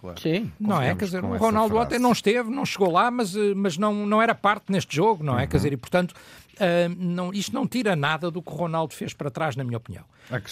Claro. 0.00 0.20
Sim. 0.20 0.50
Não 0.58 0.80
é? 0.80 0.94
Quer 0.94 1.04
dizer, 1.04 1.22
o 1.24 1.36
Ronaldo 1.36 1.74
frase. 1.74 1.86
ontem 1.86 1.98
não 1.98 2.12
esteve, 2.12 2.50
não 2.50 2.64
chegou 2.64 2.90
lá, 2.90 3.10
mas, 3.10 3.36
eh, 3.36 3.52
mas 3.54 3.76
não, 3.76 4.06
não 4.06 4.22
era 4.22 4.34
parte 4.34 4.72
neste 4.72 4.96
jogo, 4.96 5.22
não 5.22 5.38
é? 5.38 5.42
Uhum. 5.42 5.48
Quer 5.48 5.56
dizer, 5.58 5.72
e 5.74 5.76
portanto, 5.76 6.14
eh, 6.58 6.88
não, 6.96 7.32
isto 7.34 7.54
não 7.54 7.66
tira 7.66 7.94
nada 7.94 8.30
do 8.30 8.40
que 8.40 8.50
o 8.50 8.54
Ronaldo 8.54 8.94
fez 8.94 9.12
para 9.12 9.30
trás, 9.30 9.56
na 9.56 9.64
minha 9.64 9.76
opinião. 9.76 10.04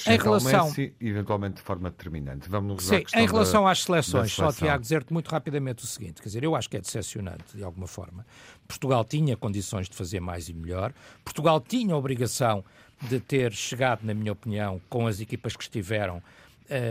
Em 0.06 0.18
relação- 0.18 0.60
ao 0.60 0.66
Messi, 0.66 0.92
eventualmente 1.00 1.56
de 1.56 1.62
forma 1.62 1.88
determinante. 1.88 2.48
Vamos 2.48 2.84
Sim, 2.84 3.04
em 3.14 3.26
relação 3.26 3.64
da- 3.64 3.70
às 3.70 3.82
seleções, 3.84 4.32
só. 4.32 4.52
Tiago 4.52 4.82
dizer-te 4.82 5.12
muito 5.12 5.28
rapidamente 5.28 5.82
o 5.82 5.86
seguinte: 5.86 6.20
quer 6.20 6.28
dizer, 6.28 6.44
eu 6.44 6.54
acho 6.54 6.68
que 6.68 6.76
é 6.76 6.80
decepcionante 6.80 7.56
de 7.56 7.62
alguma 7.64 7.86
forma. 7.86 8.26
Portugal 8.66 9.04
tinha 9.04 9.36
condições 9.36 9.88
de 9.88 9.96
fazer 9.96 10.20
mais 10.20 10.48
e 10.48 10.52
melhor. 10.54 10.92
Portugal 11.24 11.58
tinha 11.60 11.94
a 11.94 11.96
obrigação 11.96 12.62
de 13.00 13.18
ter 13.20 13.52
chegado, 13.52 14.00
na 14.02 14.12
minha 14.12 14.32
opinião, 14.32 14.80
com 14.90 15.06
as 15.06 15.20
equipas 15.20 15.56
que 15.56 15.62
estiveram 15.62 16.20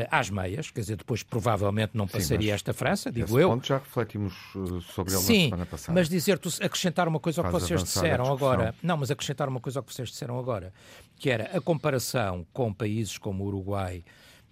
às 0.10 0.30
meias, 0.30 0.72
quer 0.72 0.82
dizer, 0.82 0.96
depois 0.96 1.22
provavelmente 1.24 1.92
não 1.94 2.08
passaria 2.08 2.52
mas 2.52 2.56
esta 2.56 2.74
França, 2.74 3.12
digo 3.12 3.28
Esse 3.28 3.42
eu. 3.42 3.50
ponto 3.50 3.68
já 3.68 3.78
refletimos 3.78 4.34
uh, 4.56 4.82
sobre 4.82 5.14
ele 5.14 5.22
na 5.22 5.26
Sim, 5.28 5.44
semana 5.46 5.66
passada. 5.66 5.94
mas 5.94 6.10
dizer-te, 6.10 6.64
acrescentar 6.64 7.08
uma 7.08 7.20
coisa 7.20 7.42
ao 7.42 7.46
que 7.48 7.52
vocês 7.54 7.84
disseram 7.84 8.32
agora. 8.32 8.74
Não, 8.82 8.98
mas 8.98 9.12
acrescentar 9.12 9.48
uma 9.48 9.60
coisa 9.60 9.80
ao 9.80 9.84
que 9.84 9.94
vocês 9.94 10.10
disseram 10.10 10.40
agora, 10.40 10.74
que 11.18 11.30
era 11.30 11.56
a 11.56 11.62
comparação 11.62 12.46
com 12.52 12.74
países 12.74 13.18
como 13.18 13.44
o 13.44 13.48
Uruguai, 13.48 14.04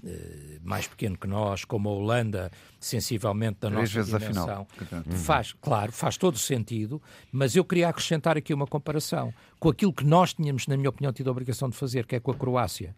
eh, 0.06 0.60
mais 0.62 0.88
pequeno 0.88 1.18
que 1.18 1.26
nós, 1.28 1.66
como 1.66 1.90
a 1.90 1.92
Holanda, 1.94 2.52
sensivelmente 2.80 3.60
da 3.62 3.72
Três 3.72 3.96
nossa 3.96 4.20
dimensão. 4.20 4.68
Campeonato. 4.78 5.12
Faz, 5.12 5.54
claro, 5.60 5.92
faz 5.92 6.18
todo 6.18 6.36
o 6.36 6.40
sentido, 6.40 7.02
mas 7.32 7.56
eu 7.56 7.64
queria 7.64 7.90
acrescentar 7.90 8.38
aqui 8.38 8.54
uma 8.54 8.68
comparação 8.68 9.34
com 9.60 9.70
aquilo 9.70 9.94
que 9.94 10.04
nós 10.06 10.34
tínhamos, 10.34 10.68
na 10.68 10.78
minha 10.78 10.90
opinião, 10.90 11.12
tido 11.12 11.30
a 11.30 11.32
obrigação 11.32 11.70
de 11.70 11.76
fazer, 11.76 12.06
que 12.06 12.16
é 12.16 12.20
com 12.20 12.32
a 12.32 12.36
Croácia. 12.36 12.96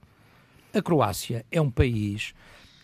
A 0.74 0.82
Croácia 0.82 1.46
é 1.52 1.62
um 1.62 1.72
país 1.72 2.34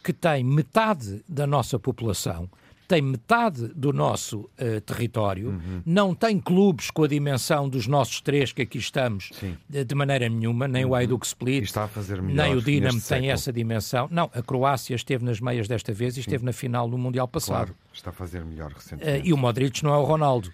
que 0.04 0.13
tem 0.13 0.43
metade 0.43 1.24
da 1.28 1.48
nossa 1.48 1.78
população, 1.78 2.50
tem 2.88 3.02
metade 3.02 3.67
do 3.76 3.91
nosso 3.93 4.50
eh, 4.58 4.80
território, 4.80 5.50
Uhum. 5.50 5.82
não 5.86 6.13
tem 6.15 6.39
clubes 6.39 6.89
com 6.91 7.04
a 7.04 7.08
dimensão 7.08 7.67
dos 7.69 7.88
nossos 7.88 8.22
três 8.22 8.52
que 8.52 8.62
aqui 8.62 8.78
estamos 8.78 9.30
Sim. 9.39 9.56
eh, 9.74 9.84
de 9.84 9.96
maneira 9.96 10.28
nenhuma, 10.30 10.67
nem 10.67 10.86
o 10.86 10.93
Hajduk 10.96 11.26
Split, 11.26 11.60
Uhum. 11.60 11.63
Está 11.63 11.84
a 11.86 11.88
fazer 11.88 12.22
melhor 12.22 12.43
nem 12.48 12.56
o 12.56 12.62
Dinamo 12.62 12.91
tem 12.93 13.00
século. 13.02 13.32
essa 13.32 13.54
dimensão. 13.54 14.08
Não, 14.12 14.30
a 14.34 14.41
Croácia 14.41 14.96
esteve 14.96 15.24
nas 15.26 15.39
meias 15.39 15.67
desta 15.67 15.91
vez 15.93 16.17
e 16.17 16.19
esteve 16.22 16.43
na 16.46 16.54
final 16.54 16.89
do 16.89 16.98
Mundial 16.98 17.28
passado. 17.28 17.56
Claro, 17.67 17.76
está 17.93 18.10
a 18.10 18.13
fazer 18.13 18.43
melhor 18.43 18.72
recentemente. 18.72 19.28
e 19.28 19.34
o 19.34 19.38
Modric 19.38 19.84
não 19.84 19.93
é 19.93 19.98
o 19.98 20.04
Ronaldo. 20.04 20.50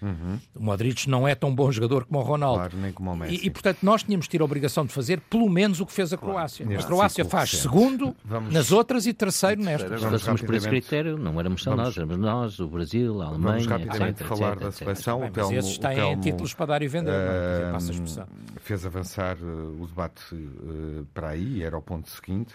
O 0.54 0.62
Modric 0.62 1.08
não 1.08 1.26
é 1.26 1.34
tão 1.34 1.54
bom 1.54 1.70
jogador 1.70 2.04
como 2.04 2.20
o 2.20 2.22
Ronaldo. 2.22 2.58
Claro, 2.58 2.76
nem 2.78 2.92
como 2.92 3.12
o 3.12 3.16
Messi. 3.16 3.34
E, 3.42 3.46
e, 3.46 3.50
portanto, 3.50 3.78
nós 3.82 4.02
tínhamos 4.02 4.26
de 4.26 4.30
ter 4.30 4.40
a 4.40 4.44
obrigação 4.44 4.84
de 4.86 4.92
fazer 4.92 5.20
pelo 5.28 5.48
menos 5.48 5.80
o 5.80 5.86
que 5.86 5.92
fez 5.92 6.12
a 6.12 6.16
Croácia. 6.16 6.66
a 6.66 6.82
Croácia 6.82 7.24
faz 7.24 7.50
recente. 7.52 7.62
segundo 7.62 8.16
Vamos- 8.24 8.52
nas 8.52 8.72
outras 8.72 9.06
e 9.06 9.12
terceiro 9.12 9.60
nestas. 9.62 9.88
terceiro 9.90 10.00
Se 10.18 10.18
fôssemos 10.20 10.42
por 10.42 10.54
esse 10.54 10.68
critério, 10.68 11.16
não 11.18 11.38
éramos 11.40 11.62
só 11.62 11.70
Vamos- 11.70 11.84
nós, 11.86 11.96
éramos 11.96 12.18
nós, 12.20 12.60
o 12.60 12.68
Brasil, 12.68 13.20
a 13.20 13.26
Alemanha, 13.26 13.66
Vamos 13.66 13.66
rapidamente 13.66 14.22
etc, 14.22 14.26
falar 14.26 14.52
etc, 14.52 14.62
da 14.62 14.72
seleção. 14.72 15.20
Bem, 15.20 15.28
o 15.28 15.32
mas 15.36 15.50
esses 15.50 15.76
o 15.76 15.80
têm 15.80 15.96
Telmo, 15.96 16.22
títulos 16.22 16.54
para 16.54 16.66
dar 16.66 16.82
e 16.82 16.88
vender, 16.88 17.10
dizer, 17.10 17.72
passa 17.72 17.90
a 17.90 17.94
expressão. 17.94 18.24
Ahm, 18.24 18.58
fez 18.60 18.86
avançar 18.86 19.36
eh, 19.40 19.82
o 19.82 19.86
debate 19.86 20.22
eh, 20.32 21.04
para 21.12 21.30
aí, 21.30 21.62
era 21.62 21.76
o 21.76 21.82
ponto 21.82 22.08
seguinte. 22.08 22.54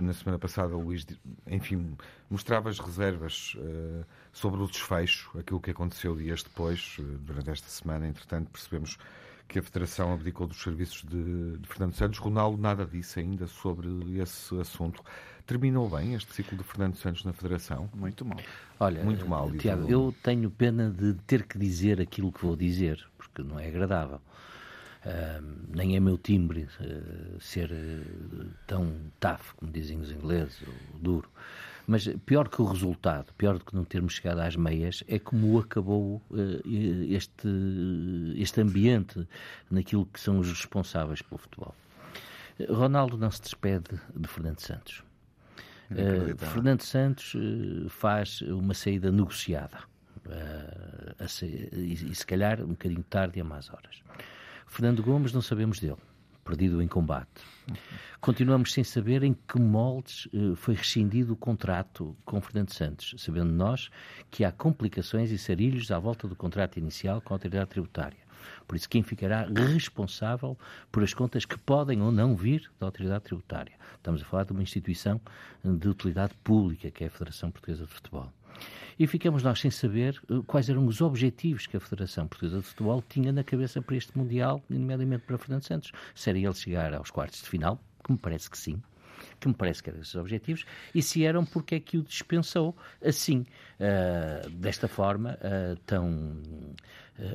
na 0.00 0.14
semana 0.14 0.38
passada, 0.38 0.74
Luís, 0.74 1.06
enfim, 1.46 1.94
mostravas 2.30 2.78
reservas 2.78 3.54
sobre 4.32 4.62
o 4.62 4.66
desfecho, 4.66 5.30
aquilo 5.38 5.60
que 5.60 5.70
aconteceu 5.70 6.16
dias 6.16 6.42
depois, 6.42 6.96
durante 7.20 7.50
esta 7.50 7.68
semana. 7.68 8.08
Entretanto, 8.08 8.50
percebemos 8.50 8.96
que 9.48 9.58
a 9.58 9.62
Federação 9.62 10.12
abdicou 10.12 10.46
dos 10.46 10.62
serviços 10.62 11.02
de, 11.02 11.56
de 11.56 11.68
Fernando 11.68 11.94
Santos. 11.94 12.18
Ronaldo 12.18 12.60
nada 12.60 12.84
disse 12.84 13.18
ainda 13.18 13.46
sobre 13.46 13.88
esse 14.20 14.54
assunto. 14.60 15.02
Terminou 15.48 15.88
bem 15.88 16.12
este 16.12 16.34
ciclo 16.34 16.58
de 16.58 16.62
Fernando 16.62 16.96
Santos 16.96 17.24
na 17.24 17.32
Federação? 17.32 17.88
Muito 17.94 18.22
mal. 18.22 18.38
Olha, 18.78 19.02
Muito 19.02 19.26
mal, 19.26 19.50
Tiago, 19.52 19.90
eu 19.90 20.14
tenho 20.22 20.50
pena 20.50 20.90
de 20.90 21.14
ter 21.26 21.44
que 21.44 21.58
dizer 21.58 22.02
aquilo 22.02 22.30
que 22.30 22.44
vou 22.44 22.54
dizer, 22.54 23.02
porque 23.16 23.42
não 23.42 23.58
é 23.58 23.66
agradável. 23.66 24.20
Uh, 25.06 25.42
nem 25.74 25.96
é 25.96 26.00
meu 26.00 26.18
timbre 26.18 26.68
uh, 26.78 27.40
ser 27.40 27.70
uh, 27.72 28.50
tão 28.66 28.92
tough, 29.18 29.54
como 29.56 29.72
dizem 29.72 29.98
os 29.98 30.12
ingleses, 30.12 30.60
ou 30.68 31.00
duro. 31.00 31.30
Mas 31.86 32.06
pior 32.26 32.50
que 32.50 32.60
o 32.60 32.66
resultado, 32.66 33.32
pior 33.32 33.56
do 33.56 33.64
que 33.64 33.74
não 33.74 33.84
termos 33.86 34.12
chegado 34.12 34.40
às 34.40 34.54
meias, 34.54 35.02
é 35.08 35.18
como 35.18 35.58
acabou 35.58 36.20
este, 37.08 37.48
este 38.36 38.60
ambiente 38.60 39.26
naquilo 39.70 40.04
que 40.04 40.20
são 40.20 40.40
os 40.40 40.48
responsáveis 40.50 41.22
pelo 41.22 41.38
futebol. 41.38 41.74
Ronaldo 42.68 43.16
não 43.16 43.30
se 43.30 43.40
despede 43.40 43.98
de 44.14 44.28
Fernando 44.28 44.60
Santos. 44.60 45.07
Fernando 46.52 46.82
Santos 46.82 47.34
faz 47.88 48.40
uma 48.42 48.74
saída 48.74 49.10
negociada. 49.10 49.78
e, 51.72 51.92
e 51.92 52.14
se 52.14 52.26
calhar 52.26 52.60
um 52.62 52.68
bocadinho 52.68 53.02
tarde 53.04 53.38
e 53.38 53.40
a 53.40 53.44
más 53.44 53.70
horas. 53.70 54.02
Fernando 54.66 55.02
Gomes 55.02 55.32
não 55.32 55.40
sabemos 55.40 55.80
dele, 55.80 55.96
perdido 56.44 56.82
em 56.82 56.86
combate. 56.86 57.42
Continuamos 58.20 58.72
sem 58.72 58.84
saber 58.84 59.22
em 59.22 59.32
que 59.32 59.58
moldes 59.58 60.26
uh, 60.26 60.54
foi 60.56 60.74
rescindido 60.74 61.32
o 61.32 61.36
contrato 61.36 62.16
com 62.24 62.40
Fernando 62.40 62.72
Santos, 62.72 63.14
sabendo 63.18 63.50
nós 63.50 63.90
que 64.30 64.44
há 64.44 64.52
complicações 64.52 65.30
e 65.30 65.38
sarilhos 65.38 65.90
à 65.90 65.98
volta 65.98 66.28
do 66.28 66.36
contrato 66.36 66.78
inicial 66.78 67.20
com 67.20 67.32
a 67.32 67.36
autoridade 67.36 67.70
tributária. 67.70 68.27
Por 68.66 68.76
isso, 68.76 68.88
quem 68.88 69.02
ficará 69.02 69.46
responsável 69.46 70.56
por 70.90 71.02
as 71.02 71.14
contas 71.14 71.44
que 71.44 71.58
podem 71.58 72.00
ou 72.02 72.12
não 72.12 72.36
vir 72.36 72.70
da 72.78 72.86
autoridade 72.86 73.24
tributária? 73.24 73.72
Estamos 73.96 74.22
a 74.22 74.24
falar 74.24 74.44
de 74.44 74.52
uma 74.52 74.62
instituição 74.62 75.20
de 75.64 75.88
utilidade 75.88 76.34
pública, 76.44 76.90
que 76.90 77.04
é 77.04 77.06
a 77.08 77.10
Federação 77.10 77.50
Portuguesa 77.50 77.84
de 77.84 77.92
Futebol. 77.92 78.32
E 78.98 79.06
ficamos 79.06 79.42
nós 79.42 79.60
sem 79.60 79.70
saber 79.70 80.20
eh, 80.28 80.40
quais 80.46 80.68
eram 80.68 80.86
os 80.86 81.00
objetivos 81.00 81.66
que 81.66 81.76
a 81.76 81.80
Federação 81.80 82.26
Portuguesa 82.26 82.58
de 82.58 82.64
Futebol 82.64 83.02
tinha 83.08 83.30
na 83.30 83.44
cabeça 83.44 83.80
para 83.80 83.96
este 83.96 84.16
Mundial, 84.18 84.62
nomeadamente 84.68 85.24
para 85.24 85.38
Fernando 85.38 85.62
Santos. 85.62 85.92
Se 86.14 86.30
era 86.30 86.38
ele 86.38 86.54
chegar 86.54 86.92
aos 86.92 87.10
quartos 87.10 87.40
de 87.40 87.48
final, 87.48 87.80
que 88.04 88.10
me 88.10 88.18
parece 88.18 88.50
que 88.50 88.58
sim, 88.58 88.82
que 89.38 89.48
me 89.48 89.54
parece 89.54 89.82
que 89.82 89.90
eram 89.90 90.00
esses 90.00 90.14
objetivos, 90.16 90.64
e 90.94 91.02
se 91.02 91.24
eram 91.24 91.44
porque 91.44 91.76
é 91.76 91.80
que 91.80 91.98
o 91.98 92.02
dispensou? 92.02 92.76
Assim, 93.04 93.46
uh, 93.78 94.50
desta 94.50 94.88
forma, 94.88 95.38
uh, 95.42 95.76
tão 95.86 96.40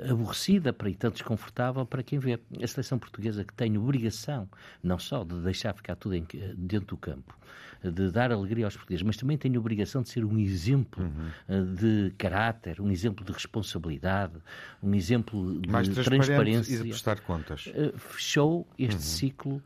aborrecida 0.10 0.72
para, 0.72 0.90
e 0.90 0.96
tão 0.96 1.12
desconfortável 1.12 1.86
para 1.86 2.04
quem 2.04 2.20
vê. 2.20 2.40
A 2.62 2.68
seleção 2.68 2.98
portuguesa 2.98 3.44
que 3.44 3.54
tem 3.54 3.78
obrigação, 3.78 4.48
não 4.82 4.98
só 4.98 5.24
de 5.24 5.36
deixar 5.42 5.74
ficar 5.74 5.96
tudo 5.96 6.16
em, 6.16 6.26
dentro 6.56 6.88
do 6.88 6.98
campo, 6.98 7.38
de 7.84 8.12
dar 8.12 8.32
alegria 8.32 8.66
aos 8.66 8.78
portugueses, 8.78 9.04
mas 9.04 9.18
também 9.18 9.38
tem 9.38 9.58
obrigação 9.58 10.02
de 10.02 10.10
ser 10.10 10.24
um 10.24 10.40
exemplo 10.40 11.04
uhum. 11.04 11.76
de 11.76 12.14
caráter, 12.18 12.80
um 12.80 12.90
exemplo 12.90 13.26
de 13.26 13.34
responsabilidade, 13.34 14.36
um 14.82 14.96
exemplo 14.96 15.60
de 15.60 15.70
Mais 15.70 15.90
transparência. 15.90 16.76
E 16.76 16.78
de 16.78 16.90
prestar 16.90 17.20
contas. 17.20 17.70
Fechou 17.98 18.66
este 18.80 18.96
uhum. 18.96 19.02
ciclo 19.02 19.64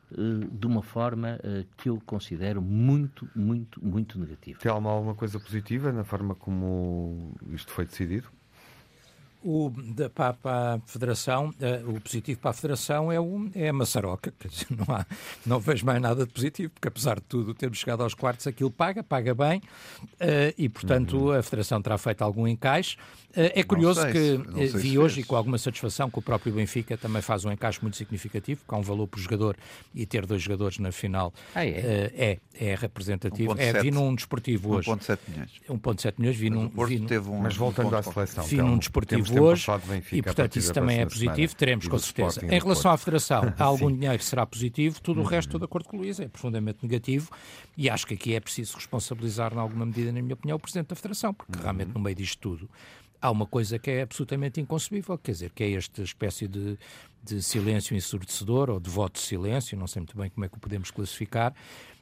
de 0.52 0.66
uma 0.66 0.82
forma 0.82 1.40
que 1.78 1.90
eu 1.90 2.02
considero 2.06 2.60
muito, 2.60 3.30
muito, 3.36 3.84
muito 3.86 4.20
negativa. 4.20 4.60
Tem 4.60 4.72
alguma 4.72 5.14
coisa 5.14 5.40
positiva 5.40 5.92
na 5.92 6.04
forma 6.04 6.34
como 6.34 7.36
isto 7.52 7.72
foi 7.72 7.86
decidido? 7.86 8.30
O, 9.44 9.72
da, 9.96 10.10
para, 10.10 10.34
para, 10.34 10.74
a 10.76 10.80
Federação, 10.86 11.50
uh, 11.50 11.96
o 11.96 12.02
positivo 12.02 12.40
para 12.40 12.52
a 12.52 12.54
Federação 12.54 13.12
é, 13.12 13.20
o, 13.20 13.50
é 13.54 13.70
a 13.70 13.74
maçaroca. 13.74 14.34
Quer 14.38 14.48
dizer, 14.48 14.68
não, 14.72 14.96
há, 14.96 15.06
não 15.46 15.60
vejo 15.60 15.86
mais 15.86 16.02
nada 16.02 16.26
de 16.26 16.34
positivo, 16.34 16.72
porque 16.74 16.88
apesar 16.88 17.16
de 17.16 17.22
tudo, 17.22 17.54
termos 17.54 17.78
chegado 17.78 18.04
aos 18.04 18.14
quartos, 18.14 18.48
aquilo 18.48 18.72
paga, 18.72 19.04
paga 19.04 19.34
bem, 19.34 19.60
uh, 19.60 20.54
e 20.58 20.68
portanto 20.68 21.18
uhum. 21.18 21.32
a 21.32 21.44
Federação 21.44 21.82
terá 21.82 21.98
feito 21.98 22.24
algum 22.24 22.48
encaixe. 22.48 22.98
Uh, 23.32 23.54
é 23.54 23.64
curioso 23.64 24.02
que 24.08 24.38
vi 24.78 24.98
hoje, 24.98 25.22
e 25.22 25.24
com 25.24 25.36
alguma 25.36 25.58
satisfação, 25.58 26.10
que 26.10 26.18
o 26.18 26.22
próprio 26.22 26.54
Benfica 26.54 26.98
também 26.98 27.22
faz 27.22 27.46
um 27.46 27.52
encaixe 27.52 27.80
muito 27.82 27.96
significativo, 27.96 28.62
que 28.68 28.74
há 28.74 28.78
um 28.78 28.82
valor 28.82 29.08
por 29.08 29.20
jogador 29.20 29.56
e 29.94 30.06
ter 30.06 30.26
dois 30.26 30.42
jogadores 30.42 30.80
na 30.80 30.92
final 30.92 31.34
ah, 31.54 31.66
é? 31.66 32.12
é, 32.16 32.40
é 32.60 32.76
representativo. 32.76 33.56
é, 33.58 33.82
vi 33.82 33.92
num 33.92 34.16
desportivo 34.16 34.76
hoje. 34.76 34.90
1,7 34.90 35.20
milhões. 35.28 35.52
1,7 35.70 36.14
milhões, 36.18 36.36
vi 36.38 36.50
num. 36.50 36.70
Vi 36.70 37.00
num 37.00 37.32
um, 37.32 37.40
mas 37.42 37.56
voltando 37.56 37.96
à 37.96 38.02
seleção, 38.02 38.44
vi 38.44 38.58
num 38.58 38.78
desportivo 38.78 39.27
hoje. 39.32 39.66
e, 40.12 40.22
portanto, 40.22 40.56
isso 40.58 40.74
também 40.74 41.00
é 41.00 41.06
positivo, 41.06 41.56
teremos 41.56 41.88
com 41.88 41.98
certeza. 41.98 42.46
Em 42.46 42.60
relação 42.60 42.92
à 42.92 42.98
Federação, 42.98 43.54
há 43.58 43.64
algum 43.66 43.92
dinheiro 43.92 44.18
que 44.18 44.26
será 44.26 44.46
positivo, 44.46 45.02
tudo 45.02 45.22
o 45.22 45.24
uhum. 45.24 45.30
resto, 45.30 45.50
estou 45.50 45.60
de 45.60 45.66
acordo 45.66 45.88
com 45.88 45.98
o 45.98 46.00
Luís, 46.02 46.20
é 46.20 46.28
profundamente 46.28 46.80
negativo 46.82 47.30
e 47.76 47.90
acho 47.90 48.06
que 48.06 48.14
aqui 48.14 48.36
é 48.36 48.40
preciso 48.40 48.76
responsabilizar, 48.76 49.54
em 49.54 49.58
alguma 49.58 49.86
medida, 49.86 50.12
na 50.12 50.22
minha 50.22 50.34
opinião, 50.34 50.58
o 50.58 50.60
Presidente 50.60 50.88
da 50.88 50.96
Federação, 50.96 51.34
porque 51.34 51.56
uhum. 51.56 51.62
realmente, 51.62 51.92
no 51.94 52.00
meio 52.00 52.16
disto 52.16 52.40
tudo, 52.40 52.70
há 53.22 53.32
uma 53.32 53.46
coisa 53.46 53.80
que 53.80 53.90
é 53.90 54.02
absolutamente 54.02 54.62
inconcebível, 54.62 55.18
quer 55.18 55.32
dizer, 55.32 55.52
que 55.52 55.64
é 55.64 55.72
esta 55.74 56.02
espécie 56.02 56.48
de, 56.48 56.78
de 57.24 57.42
silêncio 57.42 57.96
ensurdecedor 57.96 58.70
ou 58.70 58.80
de 58.80 58.90
voto 58.90 59.14
de 59.14 59.22
silêncio, 59.22 59.78
não 59.78 59.88
sei 59.88 60.02
muito 60.02 60.18
bem 60.18 60.30
como 60.30 60.46
é 60.46 60.50
que 60.50 60.56
o 60.56 60.60
podemos 60.60 60.92
classificar, 60.92 61.54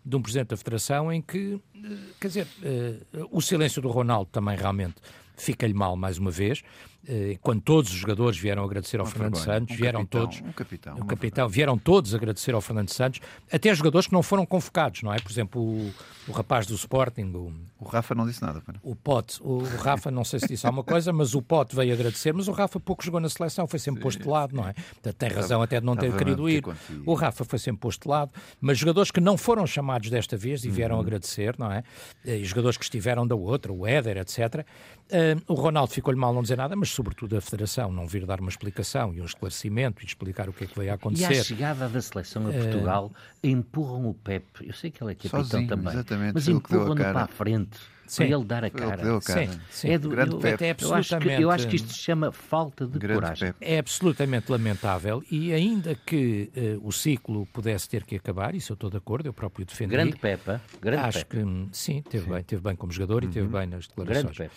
de 0.05 0.15
um 0.15 0.21
Presidente 0.21 0.49
da 0.49 0.57
Federação 0.57 1.11
em 1.11 1.21
que, 1.21 1.59
eh, 1.75 1.97
quer 2.19 2.27
dizer, 2.27 2.47
uh, 2.61 3.27
o 3.31 3.41
silêncio 3.41 3.81
do 3.81 3.89
Ronaldo 3.89 4.29
também 4.31 4.55
realmente 4.55 4.95
fica-lhe 5.35 5.73
mal 5.73 5.95
mais 5.95 6.19
uma 6.19 6.29
vez. 6.29 6.61
Eh, 7.07 7.37
quando 7.41 7.61
todos 7.61 7.91
os 7.91 7.97
jogadores 7.97 8.37
vieram 8.37 8.63
agradecer 8.63 8.99
ao 8.99 9.05
Fernando 9.05 9.37
Santos, 9.37 9.75
um 9.75 9.77
vieram 9.77 9.99
capitão, 10.01 10.21
todos, 10.21 10.41
um 10.41 10.51
capitão, 10.51 10.95
o 10.97 11.05
capitão, 11.05 11.47
vieram 11.47 11.77
todos 11.77 12.15
agradecer 12.15 12.53
ao 12.53 12.61
Fernando 12.61 12.89
Santos, 12.89 13.21
até 13.51 13.73
jogadores 13.75 14.07
que 14.07 14.13
não 14.13 14.23
foram 14.23 14.45
convocados, 14.45 15.03
não 15.03 15.13
é? 15.13 15.19
Por 15.19 15.31
exemplo, 15.31 15.61
o, 15.61 15.93
o 16.27 16.31
rapaz 16.31 16.65
do 16.65 16.73
Sporting, 16.73 17.31
o, 17.35 17.53
o 17.79 17.85
Rafa 17.85 18.15
não 18.15 18.25
disse 18.25 18.41
nada. 18.41 18.63
O 18.81 18.95
Pote, 18.95 19.39
o, 19.43 19.57
o, 19.57 19.77
Rafa 19.77 20.09
não 20.09 20.23
sei 20.23 20.39
se 20.39 20.47
disse 20.47 20.65
alguma 20.65 20.83
coisa, 20.83 21.13
mas 21.13 21.35
o 21.35 21.41
Pote 21.41 21.75
veio 21.75 21.93
agradecer, 21.93 22.33
mas 22.33 22.47
o 22.47 22.51
Rafa 22.51 22.79
pouco 22.79 23.03
jogou 23.03 23.19
na 23.19 23.29
seleção, 23.29 23.67
foi 23.67 23.77
sempre 23.77 23.99
Sim. 23.99 24.03
posto 24.03 24.23
de 24.23 24.27
lado, 24.27 24.55
não 24.55 24.67
é? 24.67 24.73
Tem 25.13 25.29
razão 25.29 25.61
até 25.61 25.79
de 25.79 25.85
não 25.85 25.95
ter 25.95 26.15
querido 26.17 26.49
ir. 26.49 26.63
O 27.05 27.13
Rafa 27.13 27.45
foi 27.45 27.59
sempre 27.59 27.81
posto 27.81 28.03
de 28.03 28.09
lado, 28.09 28.31
mas 28.59 28.79
jogadores 28.79 29.11
que 29.11 29.21
não 29.21 29.37
foram 29.37 29.67
chamados 29.67 30.09
desta 30.09 30.35
vez 30.35 30.65
e 30.65 30.69
vieram 30.69 30.95
uhum. 30.95 31.01
agradecer, 31.01 31.55
não 31.59 31.71
é? 31.71 31.83
E 32.23 32.43
jogadores 32.43 32.77
que 32.77 32.83
estiveram 32.83 33.27
da 33.27 33.35
outra, 33.35 33.71
o 33.71 33.85
Éder, 33.85 34.17
etc. 34.17 34.65
Uh, 35.05 35.39
o 35.47 35.53
Ronaldo 35.53 35.91
ficou-lhe 35.91 36.19
mal 36.19 36.33
não 36.33 36.41
dizer 36.41 36.57
nada, 36.57 36.75
mas 36.75 36.89
sobretudo 36.89 37.37
a 37.37 37.41
Federação 37.41 37.91
não 37.91 38.07
vir 38.07 38.25
dar 38.25 38.39
uma 38.39 38.49
explicação 38.49 39.13
e 39.13 39.21
um 39.21 39.25
esclarecimento 39.25 40.03
e 40.03 40.05
explicar 40.05 40.49
o 40.49 40.53
que 40.53 40.63
é 40.63 40.67
que 40.67 40.77
veio 40.77 40.91
a 40.91 40.95
acontecer. 40.95 41.33
E 41.33 41.39
à 41.39 41.43
chegada 41.43 41.87
da 41.87 42.01
seleção 42.01 42.47
a 42.47 42.51
Portugal, 42.51 43.11
uh, 43.13 43.47
empurram 43.47 44.09
o 44.09 44.13
Pep, 44.15 44.45
eu 44.61 44.73
sei 44.73 44.89
que 44.89 45.03
ele 45.03 45.11
é 45.11 45.15
capitão 45.15 45.43
sozinho, 45.43 45.67
também, 45.67 46.31
mas 46.33 46.47
empurram-no 46.47 46.95
para 46.95 47.21
a 47.21 47.27
frente. 47.27 47.77
Sim. 48.07 48.27
Para 48.27 48.35
ele 48.35 48.45
dar 48.45 48.63
a 48.63 48.69
cara. 48.69 49.01
Ele 49.01 49.21
cara. 49.21 49.47
Sim, 49.47 49.59
sim. 49.69 49.89
É 49.89 49.97
do, 49.97 50.13
eu, 50.13 50.19
é 50.19 50.75
eu, 50.79 50.93
acho 50.93 51.19
que, 51.19 51.29
eu 51.29 51.51
acho 51.51 51.67
que 51.67 51.75
isto 51.75 51.89
se 51.89 51.99
chama 51.99 52.31
falta 52.31 52.85
de 52.85 52.99
Grande 52.99 53.21
coragem. 53.21 53.53
Pepe. 53.53 53.65
É 53.65 53.79
absolutamente 53.79 54.51
lamentável 54.51 55.23
e 55.29 55.53
ainda 55.53 55.95
que 55.95 56.51
uh, 56.55 56.87
o 56.87 56.91
ciclo 56.91 57.45
pudesse 57.47 57.89
ter 57.89 58.03
que 58.03 58.15
acabar, 58.15 58.53
isso 58.55 58.71
eu 58.71 58.75
estou 58.75 58.89
de 58.89 58.97
acordo, 58.97 59.27
eu 59.27 59.33
próprio 59.33 59.65
defendi. 59.65 59.91
Grande 59.91 60.17
Pepa. 60.17 60.61
Grande 60.81 61.03
acho 61.03 61.25
Pepe. 61.25 61.43
que 61.43 61.69
sim, 61.71 62.01
teve 62.01 62.25
sim. 62.25 62.31
bem, 62.31 62.43
teve 62.43 62.61
bem 62.61 62.75
como 62.75 62.91
jogador 62.91 63.23
uhum. 63.23 63.29
e 63.29 63.33
teve 63.33 63.47
bem 63.47 63.67
nas 63.67 63.87
declarações. 63.87 64.23
Grande 64.23 64.37
Pepe. 64.37 64.55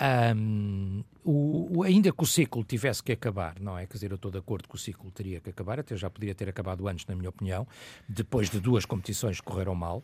Um, 0.00 1.02
o, 1.24 1.78
o, 1.78 1.82
ainda 1.82 2.12
que 2.12 2.22
o 2.22 2.26
ciclo 2.26 2.62
tivesse 2.62 3.02
que 3.02 3.10
acabar, 3.10 3.56
não 3.60 3.76
é? 3.76 3.84
Quer 3.84 3.94
dizer, 3.94 4.10
eu 4.12 4.14
estou 4.14 4.30
de 4.30 4.38
acordo 4.38 4.68
que 4.68 4.74
o 4.76 4.78
ciclo 4.78 5.10
teria 5.10 5.40
que 5.40 5.50
acabar, 5.50 5.80
até 5.80 5.96
já 5.96 6.08
poderia 6.08 6.34
ter 6.36 6.48
acabado 6.48 6.86
antes, 6.86 7.04
na 7.06 7.16
minha 7.16 7.28
opinião, 7.28 7.66
depois 8.08 8.48
de 8.48 8.60
duas 8.60 8.84
competições 8.84 9.40
que 9.40 9.46
correram 9.46 9.74
mal, 9.74 10.02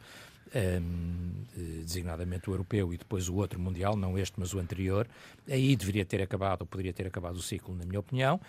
um, 0.54 1.44
designadamente 1.82 2.48
o 2.48 2.52
europeu 2.52 2.92
e 2.92 2.96
depois 2.96 3.28
o 3.28 3.36
outro 3.36 3.58
mundial, 3.58 3.96
não 3.96 4.18
este, 4.18 4.38
mas 4.38 4.52
o 4.54 4.58
anterior. 4.58 5.06
Aí 5.48 5.76
deveria 5.76 6.04
ter 6.04 6.22
acabado, 6.22 6.62
ou 6.62 6.66
poderia 6.66 6.92
ter 6.92 7.06
acabado 7.06 7.36
o 7.36 7.42
ciclo, 7.42 7.74
na 7.74 7.84
minha 7.84 8.00
opinião. 8.00 8.40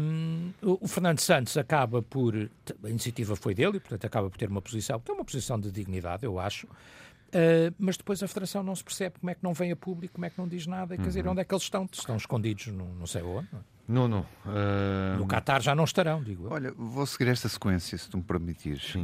Um, 0.00 0.52
o 0.62 0.88
Fernando 0.88 1.20
Santos 1.20 1.56
acaba 1.56 2.00
por. 2.00 2.34
A 2.82 2.88
iniciativa 2.88 3.36
foi 3.36 3.54
dele 3.54 3.76
e, 3.76 3.80
portanto, 3.80 4.04
acaba 4.06 4.30
por 4.30 4.38
ter 4.38 4.48
uma 4.48 4.62
posição, 4.62 4.98
que 4.98 5.10
é 5.10 5.14
uma 5.14 5.24
posição 5.24 5.60
de 5.60 5.70
dignidade, 5.70 6.24
eu 6.24 6.38
acho. 6.38 6.66
Uh, 6.66 7.74
mas 7.78 7.98
depois 7.98 8.22
a 8.22 8.28
Federação 8.28 8.62
não 8.62 8.74
se 8.74 8.82
percebe 8.82 9.18
como 9.20 9.30
é 9.30 9.34
que 9.34 9.44
não 9.44 9.52
vem 9.52 9.70
a 9.70 9.76
público, 9.76 10.14
como 10.14 10.24
é 10.24 10.30
que 10.30 10.38
não 10.38 10.48
diz 10.48 10.66
nada, 10.66 10.96
quer 10.96 11.06
dizer, 11.06 11.26
uhum. 11.26 11.32
onde 11.32 11.42
é 11.42 11.44
que 11.44 11.52
eles 11.52 11.64
estão? 11.64 11.86
Estão 11.92 12.16
escondidos, 12.16 12.68
não, 12.68 12.86
não 12.94 13.06
sei 13.06 13.20
onde. 13.20 13.46
Não, 13.52 13.60
não. 14.06 14.20
Uh... 14.44 15.18
No 15.18 15.26
Qatar 15.26 15.62
já 15.62 15.74
não 15.74 15.84
estarão, 15.84 16.22
digo 16.22 16.44
eu. 16.44 16.52
Olha, 16.52 16.72
vou 16.76 17.06
seguir 17.06 17.30
esta 17.30 17.48
sequência, 17.48 17.96
se 17.96 18.08
tu 18.08 18.18
me 18.18 18.22
permitires, 18.22 18.94
uh, 18.94 18.98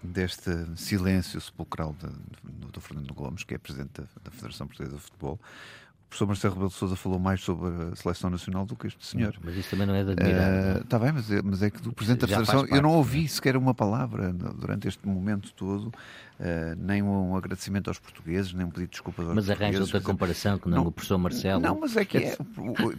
deste 0.00 0.50
silêncio 0.76 1.40
sepulcral 1.40 1.94
de, 1.98 2.06
do, 2.48 2.70
do, 2.70 2.80
Fernando 2.80 3.12
Gomes, 3.12 3.42
que 3.42 3.54
é 3.54 3.58
Presidente 3.58 4.00
da, 4.00 4.06
da 4.22 4.30
Federação 4.30 4.68
Portuguesa 4.68 4.94
de 4.94 5.02
Futebol. 5.02 5.34
O 5.34 6.08
professor 6.08 6.26
Marcelo 6.26 6.54
Rebelo 6.54 6.70
de 6.70 6.76
Sousa 6.76 6.96
falou 6.96 7.18
mais 7.18 7.42
sobre 7.42 7.68
a 7.92 7.96
seleção 7.96 8.30
nacional 8.30 8.64
do 8.64 8.74
que 8.74 8.86
este 8.86 9.04
senhor. 9.04 9.34
Mas 9.42 9.56
isso 9.56 9.70
também 9.70 9.86
não 9.86 9.94
é 9.94 10.04
de 10.04 10.12
admirar. 10.12 10.80
Está 10.80 10.96
uh, 10.96 11.00
bem, 11.00 11.12
mas 11.12 11.30
é, 11.30 11.42
mas 11.42 11.62
é 11.62 11.70
que 11.70 11.82
do 11.82 11.92
Presidente 11.92 12.20
da 12.20 12.28
Federação 12.28 12.64
eu 12.66 12.80
não 12.80 12.92
ouvi 12.92 13.24
é? 13.24 13.28
sequer 13.28 13.56
uma 13.56 13.74
palavra 13.74 14.32
durante 14.32 14.88
este 14.88 15.06
momento 15.06 15.52
todo 15.52 15.92
Uh, 16.38 16.76
nem 16.78 17.02
um 17.02 17.36
agradecimento 17.36 17.88
aos 17.88 17.98
portugueses, 17.98 18.52
nem 18.52 18.64
um 18.64 18.70
pedido 18.70 18.86
de 18.86 18.92
desculpa 18.92 19.22
aos 19.22 19.34
mas 19.34 19.46
portugueses. 19.46 19.58
Mas 19.58 19.66
arranja 19.66 19.96
outra 19.96 20.00
comparação 20.00 20.56
que 20.56 20.68
não, 20.68 20.78
não, 20.78 20.86
o 20.86 20.92
professor 20.92 21.18
Marcelo. 21.18 21.60
Não, 21.60 21.80
mas 21.80 21.96
é 21.96 22.04
que 22.04 22.18
é, 22.18 22.36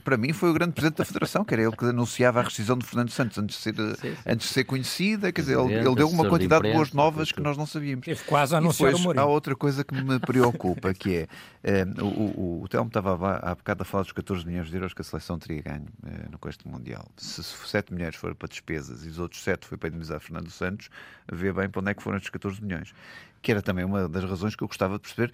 para 0.04 0.17
mim 0.17 0.34
foi 0.34 0.49
o 0.49 0.54
grande 0.54 0.73
presidente 0.73 0.97
da 0.97 1.06
Federação, 1.06 1.45
que 1.45 1.54
era 1.54 1.63
ele 1.63 1.71
que 1.71 1.86
anunciava 1.86 2.41
a 2.41 2.43
rescisão 2.43 2.78
de 2.78 2.86
Fernando 2.86 3.12
Santos 3.12 3.38
antes 3.38 3.56
de 3.56 3.62
ser, 3.62 3.75
sim, 3.75 3.95
sim. 3.95 4.17
Antes 4.28 4.47
de 4.47 4.54
ser 4.54 4.65
conhecida. 4.65 5.32
Quer 5.32 5.41
dizer, 5.41 5.58
ele, 5.58 5.73
ele 5.73 5.95
deu 5.95 6.10
uma 6.10 6.28
quantidade 6.28 6.67
de, 6.67 6.73
boas 6.73 6.91
novas 6.91 7.32
que 7.32 7.39
nós 7.39 7.56
não 7.56 7.65
sabíamos. 7.65 8.04
Teve 8.04 8.21
quase 8.25 8.54
a 8.54 8.58
anunciar 8.58 8.91
depois, 8.91 9.17
o 9.17 9.19
Há 9.21 9.25
outra 9.25 9.56
coisa 9.56 9.86
que 9.86 9.95
me 9.95 10.19
preocupa, 10.19 10.93
que 10.93 11.25
é 11.63 11.86
uh, 11.86 12.04
o, 12.04 12.60
o, 12.60 12.63
o 12.63 12.67
Telmo 12.67 12.89
estava 12.89 13.38
há 13.38 13.56
bocado 13.56 13.84
a 13.84 13.86
falar 13.86 14.04
dos 14.04 14.12
14 14.12 14.45
milhões 14.45 14.67
de 14.67 14.75
euros 14.75 14.93
que 14.93 15.02
a 15.02 15.06
seleção 15.06 15.39
teria 15.39 15.62
ganho 15.62 15.86
uh, 16.04 16.30
no 16.30 16.38
Coste 16.38 16.67
Mundial. 16.67 17.08
Se, 17.15 17.41
se 17.41 17.69
7 17.69 17.93
milhões 17.93 18.17
foram 18.17 18.36
para 18.36 18.49
despesas 18.49 19.06
e 19.06 19.08
os 19.08 19.17
outros 19.17 19.41
7 19.43 19.65
foi 19.65 19.78
para 19.78 19.88
indemnizar 19.88 20.19
Fernando 20.19 20.49
Santos, 20.49 20.89
vê 21.32 21.54
bem 21.54 21.69
para 21.69 21.80
onde 21.80 21.91
é 21.91 21.93
que 21.93 22.04
foram 22.04 22.17
estes 22.17 22.30
14 22.32 22.62
milhões 22.62 22.93
que 23.41 23.52
era 23.52 23.62
também 23.62 23.86
uma 23.86 24.08
das 24.08 24.23
razões 24.23 24.56
que 24.56 24.63
eu 24.63 24.67
gostava 24.67 24.95
de 24.95 25.02
perceber 25.02 25.34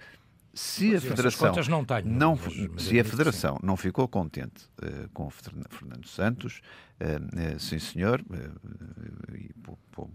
se 0.56 0.96
a 0.96 1.00
Federação 1.00 1.52
não, 1.68 1.84
tenho, 1.84 2.06
não 2.06 2.34
mas, 2.34 2.56
mas 2.70 2.82
se 2.84 2.98
a 2.98 3.04
Federação 3.04 3.58
não 3.62 3.76
ficou 3.76 4.08
contente 4.08 4.64
uh, 4.82 5.08
com 5.12 5.26
o 5.26 5.30
Fernando 5.30 6.08
Santos, 6.08 6.62
sim 7.58 7.78
senhor, 7.78 8.24
e 9.34 9.50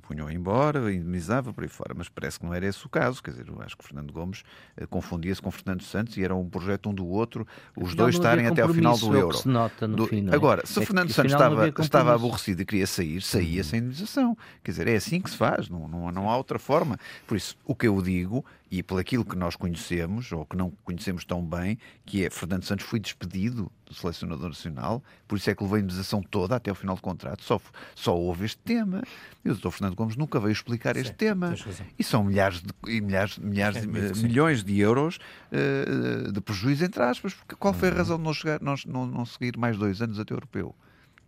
punham 0.02 0.30
embora, 0.30 0.94
indemnizava 0.94 1.54
por 1.54 1.64
aí 1.64 1.70
fora, 1.70 1.94
mas 1.96 2.10
parece 2.10 2.40
que 2.40 2.46
não 2.46 2.54
era 2.54 2.66
esse 2.66 2.86
o 2.86 2.90
caso, 2.90 3.22
quer 3.22 3.32
dizer, 3.32 3.48
eu 3.48 3.62
acho 3.62 3.78
que 3.78 3.84
Fernando 3.84 4.12
Gomes 4.12 4.44
confundia-se 4.90 5.42
com 5.42 5.52
Fernando 5.52 5.84
Santos 5.84 6.18
e 6.18 6.24
era 6.24 6.36
um 6.36 6.50
projeto 6.50 6.90
um 6.90 6.94
do 6.94 7.08
outro, 7.08 7.48
os 7.76 7.96
dois 7.96 8.16
estarem 8.16 8.48
até 8.48 8.62
ao 8.62 8.70
final 8.70 8.98
do 8.98 9.16
Euro. 9.16 9.38
Se 9.38 9.48
nota 9.48 9.88
no 9.88 9.96
do... 9.96 10.08
fim, 10.08 10.28
é? 10.30 10.36
Agora, 10.36 10.66
se 10.66 10.82
é 10.82 10.86
Fernando 10.86 11.12
Santos 11.12 11.34
estava, 11.34 11.68
estava 11.68 12.16
aborrecido 12.16 12.62
e 12.62 12.66
queria 12.66 12.88
sair, 12.88 13.22
saía 13.22 13.64
sem 13.64 13.80
indemnização. 13.80 14.38
Quer 14.64 14.72
dizer, 14.72 14.88
é 14.88 14.96
assim 14.96 15.22
que 15.22 15.30
se 15.30 15.38
faz, 15.38 15.70
não, 15.70 15.88
não, 15.88 16.12
não 16.12 16.30
há 16.30 16.38
outra 16.38 16.60
forma. 16.60 16.98
Por 17.28 17.38
isso, 17.38 17.56
o 17.66 17.76
que 17.76 17.88
eu 17.88 18.02
digo 18.02 18.46
e 18.70 18.82
por 18.82 19.00
aquilo 19.00 19.26
que 19.26 19.36
nós 19.36 19.56
conhecemos, 19.56 20.32
ou 20.32 20.46
que 20.46 20.56
não 20.56 20.72
conhecemos 20.84 21.26
tão 21.26 21.44
bem, 21.44 21.78
que 22.06 22.26
é 22.26 22.30
Fernando 22.30 22.64
Santos 22.64 22.86
foi 22.86 23.00
despedido 23.00 23.72
do 23.92 23.98
selecionador 23.98 24.48
nacional, 24.48 25.04
por 25.28 25.38
isso 25.38 25.50
é 25.50 25.56
que 25.56 25.62
levou 25.62 25.76
a 25.76 25.80
indemnização 25.80 26.24
toda 26.24 26.56
até 26.56 26.72
o 26.72 26.76
final 26.76 26.96
do 26.96 27.02
contrato. 27.02 27.44
Só, 27.44 27.60
só 27.94 28.18
houve 28.18 28.46
este 28.46 28.58
tema. 28.60 29.04
E 29.44 29.50
o 29.50 29.54
doutor 29.54 29.72
Fernando 29.72 29.96
Gomes 29.96 30.16
nunca 30.16 30.40
veio 30.40 30.52
explicar 30.52 30.96
este 30.96 31.14
tema. 31.14 31.54
E 32.00 32.04
são 32.04 32.24
milhares 32.24 32.62
de, 32.62 32.74
e 32.88 33.02
milhares, 33.02 33.38
milhares 33.38 33.82
de, 33.82 33.88
milhões 33.88 34.64
de 34.64 34.80
euros 34.80 35.20
uh, 35.52 36.32
de 36.32 36.42
prejuízo, 36.42 36.86
entre 36.86 37.04
aspas. 37.04 37.34
Porque 37.34 37.56
qual 37.56 37.74
foi 37.74 37.90
a 37.90 37.94
razão 37.94 38.18
de 38.18 38.24
não, 38.24 38.34
chegar, 38.34 38.62
não, 38.62 38.76
não, 38.86 39.06
não 39.06 39.26
seguir 39.26 39.58
mais 39.58 39.78
dois 39.78 40.02
anos 40.02 40.20
até 40.20 40.34
o 40.34 40.36
europeu? 40.36 40.76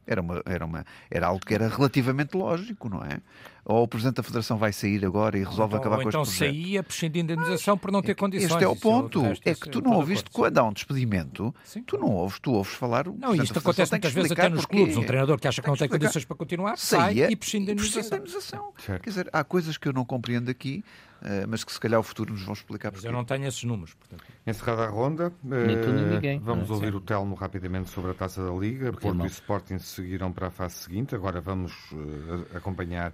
Era, 0.06 0.22
uma, 0.22 0.42
era, 0.46 0.66
uma, 0.66 0.86
era 1.10 1.28
algo 1.28 1.46
que 1.46 1.54
era 1.54 1.68
relativamente 1.70 2.36
lógico, 2.36 2.90
não 2.90 3.04
é? 3.04 3.22
Ou 3.66 3.84
o 3.84 3.88
Presidente 3.88 4.16
da 4.16 4.24
Federação 4.24 4.58
vai 4.58 4.74
sair 4.74 5.06
agora 5.06 5.38
e 5.38 5.44
resolve 5.44 5.76
então, 5.76 5.80
acabar 5.80 6.04
com 6.04 6.10
então 6.10 6.22
este 6.24 6.38
projeto? 6.38 6.54
Então 6.54 6.64
saía 6.64 6.84
prescindindo 6.84 7.28
de 7.28 7.40
indenização 7.40 7.78
por 7.78 7.92
não 7.92 8.02
ter 8.02 8.16
condições. 8.16 8.52
Este 8.52 8.64
é 8.64 8.68
o 8.68 8.76
ponto. 8.76 9.24
É, 9.26 9.52
é 9.52 9.56
que 9.56 9.70
tu 9.70 9.82
não 9.82 9.94
ouviste 9.94 10.30
quando 10.30 10.58
há 10.58 10.64
um 10.64 10.74
despedimento, 10.74 11.56
Sim. 11.64 11.82
tu 11.84 11.98
não 11.98 12.10
ouves, 12.10 12.40
tu 12.40 12.52
ouves 12.52 12.74
falar... 12.74 13.06
Não, 13.08 13.34
isto 13.36 13.58
acontece 13.58 13.92
muitas 13.92 14.12
vezes 14.12 14.32
até 14.32 14.50
nos 14.50 14.66
clubes. 14.66 14.98
Um 14.98 15.04
treinador 15.04 15.40
que 15.40 15.48
acha 15.48 15.62
que, 15.62 15.68
não 15.68 15.78
tem 15.78 15.88
condições 15.88 16.26
para 16.26 16.36
continuar, 16.36 16.78
sai 16.78 17.20
e 17.20 17.36
prescinde 17.36 17.68
de 17.68 17.72
indenização. 17.72 18.74
Quer 18.86 19.00
dizer, 19.10 19.30
há 19.32 19.44
coisas 19.44 19.78
que 19.78 19.88
eu 19.88 19.94
não 19.94 20.04
compreendo 20.04 20.52
aqui 20.52 20.84
eh, 21.26 21.46
mas 21.48 21.64
que 21.64 21.72
se 21.72 21.80
calhar 21.80 21.98
o 21.98 22.04
futuro 22.04 22.34
nos 22.34 22.44
vão 22.44 22.54
explicar 22.54 22.92
Mas 22.94 23.04
eu 23.06 23.12
não 23.12 23.24
tenho 23.24 23.48
esses 23.48 23.64
números. 23.64 23.94
Portanto. 23.94 24.26
Encerrada 24.46 24.84
a 24.84 24.90
ronda, 24.90 25.32
ninguém. 25.42 26.38
vamos 26.40 26.70
ah, 26.70 26.74
ouvir 26.74 26.88
certo. 26.88 26.98
o 26.98 27.02
Telmo 27.02 27.36
rapidamente 27.36 27.90
sobre 27.90 28.12
a 28.12 28.14
Taça 28.14 28.44
da 28.44 28.52
Liga. 28.52 28.92
Porque 28.92 29.08
Porto 29.08 29.24
e 29.24 29.28
Sporting 29.28 29.78
seguiram 29.80 30.34
para 30.34 30.48
a 30.48 30.52
fase 30.52 30.76
seguinte. 30.76 31.16
Agora 31.16 31.40
vamos 31.40 31.72
uh, 31.94 32.58
acompanhar 32.58 33.14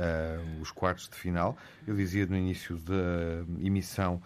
uh, 0.00 0.60
os 0.60 0.70
quartos 0.70 1.08
de 1.08 1.16
final. 1.16 1.56
Eu 1.86 1.94
dizia 1.94 2.26
no 2.26 2.36
início 2.36 2.76
da 2.78 3.44
emissão 3.60 4.20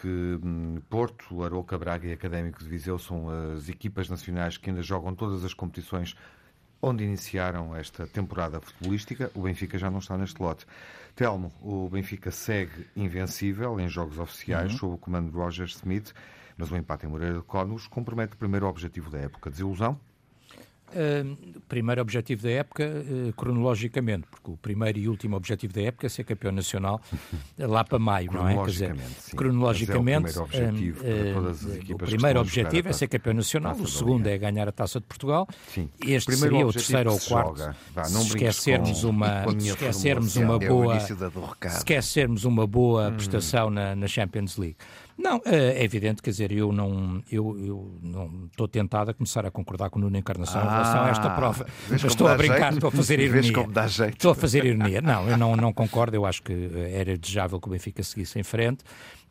que 0.00 0.38
hum, 0.42 0.80
Porto, 0.88 1.42
Aroca, 1.42 1.78
Braga 1.78 2.06
e 2.06 2.12
Académico 2.12 2.62
de 2.62 2.68
Viseu 2.68 2.98
são 2.98 3.28
as 3.54 3.68
equipas 3.68 4.08
nacionais 4.08 4.56
que 4.56 4.70
ainda 4.70 4.82
jogam 4.82 5.14
todas 5.14 5.44
as 5.44 5.54
competições 5.54 6.16
onde 6.82 7.04
iniciaram 7.04 7.76
esta 7.76 8.06
temporada 8.06 8.60
futebolística. 8.60 9.30
O 9.34 9.42
Benfica 9.42 9.78
já 9.78 9.90
não 9.90 9.98
está 9.98 10.16
neste 10.16 10.40
lote. 10.40 10.66
Telmo, 11.14 11.52
o 11.60 11.88
Benfica 11.90 12.30
segue 12.30 12.86
invencível 12.96 13.78
em 13.78 13.88
jogos 13.88 14.18
oficiais, 14.18 14.72
uhum. 14.72 14.78
sob 14.78 14.94
o 14.94 14.98
comando 14.98 15.30
de 15.30 15.36
Roger 15.36 15.66
Smith, 15.66 16.14
mas 16.56 16.70
o 16.70 16.76
empate 16.76 17.06
em 17.06 17.08
Moreira 17.08 17.36
de 17.36 17.42
Cónus 17.42 17.86
compromete 17.86 18.34
o 18.34 18.36
primeiro 18.36 18.66
objetivo 18.66 19.10
da 19.10 19.18
época. 19.18 19.50
Desilusão? 19.50 20.00
Uh, 20.90 21.60
primeiro 21.68 22.00
objetivo 22.00 22.42
da 22.42 22.50
época, 22.50 22.84
uh, 22.84 23.32
cronologicamente, 23.34 24.26
porque 24.28 24.50
o 24.50 24.56
primeiro 24.56 24.98
e 24.98 25.08
último 25.08 25.36
objetivo 25.36 25.72
da 25.72 25.82
época 25.82 26.06
é 26.06 26.10
ser 26.10 26.24
campeão 26.24 26.52
nacional 26.52 27.00
lá 27.58 27.84
para 27.84 27.98
maio, 27.98 28.32
não 28.32 28.48
é? 28.48 28.56
Quer 28.56 28.70
dizer, 28.70 28.96
sim. 28.96 29.36
cronologicamente, 29.36 30.36
é 30.36 30.40
o 30.42 30.46
primeiro 30.46 30.70
objetivo, 30.72 31.04
uh, 31.04 31.94
o 31.94 31.98
primeiro 31.98 32.40
objetivo 32.40 32.88
é 32.88 32.92
ser 32.92 33.08
campeão 33.08 33.34
nacional, 33.34 33.76
o 33.76 33.86
segundo 33.86 34.26
é 34.26 34.36
ganhar 34.36 34.68
a 34.68 34.72
taça 34.72 34.98
de 34.98 35.06
Portugal. 35.06 35.46
Sim. 35.68 35.88
Este 36.04 36.36
seria 36.36 36.66
o 36.66 36.72
terceiro 36.72 37.12
ou 37.12 37.16
o 37.16 37.20
quarto. 37.20 37.74
Vá, 37.94 38.04
se 38.04 38.18
esquecermos 38.26 39.02
com, 39.02 39.08
uma, 39.08 39.44
se 39.58 39.68
esquecermos 39.68 40.36
uma 40.36 40.58
boa, 40.58 40.96
é 40.96 41.66
esquecermos 41.66 42.44
uma 42.44 42.66
boa 42.66 43.08
hum. 43.08 43.14
prestação 43.14 43.70
na, 43.70 43.94
na 43.94 44.06
Champions 44.08 44.56
League. 44.56 44.76
Não, 45.20 45.40
é, 45.44 45.80
é 45.80 45.84
evidente, 45.84 46.22
quer 46.22 46.30
dizer, 46.30 46.50
eu 46.50 46.72
não 46.72 47.22
eu, 47.30 47.58
eu 47.58 47.98
não 48.02 48.46
estou 48.50 48.66
tentado 48.66 49.10
a 49.10 49.14
começar 49.14 49.44
a 49.44 49.50
concordar 49.50 49.90
com 49.90 49.98
o 49.98 50.02
Nuno 50.02 50.16
Encarnação 50.16 50.62
ah, 50.62 50.64
em 50.64 50.68
relação 50.68 51.02
a 51.02 51.08
esta 51.10 51.30
prova. 51.30 51.66
Mas 51.90 52.04
estou 52.04 52.26
a 52.26 52.34
brincar, 52.34 52.58
jeito. 52.58 52.74
estou 52.74 52.88
a 52.88 52.92
fazer 52.92 53.20
ironia. 53.20 53.52
Estou 54.08 54.32
a 54.32 54.34
fazer 54.34 54.64
ironia. 54.64 55.02
Não, 55.02 55.28
eu 55.28 55.36
não, 55.36 55.54
não 55.54 55.72
concordo, 55.74 56.16
eu 56.16 56.24
acho 56.24 56.42
que 56.42 56.70
era 56.92 57.18
desejável 57.18 57.60
que 57.60 57.68
o 57.68 57.70
Benfica 57.70 58.02
seguisse 58.02 58.38
em 58.38 58.42
frente. 58.42 58.82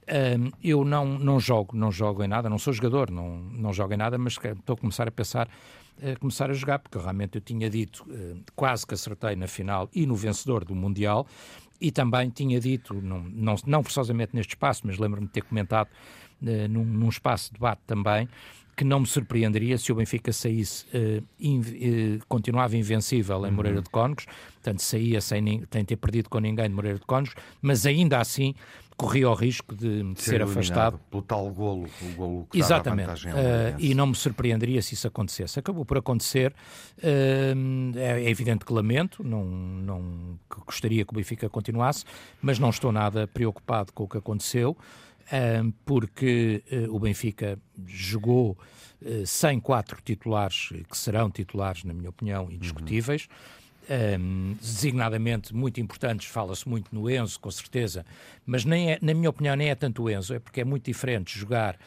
Um, 0.08 0.52
eu 0.64 0.84
não, 0.84 1.06
não 1.06 1.40
jogo, 1.40 1.76
não 1.76 1.92
jogo 1.92 2.24
em 2.24 2.28
nada, 2.28 2.50
não 2.50 2.60
sou 2.60 2.72
jogador, 2.72 3.10
não, 3.10 3.38
não 3.38 3.74
jogo 3.74 3.94
em 3.94 3.98
nada, 3.98 4.18
mas 4.18 4.34
estou 4.34 4.74
a 4.74 4.78
começar 4.78 5.08
a 5.08 5.12
pensar 5.12 5.50
a 6.02 6.18
começar 6.18 6.50
a 6.50 6.54
jogar, 6.54 6.80
porque 6.80 6.98
realmente 6.98 7.36
eu 7.36 7.42
tinha 7.42 7.70
dito, 7.70 8.06
uh, 8.08 8.42
quase 8.56 8.88
que 8.88 8.94
acertei 8.94 9.36
na 9.36 9.48
final 9.48 9.90
e 9.94 10.06
no 10.06 10.16
vencedor 10.16 10.64
do 10.64 10.74
Mundial, 10.74 11.28
e 11.80 11.92
também 11.92 12.30
tinha 12.30 12.60
dito, 12.60 12.94
não, 12.94 13.22
não, 13.22 13.56
não 13.66 13.84
forçosamente 13.84 14.36
neste 14.36 14.52
espaço, 14.52 14.82
mas 14.86 14.98
lembro-me 14.98 15.28
de 15.28 15.34
ter 15.34 15.42
comentado 15.42 15.88
uh, 16.42 16.68
num, 16.70 16.84
num, 16.84 17.10
espaço 17.10 17.48
de 17.48 17.54
debate 17.54 17.82
também, 17.88 18.28
que 18.76 18.84
não 18.84 19.02
me 19.02 19.06
surpreenderia 19.06 19.78
se 19.78 19.92
o 19.92 19.96
Benfica 19.96 20.32
saísse, 20.32 20.86
uh, 20.88 21.24
in, 21.40 21.60
uh, 21.60 22.26
continuava 22.28 22.76
invencível 22.76 23.46
em 23.46 23.52
Moreira 23.52 23.78
uhum. 23.78 23.84
de 23.84 23.90
Cónegos, 23.90 24.26
portanto 24.26 24.80
saía 24.82 25.22
sem, 25.22 25.64
sem 25.72 25.86
ter 25.86 25.96
perdido 25.96 26.30
com 26.30 26.40
ninguém 26.40 26.68
de 26.68 26.76
Moreira 26.76 27.00
de 27.00 27.06
Cónegos, 27.06 27.36
mas 27.62 27.86
ainda 27.86 28.20
assim 28.20 28.54
corria 29.00 29.30
o 29.30 29.34
risco 29.34 29.74
de, 29.74 30.04
de 30.14 30.22
ser, 30.22 30.32
ser 30.32 30.42
afastado. 30.42 31.00
Pelo 31.10 31.24
tal 31.24 31.50
golo, 31.52 31.88
o 32.02 32.16
golo 32.16 32.48
que 32.52 32.60
Exatamente. 32.60 33.28
Uh, 33.28 33.80
e 33.80 33.96
não 33.96 34.08
me 34.08 34.16
surpreenderia 34.16 34.82
se 34.82 34.94
isso 34.94 35.08
acontecesse. 35.08 35.58
Acabou 35.58 35.86
por 35.86 35.98
acontecer. 35.98 36.54
Uh, 36.98 37.98
é, 37.98 38.24
é, 38.24 38.30
evidente 38.30 38.66
que 38.66 38.74
lamento, 38.74 39.24
não, 39.24 39.46
não 39.46 40.38
que 40.50 40.60
gostaria 40.66 41.06
que 41.06 41.14
o 41.14 41.16
Benfica 41.16 41.50
continuasse, 41.50 42.04
mas 42.42 42.60
não 42.60 42.70
estou 42.70 42.92
nada 42.92 43.26
preocupado 43.26 43.94
com 43.94 44.04
o 44.04 44.08
que 44.08 44.18
aconteceu, 44.18 44.72
uh, 44.72 45.74
porque 45.86 46.62
o 46.90 47.00
Benfica 47.00 47.58
jogou 47.88 48.58
sem 49.26 49.62
quatro 49.62 50.02
titulares, 50.04 50.74
que 50.90 50.98
serão 50.98 51.32
titulares, 51.32 51.86
na 51.86 51.94
minha 51.94 52.10
opinião, 52.10 52.52
indiscutíveis. 52.52 53.30
Uhum 53.30 53.59
um, 53.90 54.56
designadamente 54.60 55.54
muito 55.54 55.80
importantes, 55.82 56.28
fala-se 56.28 56.68
muito 56.68 56.94
no 56.94 57.10
Enzo, 57.10 57.40
com 57.40 57.50
certeza, 57.50 58.06
mas 58.46 58.64
nem 58.64 58.92
é, 58.92 59.00
na 59.02 59.14
minha 59.14 59.30
opinião 59.30 59.56
nem 59.56 59.70
é 59.70 59.76
tanto 59.76 60.04
o 60.04 60.10
Enzo, 60.10 60.34
é 60.34 60.40
porque 60.40 60.62
é 60.62 60.66
muito 60.66 60.86
diferente 60.86 61.38
jogar 61.38 61.78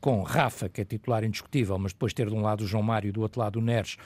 com 0.00 0.22
Rafa, 0.22 0.68
que 0.68 0.80
é 0.80 0.84
titular 0.84 1.22
indiscutível, 1.22 1.78
mas 1.78 1.92
depois 1.92 2.14
ter 2.14 2.28
de 2.28 2.34
um 2.34 2.40
lado 2.40 2.62
o 2.62 2.66
João 2.66 2.82
Mário 2.82 3.08
e 3.08 3.12
do 3.12 3.20
outro 3.20 3.40
lado 3.40 3.58
o 3.58 3.62
Neres, 3.62 3.98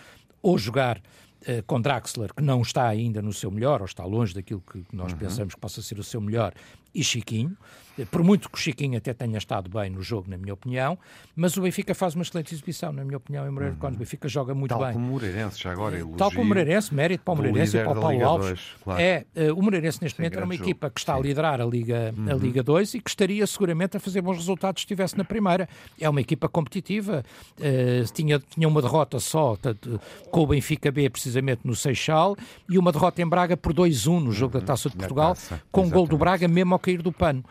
ou 0.43 0.59
jogar 0.59 0.99
uh, 0.99 1.63
com 1.67 1.81
Draxler, 1.81 2.35
que 2.35 2.43
não 2.43 2.63
está 2.63 2.89
ainda 2.89 3.23
no 3.23 3.33
seu 3.33 3.51
melhor, 3.51 3.81
ou 3.81 3.87
está 3.87 4.05
longe 4.05 4.35
daquilo 4.35 4.61
que 4.61 4.85
nós 4.93 5.13
uhum. 5.13 5.19
pensamos 5.19 5.55
que 5.55 5.61
possa 5.61 5.81
ser 5.81 5.99
o 5.99 6.05
seu 6.05 6.21
melhor, 6.21 6.53
e 6.93 7.03
Chiquinho. 7.03 7.57
Por 8.11 8.23
muito 8.23 8.49
que 8.49 8.57
o 8.57 8.61
Chiquinho 8.61 8.99
até 8.99 9.13
tenha 9.13 9.39
estado 9.39 9.71
bem 9.71 9.91
no 9.91 10.03
jogo, 10.03 10.29
na 10.29 10.37
minha 10.37 10.53
opinião, 10.53 10.99
mas 11.37 11.57
o 11.57 11.63
Benfica 11.63 11.95
faz 11.95 12.15
uma 12.15 12.23
excelente 12.23 12.55
exibição, 12.55 12.93
na 12.93 13.05
minha 13.05 13.17
opinião, 13.17 13.47
em 13.47 13.51
Moreira 13.51 13.77
Cónegos. 13.77 13.97
O 13.97 13.99
Benfica 14.01 14.29
joga 14.29 14.55
muito 14.55 14.71
Tal 14.71 14.79
bem. 14.79 14.89
Tal 14.89 14.95
como 14.95 15.07
o 15.07 15.13
Moreirense, 15.13 15.63
já 15.63 15.73
agora 15.73 15.97
elogio. 15.97 16.17
Tal 16.17 16.31
como 16.31 16.43
o 16.43 16.45
Moreirense, 16.47 16.95
mérito 16.95 17.25
para 17.25 17.35
o 17.35 17.37
Moreirense 17.37 17.77
e 17.77 17.83
para 17.83 17.99
o 17.99 18.01
Paulo 18.01 18.25
Alves. 18.25 18.49
2, 18.49 18.61
claro. 18.83 19.01
É, 19.01 19.27
uh, 19.37 19.59
o 19.59 19.63
Moreirense 19.63 20.03
neste 20.03 20.17
Sem 20.17 20.25
momento 20.25 20.37
era 20.37 20.45
uma 20.45 20.55
jogo. 20.55 20.69
equipa 20.69 20.91
que 20.91 21.01
está 21.01 21.15
Sim. 21.15 21.21
a 21.21 21.23
liderar 21.23 21.61
a 21.61 21.65
Liga, 21.65 22.15
uhum. 22.17 22.31
a 22.31 22.35
Liga 22.35 22.63
2 22.63 22.95
e 22.95 23.01
que 23.01 23.11
estaria 23.11 23.47
seguramente 23.47 23.97
a 23.97 24.01
fazer 24.01 24.21
bons 24.21 24.37
resultados 24.37 24.81
se 24.81 24.85
estivesse 24.85 25.17
na 25.17 25.25
primeira. 25.25 25.69
É 26.01 26.09
uma 26.09 26.21
equipa 26.21 26.49
competitiva, 26.49 27.25
uh, 27.59 28.13
tinha, 28.13 28.39
tinha 28.41 28.69
uma 28.69 28.83
derrota 28.83 29.21
só 29.21 29.57
com 30.31 30.41
o 30.41 30.47
Benfica 30.47 30.91
B, 30.91 31.09
precisamente 31.11 31.61
no 31.65 31.75
Seixal, 31.75 32.37
e 32.69 32.79
uma 32.79 32.93
derrota 32.93 33.23
em 33.23 33.29
Braga 33.29 33.57
por 33.57 33.73
2-1 33.73 34.21
no 34.21 34.33
jogo 34.33 34.55
uhum. 34.55 34.61
da 34.61 34.67
Taça 34.67 34.91
de 34.91 34.97
Portugal, 34.97 35.35
taça. 35.35 35.63
com 35.71 35.83
o 35.83 35.85
um 35.85 35.91
gol 35.91 36.07
do 36.07 36.19
Braga 36.19 36.49
mesmo 36.49 36.75
ao 36.75 36.79
cair 36.79 37.03
do 37.03 37.13
pano. 37.13 37.45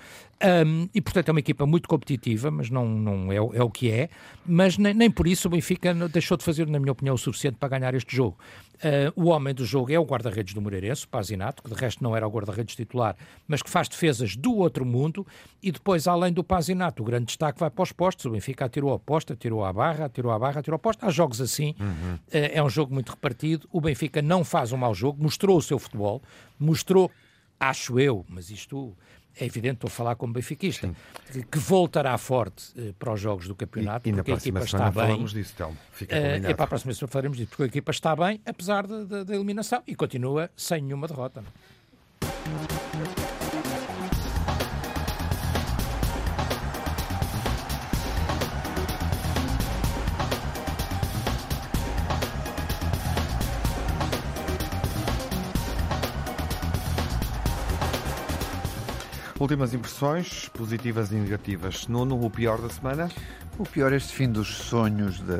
Um, 0.65 0.89
e, 0.93 0.99
portanto, 0.99 1.29
é 1.29 1.31
uma 1.31 1.39
equipa 1.39 1.65
muito 1.65 1.87
competitiva, 1.87 2.51
mas 2.51 2.69
não, 2.69 2.85
não 2.85 3.31
é, 3.31 3.37
é 3.37 3.63
o 3.63 3.69
que 3.69 3.89
é. 3.89 4.09
Mas 4.45 4.77
nem, 4.77 4.93
nem, 4.93 5.09
por 5.09 5.25
isso 5.25 5.47
o 5.47 5.51
Benfica 5.51 5.93
deixou 6.09 6.35
de 6.35 6.43
fazer, 6.43 6.67
na 6.67 6.79
minha 6.79 6.91
opinião, 6.91 7.15
o 7.15 7.17
suficiente 7.17 7.57
para 7.57 7.69
ganhar 7.69 7.93
este 7.93 8.13
jogo. 8.13 8.37
Uh, 8.75 9.13
o 9.15 9.29
homem 9.29 9.53
do 9.53 9.63
jogo 9.63 9.93
é 9.93 9.97
o 9.97 10.03
guarda-redes 10.03 10.53
do 10.53 10.61
Moreirense, 10.61 11.05
o 11.05 11.07
Pazinato, 11.07 11.63
que 11.63 11.69
de 11.69 11.75
resto 11.75 12.03
não 12.03 12.13
era 12.13 12.27
o 12.27 12.29
guarda-redes 12.29 12.75
titular, 12.75 13.15
mas 13.47 13.61
que 13.61 13.69
faz 13.69 13.87
defesas 13.87 14.35
do 14.35 14.57
outro 14.57 14.85
mundo. 14.85 15.25
E 15.61 15.71
depois, 15.71 16.07
além 16.07 16.33
do 16.33 16.43
Pazinato, 16.43 17.01
o 17.01 17.05
grande 17.05 17.27
destaque 17.27 17.57
vai 17.57 17.69
para 17.69 17.83
os 17.83 17.93
postos. 17.93 18.25
O 18.25 18.31
Benfica 18.31 18.65
atirou 18.65 18.93
a 18.93 18.99
posta, 18.99 19.33
atirou 19.33 19.63
a 19.63 19.71
barra, 19.71 20.05
atirou 20.05 20.33
a 20.33 20.37
barra, 20.39 20.59
atirou 20.59 20.75
a 20.75 20.79
posta. 20.79 21.05
Há 21.05 21.09
jogos 21.09 21.39
assim. 21.39 21.73
Uhum. 21.79 22.15
Uh, 22.15 22.19
é 22.31 22.61
um 22.61 22.69
jogo 22.69 22.93
muito 22.93 23.11
repartido. 23.11 23.65
O 23.71 23.79
Benfica 23.79 24.21
não 24.21 24.43
faz 24.43 24.73
um 24.73 24.77
mau 24.77 24.93
jogo, 24.93 25.23
mostrou 25.23 25.57
o 25.57 25.61
seu 25.61 25.79
futebol, 25.79 26.21
mostrou, 26.59 27.09
acho 27.57 27.97
eu, 27.97 28.25
mas 28.27 28.49
isto 28.49 28.93
é 29.39 29.45
evidente, 29.45 29.75
estou 29.75 29.87
a 29.87 29.91
falar 29.91 30.15
como 30.15 30.33
benfiquista, 30.33 30.89
que, 31.31 31.43
que, 31.43 31.59
voltará 31.59 32.17
forte 32.17 32.65
eh, 32.77 32.93
para 32.97 33.13
os 33.13 33.19
jogos 33.19 33.47
do 33.47 33.55
campeonato, 33.55 34.07
e, 34.07 34.11
e 34.11 34.15
porque 34.15 34.31
a 34.31 34.35
equipa 34.35 34.59
está 34.59 34.91
bem. 34.91 35.07
Falamos 35.07 35.33
disso, 35.33 35.53
Telmo. 35.55 35.77
Fica 35.91 36.15
eh, 36.15 36.41
é 36.43 36.53
para 36.53 36.65
a 36.65 36.67
próxima 36.67 36.93
semana 36.93 37.11
falaremos 37.11 37.37
disso, 37.37 37.49
porque 37.49 37.63
a 37.63 37.67
equipa 37.67 37.91
está 37.91 38.15
bem, 38.15 38.39
apesar 38.45 38.85
da 38.85 39.35
eliminação, 39.35 39.81
e 39.87 39.95
continua 39.95 40.49
sem 40.55 40.81
nenhuma 40.81 41.07
derrota. 41.07 41.43
Últimas 59.43 59.73
impressões, 59.73 60.47
positivas 60.53 61.11
e 61.11 61.15
negativas. 61.15 61.85
Nuno, 61.89 62.25
o 62.25 62.29
pior 62.29 62.61
da 62.61 62.69
semana? 62.69 63.11
O 63.59 63.65
pior 63.65 63.91
é 63.91 63.97
este 63.97 64.13
fim 64.13 64.31
dos 64.31 64.47
sonhos 64.47 65.19
de 65.19 65.37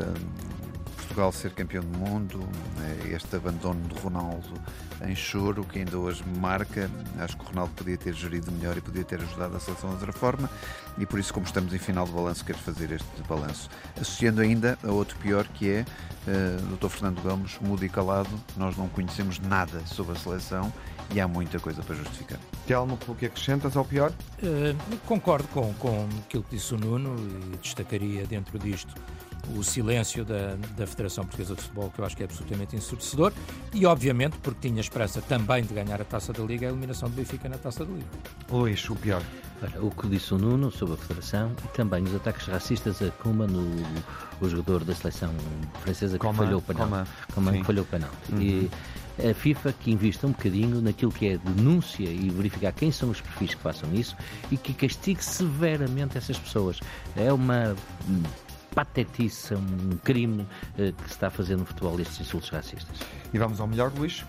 Portugal 0.98 1.32
ser 1.32 1.52
campeão 1.52 1.82
do 1.82 1.98
mundo, 1.98 2.40
né, 2.76 3.14
este 3.14 3.38
abandono 3.38 3.80
de 3.88 3.98
Ronaldo 4.02 4.60
em 5.08 5.16
choro, 5.16 5.64
que 5.64 5.80
ainda 5.80 5.98
hoje 5.98 6.22
marca. 6.38 6.92
Acho 7.18 7.38
que 7.38 7.46
o 7.46 7.48
Ronaldo 7.48 7.72
podia 7.76 7.96
ter 7.96 8.14
gerido 8.14 8.52
melhor 8.52 8.76
e 8.76 8.82
podia 8.82 9.06
ter 9.06 9.22
ajudado 9.22 9.56
a 9.56 9.60
seleção 9.62 9.92
de 9.92 9.96
outra 9.96 10.12
forma, 10.12 10.50
e 10.98 11.06
por 11.06 11.18
isso, 11.18 11.34
como 11.34 11.46
estamos 11.46 11.74
em 11.74 11.80
final 11.80 12.06
de 12.06 12.12
balanço, 12.12 12.44
quero 12.44 12.60
fazer 12.60 12.92
este 12.92 13.08
balanço. 13.30 13.70
Associando 13.96 14.42
ainda 14.42 14.78
a 14.84 14.92
outro 14.92 15.18
pior, 15.20 15.48
que 15.48 15.70
é 15.70 15.86
uh, 16.28 16.76
Dr. 16.76 16.90
Fernando 16.90 17.22
Gomes, 17.22 17.58
mudo 17.62 17.86
e 17.86 17.90
calado, 17.90 18.30
nós 18.58 18.76
não 18.76 18.90
conhecemos 18.90 19.40
nada 19.40 19.80
sobre 19.86 20.12
a 20.12 20.16
seleção 20.20 20.74
e 21.14 21.22
há 21.22 21.28
muita 21.28 21.60
coisa 21.60 21.82
para 21.84 21.96
justificar. 21.96 22.40
Telmo, 22.66 22.98
pelo 22.98 23.16
que 23.16 23.26
acrescentas 23.26 23.78
ao 23.78 23.86
pior? 23.86 24.12
Uh, 24.42 24.98
concordo 25.06 25.48
com, 25.50 25.74
com 25.76 26.08
aquilo 26.26 26.44
que 26.44 26.56
disse 26.56 26.74
o 26.74 26.78
Nuno 26.78 27.16
e 27.54 27.58
destacaria 27.58 28.26
dentro 28.26 28.58
disto 28.58 28.94
o 29.58 29.64
silêncio 29.64 30.24
da, 30.24 30.56
da 30.78 30.88
Federação 30.88 31.26
Portuguesa 31.26 31.56
de 31.56 31.62
Futebol, 31.62 31.92
que 31.92 32.00
eu 32.00 32.06
acho 32.06 32.16
que 32.16 32.24
é 32.24 32.26
absolutamente 32.26 32.76
ensurdecedor, 32.76 33.34
e 33.74 33.86
obviamente, 33.86 34.38
porque 34.42 34.70
tinha 34.70 34.80
esperança 34.80 35.22
também 35.22 35.64
de 35.64 35.74
ganhar 35.74 36.02
a 36.02 36.06
taça 36.06 36.32
da 36.32 36.44
Liga, 36.44 36.68
a 36.68 36.70
eliminação 36.70 37.10
do 37.10 37.16
Benfica 37.16 37.50
na 37.50 37.58
taça 37.58 37.86
da 37.86 37.92
Liga. 37.92 38.08
Luís, 38.50 38.90
o 38.90 38.96
pior. 38.96 39.22
o 39.82 39.92
que 39.92 40.08
disse 40.08 40.34
o 40.34 40.38
Nuno 40.38 40.72
sobre 40.72 40.96
a 40.96 40.98
Federação 40.98 41.52
e 41.64 41.68
também 41.70 42.04
os 42.04 42.16
ataques 42.16 42.48
racistas 42.48 43.02
a 43.02 43.12
Kuma, 43.12 43.46
no, 43.46 43.84
o 44.40 44.50
jogador 44.50 44.86
da 44.86 44.96
seleção 44.96 45.34
francesa 45.82 46.18
que 46.18 46.26
Coma, 46.26 46.46
falhou 46.46 46.60
o 46.60 46.62
penal. 46.62 46.88
Coma, 46.88 47.08
Coma 47.34 47.52
que 47.52 47.64
falhou 47.64 47.84
o 47.84 47.88
penal. 47.88 48.10
Uhum. 48.32 48.42
E, 48.42 48.72
a 49.20 49.34
FIFA 49.34 49.74
que 49.74 49.92
invista 49.92 50.26
um 50.26 50.32
bocadinho 50.32 50.82
naquilo 50.82 51.12
que 51.12 51.28
é 51.28 51.38
denúncia 51.38 52.10
e 52.10 52.30
verificar 52.30 52.72
quem 52.72 52.92
são 52.92 53.10
os 53.10 53.22
perfis 53.22 53.54
que 53.54 53.62
façam 53.62 53.94
isso 53.94 54.16
e 54.52 54.58
que 54.58 54.74
castigue 54.74 55.24
severamente 55.24 56.18
essas 56.18 56.38
pessoas. 56.38 56.80
É 57.16 57.32
uma 57.32 57.76
hum, 58.08 58.24
patetice, 58.74 59.54
um 59.54 59.98
crime 60.04 60.42
uh, 60.42 60.94
que 60.94 61.04
se 61.04 61.12
está 61.12 61.28
a 61.28 61.32
fazer 61.32 61.56
no 61.56 61.66
futebol 61.66 62.00
estes 62.00 62.20
insultos 62.22 62.50
racistas. 62.50 63.00
E 63.34 63.38
vamos 63.38 63.60
ao 63.60 63.68
melhor, 63.68 63.92
Luís? 63.96 64.24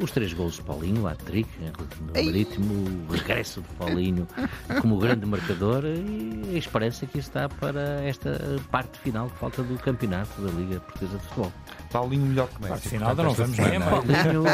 Os 0.00 0.10
três 0.10 0.32
gols 0.32 0.54
de 0.54 0.62
Paulinho, 0.62 1.06
a 1.06 1.14
trick, 1.14 1.48
no 1.60 2.12
Marítimo, 2.12 2.74
o 3.08 3.12
regresso 3.12 3.60
de 3.60 3.68
Paulinho 3.74 4.26
como 4.80 4.98
grande 4.98 5.26
marcador 5.26 5.84
e 5.84 6.54
a 6.54 6.58
esperança 6.58 7.06
que 7.06 7.18
está 7.18 7.48
para 7.48 8.02
esta 8.02 8.58
parte 8.70 8.98
final 8.98 9.28
que 9.28 9.38
falta 9.38 9.62
do 9.62 9.78
campeonato 9.78 10.40
da 10.40 10.50
Liga 10.50 10.80
Portuguesa 10.80 11.18
de 11.18 11.24
Futebol. 11.26 11.52
Paulinho 11.92 12.26
melhor 12.26 12.48
que 12.48 12.62
Messi. 12.62 12.86
Afinal, 12.86 13.14
não 13.14 13.32
vamos 13.34 13.58
nem 13.58 13.80
Paulinho, 13.80 14.44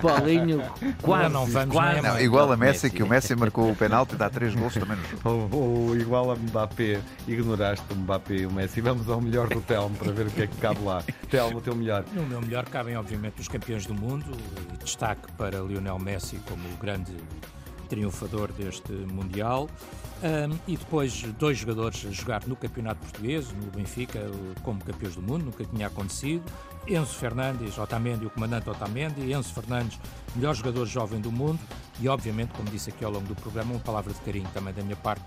Paulinho 0.00 0.62
quase, 1.02 1.32
não 1.32 1.46
vamos 1.46 1.74
quase. 1.74 2.00
Não, 2.00 2.20
igual 2.20 2.50
a 2.50 2.56
Messi, 2.56 2.90
que 2.90 3.02
o 3.02 3.06
Messi 3.06 3.36
marcou 3.36 3.70
o 3.70 3.76
penalti 3.76 4.14
e 4.14 4.16
dá 4.16 4.30
três 4.30 4.54
gols 4.54 4.74
também 4.74 4.96
no 4.96 5.04
jogo. 5.04 5.48
Ou, 5.54 5.88
ou 5.88 5.96
igual 5.96 6.30
a 6.30 6.36
Mbappé, 6.36 7.00
ignoraste 7.28 7.84
o 7.92 7.94
Mbappé 7.96 8.34
e 8.34 8.46
o 8.46 8.50
Messi. 8.50 8.80
Vamos 8.80 9.08
ao 9.08 9.20
melhor 9.20 9.48
do 9.48 9.60
Telmo 9.60 9.94
para 9.96 10.10
ver 10.12 10.26
o 10.26 10.30
que 10.30 10.42
é 10.42 10.46
que 10.46 10.56
cabe 10.56 10.82
lá. 10.82 11.02
Telmo, 11.30 11.58
o 11.58 11.60
teu 11.60 11.74
melhor. 11.74 12.04
No 12.14 12.22
meu 12.24 12.40
melhor 12.40 12.64
cabem, 12.64 12.96
obviamente, 12.96 13.40
os 13.40 13.48
campeões 13.48 13.84
do 13.84 13.94
mundo. 13.94 14.24
Destaque 14.82 15.30
para 15.32 15.60
Lionel 15.60 15.98
Messi 15.98 16.40
como 16.48 16.66
o 16.66 16.76
grande 16.78 17.12
triunfador 17.88 18.50
deste 18.52 18.92
Mundial. 18.92 19.68
Um, 20.22 20.58
e 20.66 20.78
depois 20.78 21.22
dois 21.38 21.58
jogadores 21.58 22.06
a 22.08 22.10
jogar 22.10 22.46
no 22.46 22.56
Campeonato 22.56 23.00
Português, 23.00 23.52
no 23.52 23.70
Benfica, 23.70 24.18
como 24.62 24.82
campeões 24.82 25.14
do 25.14 25.20
mundo, 25.20 25.44
nunca 25.44 25.62
tinha 25.64 25.88
acontecido. 25.88 26.42
Enzo 26.88 27.14
Fernandes, 27.14 27.76
Otamendi, 27.78 28.26
o 28.26 28.30
comandante 28.30 28.70
Otamendi, 28.70 29.32
Enzo 29.32 29.52
Fernandes, 29.52 29.98
melhor 30.34 30.54
jogador 30.54 30.86
jovem 30.86 31.20
do 31.20 31.32
mundo. 31.32 31.58
E, 31.98 32.08
obviamente, 32.08 32.52
como 32.52 32.68
disse 32.70 32.90
aqui 32.90 33.04
ao 33.04 33.10
longo 33.10 33.26
do 33.26 33.34
programa, 33.34 33.72
uma 33.72 33.80
palavra 33.80 34.12
de 34.12 34.20
carinho 34.20 34.48
também 34.52 34.72
da 34.72 34.82
minha 34.82 34.96
parte 34.96 35.24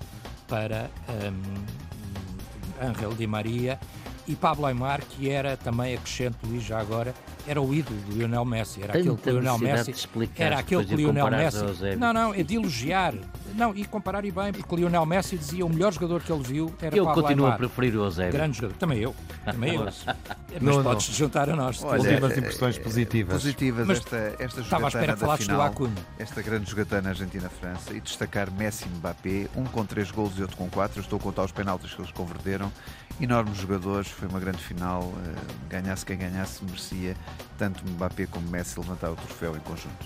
para 0.48 0.90
um, 1.10 2.88
Angel 2.88 3.14
Di 3.14 3.28
Maria 3.28 3.80
e 4.28 4.36
Pablo 4.36 4.66
Aymar, 4.66 5.02
que 5.02 5.30
era 5.30 5.58
também 5.58 5.96
acrescente, 5.96 6.38
Luís, 6.44 6.64
já 6.64 6.80
agora, 6.80 7.14
era 7.50 7.60
o 7.60 7.74
ídolo 7.74 8.00
do 8.02 8.16
Lionel 8.16 8.46
Messi. 8.46 8.84
Era 8.84 8.94
aquele 8.94 9.16
que 9.18 9.32
Lionel 9.32 9.58
Messi. 9.58 9.96
Era 10.38 10.60
aquele 10.60 10.86
que 10.86 10.96
Lionel 10.96 11.32
Messi. 11.32 11.96
Não, 11.98 12.14
não, 12.14 12.32
é 12.32 12.44
de 12.44 12.56
elogiar. 12.56 13.16
Não, 13.56 13.76
e 13.76 13.84
comparar 13.86 14.24
e 14.24 14.30
bem, 14.30 14.54
porque 14.54 14.76
Lionel 14.76 15.04
Messi 15.04 15.36
dizia 15.36 15.66
o 15.66 15.70
melhor 15.70 15.92
jogador 15.92 16.22
que 16.22 16.32
ele 16.32 16.44
viu 16.44 16.72
era 16.80 16.96
eu 16.96 17.06
Pablo 17.06 17.24
continuo 17.24 17.46
Aymar. 17.48 17.56
a 17.56 17.58
preferir 17.58 17.96
o 17.96 18.04
Eusébio. 18.04 18.34
Grande 18.34 18.58
jogador. 18.58 18.78
Também 18.78 19.00
eu. 19.00 19.16
Também 19.44 19.74
eu. 19.74 19.84
Mas 20.62 20.76
não, 20.76 20.84
podes 20.84 21.10
não. 21.10 21.16
juntar 21.16 21.50
a 21.50 21.56
nós. 21.56 21.84
Olha, 21.84 22.00
Últimas 22.00 22.38
impressões 22.38 22.78
positivas. 22.78 23.34
Positivas. 23.34 23.88
Mas 23.88 23.98
esta, 23.98 24.36
esta 24.38 24.62
estava 24.62 24.86
à 24.86 24.88
espera 24.90 25.14
que 25.14 25.20
falasses 25.20 25.48
do 25.48 25.60
Acunha. 25.60 25.94
Esta 26.20 26.44
grande 26.44 26.70
jogatana 26.70 27.10
Argentina-França 27.10 27.94
e 27.96 28.00
destacar 28.00 28.52
Messi 28.52 28.86
e 28.86 28.98
Mbappé, 28.98 29.48
um 29.56 29.64
com 29.64 29.84
três 29.84 30.12
golos 30.12 30.38
e 30.38 30.44
outro 30.44 30.56
com 30.56 30.70
quatro. 30.70 31.02
estou 31.02 31.18
a 31.18 31.22
contar 31.22 31.46
os 31.46 31.52
penaltis 31.52 31.96
que 31.96 32.00
eles 32.00 32.12
converteram. 32.12 32.72
Enormes 33.20 33.58
jogadores, 33.58 34.08
foi 34.08 34.28
uma 34.28 34.40
grande 34.40 34.60
final. 34.60 35.12
Eh, 35.26 35.36
ganhasse 35.70 36.06
quem 36.06 36.18
ganhasse, 36.18 36.64
merecia 36.64 37.16
tanto 37.58 37.84
Mbappé 37.86 38.28
como 38.28 38.50
Messi 38.50 38.80
levantar 38.80 39.12
o 39.12 39.16
troféu 39.16 39.56
em 39.56 39.60
conjunto. 39.60 40.06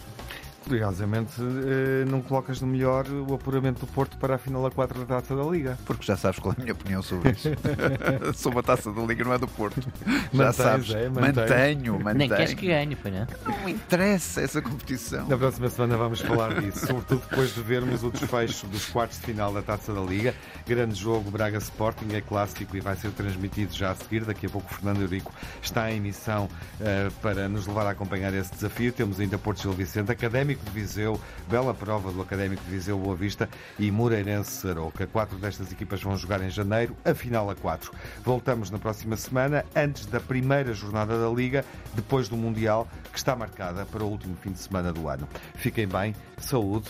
Curiosamente, 0.64 1.34
eh, 1.42 2.06
não 2.10 2.22
colocas 2.22 2.62
no 2.62 2.68
melhor 2.68 3.06
o 3.10 3.34
apuramento 3.34 3.82
do 3.82 3.88
Porto 3.88 4.18
para 4.18 4.36
a 4.36 4.38
final 4.38 4.66
a 4.66 4.72
4 4.72 5.00
da 5.00 5.06
Taça 5.06 5.36
da 5.36 5.44
Liga. 5.44 5.78
Porque 5.86 6.06
já 6.06 6.16
sabes 6.16 6.40
qual 6.40 6.54
é 6.54 6.62
a 6.62 6.62
minha 6.62 6.74
opinião 6.74 7.04
sobre 7.04 7.32
isso. 7.32 7.50
sobre 8.34 8.60
a 8.60 8.64
Taça 8.64 8.92
da 8.92 9.02
Liga, 9.02 9.26
não 9.26 9.34
é 9.34 9.38
do 9.38 9.48
Porto. 9.48 9.82
Já 9.82 10.22
mantens, 10.32 10.56
sabes. 10.56 10.90
É, 10.92 11.10
mantenho, 11.10 12.00
mantenho. 12.00 12.18
Nem 12.18 12.30
queres 12.30 12.54
que 12.54 12.68
ganhe, 12.68 12.96
foi 12.96 13.12
não? 13.12 13.28
Não 13.46 13.70
interessa 13.70 14.40
essa 14.42 14.62
competição. 14.62 15.28
Na 15.28 15.38
próxima 15.38 15.70
semana 15.70 15.98
vamos 15.98 16.22
falar 16.22 16.62
disso, 16.62 16.88
sobretudo 16.88 17.22
depois 17.30 17.54
de 17.54 17.62
vermos 17.62 18.04
o 18.04 18.10
desfecho 18.10 18.66
dos 18.68 18.86
quartos 18.86 19.20
de 19.20 19.26
final 19.26 19.52
da 19.54 19.62
Taça 19.62 19.94
da 19.94 20.02
Liga. 20.02 20.34
Grande 20.66 20.96
jogo, 20.96 21.30
Braga 21.30 21.58
Sporting, 21.58 22.08
é 22.14 22.22
clássico 22.22 22.78
e 22.78 22.80
vai 22.80 22.96
ser 22.96 23.12
transmitido 23.12 23.74
já 23.74 23.92
a 23.92 23.96
seguir. 23.96 24.24
Daqui 24.24 24.46
a 24.46 24.50
pouco 24.50 24.72
o 24.72 24.74
Fernando 24.76 25.02
Eurico 25.02 25.34
está 25.62 25.92
em 25.92 25.98
emissão 25.98 26.46
uh, 26.46 27.12
para 27.22 27.50
nos 27.50 27.68
levar 27.68 27.86
a 27.86 27.90
acompanhar 27.90 28.34
esse 28.34 28.54
desafio. 28.54 28.94
Temos 28.94 29.20
ainda 29.20 29.38
Porto 29.38 29.62
Gil 29.62 29.74
Vicente, 29.74 30.10
Académico 30.10 30.53
Académico 30.54 30.66
de 30.66 30.72
Viseu, 30.72 31.20
bela 31.50 31.74
prova 31.74 32.12
do 32.12 32.22
Académico 32.22 32.64
de 32.64 32.70
Viseu 32.70 32.98
Boa 32.98 33.16
Vista 33.16 33.50
e 33.78 33.90
Moreirense 33.92 34.52
Sarouca. 34.52 35.08
Quatro 35.08 35.38
destas 35.38 35.72
equipas 35.72 36.02
vão 36.02 36.16
jogar 36.16 36.42
em 36.42 36.50
janeiro, 36.50 36.96
a 37.04 37.14
final 37.14 37.50
a 37.50 37.56
quatro. 37.56 37.92
Voltamos 38.24 38.70
na 38.70 38.78
próxima 38.78 39.18
semana, 39.18 39.66
antes 39.76 40.06
da 40.06 40.20
primeira 40.20 40.74
jornada 40.74 41.20
da 41.20 41.30
Liga, 41.30 41.66
depois 41.94 42.30
do 42.30 42.38
Mundial, 42.38 42.88
que 43.12 43.18
está 43.18 43.36
marcada 43.36 43.86
para 43.86 44.04
o 44.04 44.10
último 44.10 44.36
fim 44.38 44.52
de 44.52 44.60
semana 44.60 44.94
do 44.94 45.08
ano. 45.10 45.28
Fiquem 45.56 45.88
bem, 45.88 46.16
saúde 46.38 46.90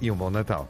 e 0.00 0.10
um 0.10 0.16
bom 0.16 0.30
Natal. 0.30 0.68